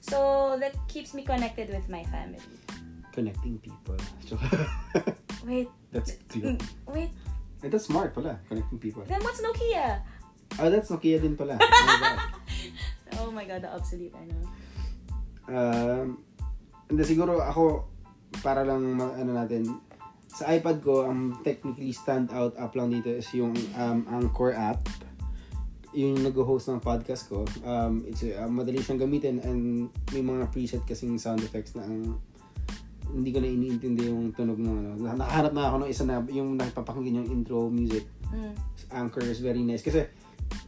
So 0.00 0.56
that 0.60 0.74
keeps 0.88 1.14
me 1.14 1.22
connected 1.22 1.70
with 1.70 1.88
my 1.88 2.04
family. 2.08 2.42
Connecting 3.12 3.58
people. 3.58 3.96
Wait, 5.46 5.70
that's 5.92 6.12
mm, 6.12 6.58
cute. 6.58 6.62
wait. 6.90 7.10
Eh, 7.62 7.70
that's 7.70 7.86
smart 7.86 8.10
pala. 8.10 8.34
Connecting 8.50 8.82
people. 8.82 9.06
Then 9.06 9.22
what's 9.22 9.38
Nokia? 9.38 10.02
Ah, 10.58 10.68
that's 10.68 10.90
Nokia 10.90 11.22
din 11.22 11.38
pala. 11.38 11.54
Oh 11.66 11.70
my 11.86 12.02
God. 12.02 12.18
Oh 13.16 13.30
my 13.30 13.44
god, 13.46 13.60
the 13.62 13.70
obsolete, 13.70 14.12
I 14.12 14.24
know. 14.26 14.42
Um, 15.46 16.06
hindi 16.90 17.02
siguro 17.06 17.38
ako 17.38 17.86
para 18.42 18.66
lang 18.66 18.98
ano 18.98 19.30
natin 19.32 19.78
sa 20.26 20.52
iPad 20.52 20.82
ko 20.84 21.08
ang 21.08 21.40
technically 21.40 21.94
stand 21.94 22.28
out 22.34 22.52
app 22.60 22.76
lang 22.76 22.92
dito 22.92 23.08
is 23.08 23.26
yung 23.32 23.56
um, 23.78 24.04
Anchor 24.12 24.52
app 24.52 24.84
yung 25.96 26.20
nag-host 26.20 26.68
ng 26.68 26.84
podcast 26.84 27.32
ko 27.32 27.48
um, 27.64 28.04
it's 28.04 28.20
uh, 28.20 28.44
madali 28.44 28.84
siyang 28.84 29.00
gamitin 29.00 29.40
and 29.40 29.88
may 30.12 30.20
mga 30.20 30.44
preset 30.52 30.84
kasing 30.84 31.16
sound 31.16 31.40
effects 31.40 31.72
na 31.72 31.88
ang 31.88 32.20
hindi 33.16 33.30
ko 33.32 33.38
na 33.40 33.48
iniintindi 33.48 34.10
yung 34.10 34.34
tunog 34.34 34.58
ng 34.58 34.98
ano. 34.98 35.14
Nakaharap 35.14 35.52
na 35.54 35.70
ako 35.70 35.76
ng 35.80 35.90
isa 35.90 36.04
na 36.04 36.20
yung 36.26 36.58
napapakinggan 36.58 37.22
yung 37.22 37.28
intro 37.30 37.70
music. 37.70 38.04
Mm. 38.28 38.52
Anchor 38.90 39.24
is 39.24 39.38
very 39.38 39.62
nice 39.62 39.80
kasi 39.80 40.10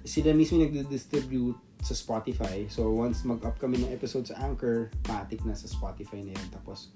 sila 0.07 0.33
mismo 0.33 0.63
nagdi-distribute 0.63 1.59
sa 1.83 1.95
Spotify. 1.95 2.67
So 2.71 2.91
once 2.95 3.27
mag-up 3.27 3.59
kami 3.59 3.83
ng 3.83 3.91
episode 3.91 4.31
sa 4.31 4.39
Anchor, 4.43 4.91
matik 5.11 5.43
na 5.45 5.55
sa 5.55 5.67
Spotify 5.67 6.23
na 6.23 6.33
yun. 6.35 6.49
Tapos 6.51 6.95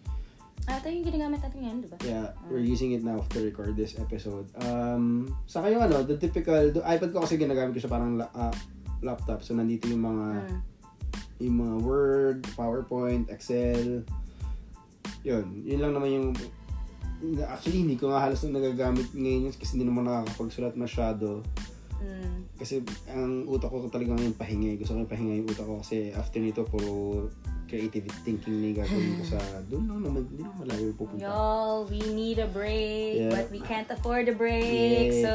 Ah, 0.70 0.78
ito 0.78 0.86
yung 0.94 1.02
ginagamit 1.02 1.42
natin 1.42 1.58
ngayon, 1.58 1.78
di 1.82 1.88
ba? 1.90 1.96
yeah, 2.06 2.30
we're 2.46 2.62
using 2.62 2.94
it 2.94 3.02
now 3.02 3.18
to 3.34 3.42
record 3.42 3.74
this 3.74 3.98
episode. 3.98 4.46
Um, 4.62 5.26
sa 5.50 5.58
kayo 5.58 5.82
ano, 5.82 6.06
the 6.06 6.14
typical, 6.14 6.70
the 6.70 6.78
iPad 6.86 7.10
ko 7.10 7.26
kasi 7.26 7.34
ginagamit 7.34 7.74
ko 7.74 7.82
siya 7.82 7.90
parang 7.90 8.14
la- 8.14 8.30
ah, 8.30 8.54
laptop. 9.02 9.42
So 9.42 9.58
nandito 9.58 9.90
yung 9.90 10.06
mga 10.06 10.26
Mm. 10.46 10.58
yung 11.42 11.56
mga 11.58 11.74
Word, 11.82 12.38
PowerPoint, 12.54 13.26
Excel. 13.26 14.06
Yun, 15.26 15.66
yun 15.66 15.82
lang 15.82 15.92
naman 15.98 16.10
yung 16.14 16.28
actually 17.46 17.82
hindi 17.82 17.94
ko 17.98 18.10
nga 18.10 18.22
halos 18.22 18.42
na 18.46 18.58
nagagamit 18.62 19.10
ngayon 19.14 19.50
kasi 19.54 19.78
hindi 19.78 19.90
naman 19.90 20.06
nakakapagsulat 20.06 20.78
masyado. 20.78 21.42
Mm. 21.98 22.46
Kasi 22.58 22.82
ang 23.10 23.46
utak 23.50 23.70
ko 23.70 23.90
talaga 23.90 24.14
ngayon 24.14 24.38
pahinga. 24.38 24.78
Gusto 24.78 24.94
ko 24.94 25.06
pahinga 25.06 25.34
yung 25.38 25.50
utak 25.50 25.66
ko 25.66 25.82
kasi 25.82 26.14
after 26.14 26.38
nito 26.38 26.62
puro 26.66 27.26
creative 27.68 28.06
thinking 28.26 28.60
na 28.60 28.64
yung 28.70 28.78
gagawin 28.82 29.12
ko 29.20 29.24
sa 29.36 29.38
doon 29.70 29.84
lang 29.88 30.00
naman, 30.04 30.20
hindi 30.28 30.42
naman 30.42 30.56
malayo 30.64 30.92
pupunta. 30.94 31.20
Y'all, 31.22 31.84
we 31.86 32.00
need 32.12 32.38
a 32.38 32.48
break, 32.48 33.22
Yeah. 33.22 33.30
but 33.30 33.46
we 33.50 33.60
can't 33.60 33.88
afford 33.90 34.28
a 34.28 34.36
break. 34.36 35.12
Yeah. 35.12 35.22
So, 35.24 35.32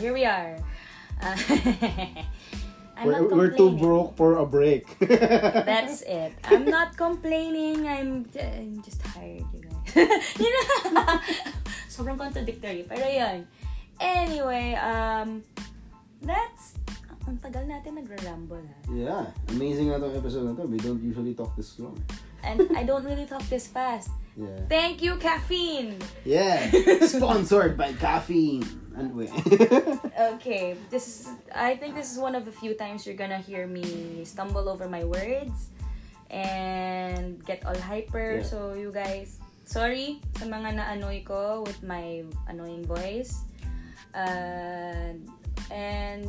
here 0.00 0.12
we 0.12 0.24
are. 0.24 0.58
Uh, 1.22 1.36
I'm 2.96 3.08
We're, 3.08 3.20
not 3.24 3.30
we're 3.32 3.54
too 3.56 3.72
broke 3.78 4.14
for 4.20 4.38
a 4.38 4.46
break. 4.46 4.84
That's 5.00 6.02
it. 6.06 6.34
I'm 6.44 6.68
not 6.68 6.94
complaining. 6.96 7.88
I'm, 7.88 8.28
I'm 8.36 8.82
just 8.84 9.00
tired, 9.02 9.42
you 9.50 9.64
guys. 9.64 10.38
you 10.38 10.50
know? 10.92 11.18
Sobrang 11.88 12.20
contradictory. 12.20 12.84
Pero 12.86 13.02
yun. 13.08 13.48
Anyway, 13.98 14.74
um, 14.76 15.42
that's, 16.22 16.74
ang 17.26 17.38
tagal 17.38 17.64
natin 17.64 18.02
nagra-ramble 18.02 18.66
ha. 18.66 18.76
yeah, 18.90 19.24
amazing 19.54 19.90
nga 19.90 20.02
itong 20.02 20.16
episode 20.18 20.44
na 20.50 20.54
to. 20.58 20.66
We 20.66 20.78
don't 20.82 21.02
usually 21.02 21.34
talk 21.34 21.54
this 21.54 21.78
long. 21.78 21.98
And 22.42 22.66
I 22.74 22.82
don't 22.82 23.06
really 23.06 23.26
talk 23.26 23.46
this 23.46 23.70
fast. 23.70 24.10
Yeah. 24.34 24.66
Thank 24.66 24.98
you, 24.98 25.14
caffeine! 25.22 26.00
Yeah. 26.26 26.66
Sponsored 27.06 27.78
by 27.78 27.94
caffeine. 27.94 28.66
And 28.96 29.14
wait. 29.14 29.30
Okay, 30.36 30.76
this 30.90 31.08
is, 31.08 31.18
I 31.54 31.76
think 31.76 31.94
this 31.94 32.12
is 32.12 32.18
one 32.18 32.34
of 32.34 32.44
the 32.44 32.52
few 32.52 32.74
times 32.74 33.06
you're 33.06 33.18
gonna 33.18 33.40
hear 33.40 33.66
me 33.66 34.22
stumble 34.24 34.68
over 34.68 34.88
my 34.88 35.04
words 35.04 35.72
and 36.30 37.44
get 37.44 37.64
all 37.66 37.76
hyper. 37.76 38.40
Yeah. 38.40 38.42
So, 38.42 38.74
you 38.74 38.92
guys, 38.92 39.38
sorry 39.64 40.20
sa 40.36 40.44
mga 40.44 40.76
na-annoy 40.76 41.24
ko 41.24 41.62
with 41.64 41.80
my 41.82 42.24
annoying 42.48 42.84
voice. 42.84 43.44
Uh, 44.12 45.16
and 45.72 46.28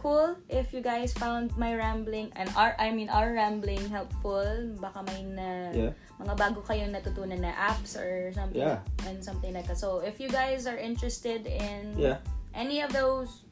cool 0.00 0.32
if 0.48 0.72
you 0.72 0.80
guys 0.80 1.12
found 1.12 1.52
my 1.54 1.70
rambling 1.70 2.32
and 2.34 2.48
our 2.56 2.72
I 2.76 2.88
mean 2.90 3.06
our 3.08 3.30
rambling 3.30 3.84
helpful. 3.86 4.42
Baka 4.80 5.04
may 5.04 5.20
na 5.22 5.48
Yeah. 5.70 5.92
mga 6.16 6.34
bago 6.34 6.64
kayong 6.64 6.90
natutunan 6.90 7.38
na 7.38 7.52
apps 7.52 7.94
or 7.94 8.32
something 8.32 8.64
Yeah. 8.64 8.80
and 9.04 9.20
something 9.20 9.52
like 9.52 9.68
that. 9.68 9.76
So 9.76 10.00
if 10.00 10.16
you 10.16 10.26
guys 10.26 10.64
are 10.64 10.80
interested 10.80 11.44
in 11.44 11.94
Yeah. 11.94 12.18
any 12.52 12.80
of 12.80 12.90
those, 12.90 13.44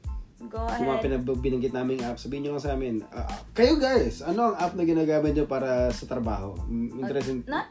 go 0.49 0.65
Kung 0.65 0.89
mga 0.89 0.97
ahead. 0.99 1.05
pinab- 1.23 1.41
binanggit 1.41 1.73
namin 1.73 2.01
app, 2.01 2.17
sabihin 2.17 2.49
nyo 2.49 2.57
nga 2.57 2.65
sa 2.65 2.73
amin. 2.75 3.05
ah, 3.11 3.29
kayo 3.53 3.77
guys, 3.77 4.25
ano 4.25 4.53
ang 4.53 4.57
app 4.57 4.73
na 4.73 4.83
ginagamit 4.83 5.37
nyo 5.37 5.45
para 5.45 5.93
sa 5.93 6.09
trabaho? 6.09 6.57
Interesting. 6.97 7.45
Not 7.45 7.69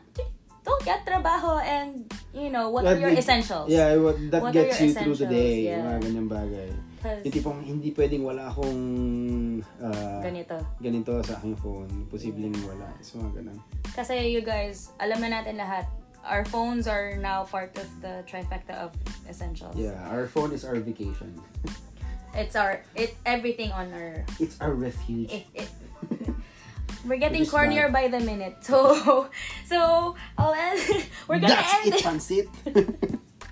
don't 0.68 0.84
get 0.84 1.08
trabaho 1.08 1.64
and 1.64 2.04
you 2.36 2.52
know 2.52 2.68
what 2.68 2.84
are 2.84 2.92
That 2.92 3.00
your 3.00 3.16
would- 3.16 3.24
essentials. 3.24 3.72
Yeah, 3.72 3.96
what, 3.96 4.20
that 4.30 4.44
What 4.44 4.52
are 4.52 4.68
gets 4.68 4.84
you 4.84 4.92
through 4.92 5.16
the 5.16 5.32
day. 5.32 5.72
Yeah. 5.72 5.80
Yung 5.80 5.86
mga 5.88 6.00
ganyang 6.04 6.30
bagay. 6.30 6.70
'Cause 6.98 7.22
Yung 7.24 7.34
tipong 7.34 7.60
hindi 7.62 7.94
pwedeng 7.94 8.26
wala 8.26 8.50
akong 8.50 8.82
ah, 9.82 10.22
ganito. 10.22 10.58
ganito 10.82 11.14
sa 11.22 11.38
aking 11.38 11.54
phone. 11.58 11.90
Posibleng 12.10 12.58
wala. 12.66 12.90
So, 13.00 13.22
mga 13.22 13.42
ganun. 13.44 13.60
Kasi 13.94 14.34
you 14.34 14.42
guys, 14.42 14.90
alam 14.98 15.22
na 15.22 15.30
natin 15.30 15.58
lahat, 15.58 15.86
our 16.26 16.44
phones 16.44 16.90
are 16.90 17.16
now 17.16 17.46
part 17.46 17.72
of 17.78 17.88
the 18.02 18.26
trifecta 18.26 18.76
of 18.76 18.92
essentials. 19.30 19.78
Yeah, 19.78 19.96
our 20.10 20.26
phone 20.28 20.52
is 20.52 20.66
our 20.66 20.78
vacation. 20.82 21.32
It's 22.38 22.54
our 22.54 22.86
it 22.94 23.18
everything 23.26 23.74
on 23.74 23.90
our 23.98 24.22
It's 24.38 24.62
our 24.62 24.70
refuge. 24.70 25.32
it, 25.34 25.46
it 25.58 25.70
We're 27.08 27.18
getting 27.18 27.42
It 27.42 27.50
cornier 27.50 27.90
by 27.90 28.12
the 28.14 28.20
minute. 28.22 28.62
So 28.62 28.94
so 29.72 30.14
I'll 30.38 30.54
end 30.54 30.78
we're 31.26 31.42
gonna 31.42 31.58
That's 31.58 31.74
end 31.82 31.86
it, 31.90 31.98
it. 31.98 32.04
pansit! 32.06 32.48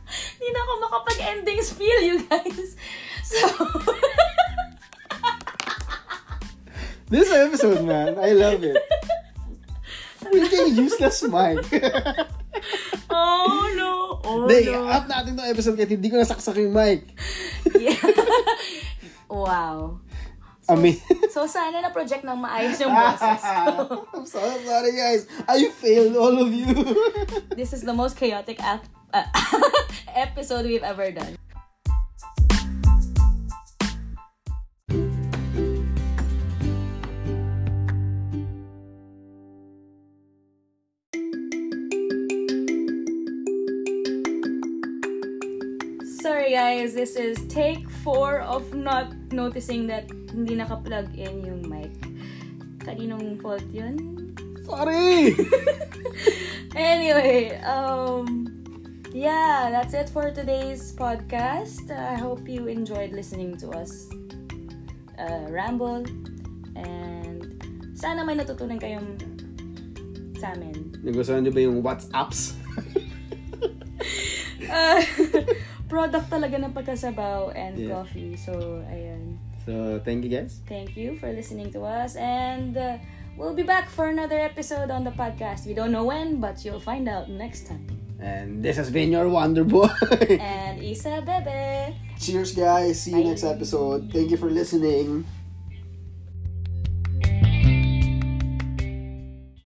Hindi 0.05 0.47
na 0.53 0.59
ako 0.61 0.71
makapag-ending 0.85 1.59
spiel, 1.65 1.99
you 2.03 2.17
guys. 2.29 2.77
So 3.25 3.41
This 7.09 7.29
episode, 7.29 7.85
man, 7.85 8.17
I 8.17 8.33
love 8.33 8.63
it. 8.65 8.77
Freaking 10.21 10.73
useless 10.75 11.23
mic. 11.25 11.61
Oh 13.07 13.69
no. 13.77 14.19
Oh 14.25 14.47
Hindi, 14.47 14.71
no. 14.73 14.87
up 14.89 15.05
natin 15.07 15.37
tong 15.37 15.45
episode 15.47 15.77
kahit 15.77 15.91
hindi 15.91 16.09
ko 16.09 16.17
nasaksak 16.19 16.55
yung 16.57 16.73
mic. 16.73 17.13
Yeah. 17.77 17.95
wow. 19.29 19.99
I 20.65 20.73
mean, 20.75 20.97
So 21.29 21.45
sana 21.45 21.79
na 21.79 21.93
project 21.93 22.25
ng 22.25 22.35
maayos 22.41 22.79
yung 22.81 22.89
boses 22.91 23.39
ko. 23.43 24.07
I'm 24.17 24.25
so 24.25 24.39
sorry 24.65 24.97
guys. 24.97 25.29
I 25.45 25.69
failed 25.77 26.17
all 26.17 26.33
of 26.41 26.49
you. 26.49 26.65
This 27.53 27.71
is 27.71 27.85
the 27.85 27.93
most 27.93 28.17
chaotic 28.17 28.57
ap- 28.59 28.89
uh, 29.13 29.29
episode 30.15 30.65
we've 30.65 30.83
ever 30.83 31.11
done. 31.13 31.34
This 47.05 47.21
is 47.21 47.37
take 47.53 47.85
4 48.01 48.41
of 48.41 48.73
not 48.73 49.13
noticing 49.29 49.85
that 49.85 50.09
hindi 50.33 50.57
naka-plug 50.57 51.13
in 51.13 51.45
yung 51.45 51.61
mic. 51.69 51.93
Kaninong 52.81 53.37
fault 53.45 53.61
yun? 53.69 54.33
sorry. 54.65 55.37
Anyway, 56.73 57.53
um, 57.61 58.49
yeah, 59.13 59.69
that's 59.69 59.93
it 59.93 60.09
for 60.09 60.33
today's 60.33 60.97
podcast. 60.97 61.93
I 61.93 62.17
hope 62.17 62.49
you 62.49 62.65
enjoyed 62.65 63.13
listening 63.13 63.53
to 63.61 63.69
us 63.69 64.09
uh, 65.21 65.45
ramble. 65.53 66.09
And 66.73 67.45
sana 67.93 68.25
may 68.25 68.33
natutunan 68.33 68.81
kayong 68.81 69.21
sa 70.41 70.57
amin. 70.57 70.97
Nagustuhan 71.05 71.45
niyo 71.45 71.53
ba 71.53 71.61
yung 71.61 71.85
WhatsApps? 71.85 72.57
Uh, 74.65 74.97
product 75.87 76.29
talaga 76.29 76.57
ng 76.57 76.73
pagkasabaw 76.73 77.53
and 77.53 77.77
Yeah. 77.77 77.93
coffee. 77.95 78.33
So, 78.35 78.81
ayun. 78.89 79.37
So, 79.65 80.01
thank 80.05 80.21
you 80.25 80.29
guys. 80.29 80.61
Thank 80.69 80.93
you 80.93 81.17
for 81.17 81.29
listening 81.33 81.73
to 81.73 81.81
us. 81.85 82.13
And 82.15 82.77
uh, 82.77 82.97
we'll 83.37 83.57
be 83.57 83.65
back 83.65 83.89
for 83.89 84.05
another 84.09 84.37
episode 84.37 84.93
on 84.93 85.01
the 85.03 85.13
podcast. 85.13 85.65
We 85.65 85.73
don't 85.73 85.91
know 85.91 86.05
when, 86.05 86.37
but 86.37 86.61
you'll 86.65 86.83
find 86.83 87.09
out 87.09 87.29
next 87.29 87.65
time. 87.65 87.85
And 88.21 88.63
this 88.63 88.77
has 88.77 88.89
been 88.89 89.11
your 89.11 89.27
Wonder 89.27 89.63
Boy. 89.67 89.91
And 90.39 90.79
Isa 90.81 91.19
Bebe! 91.25 91.93
Cheers 92.15 92.55
guys. 92.55 93.01
See 93.03 93.11
you 93.11 93.25
next 93.27 93.43
Bye. 93.43 93.59
episode. 93.59 94.07
Thank 94.13 94.31
you 94.31 94.37
for 94.37 94.47
listening. 94.49 95.27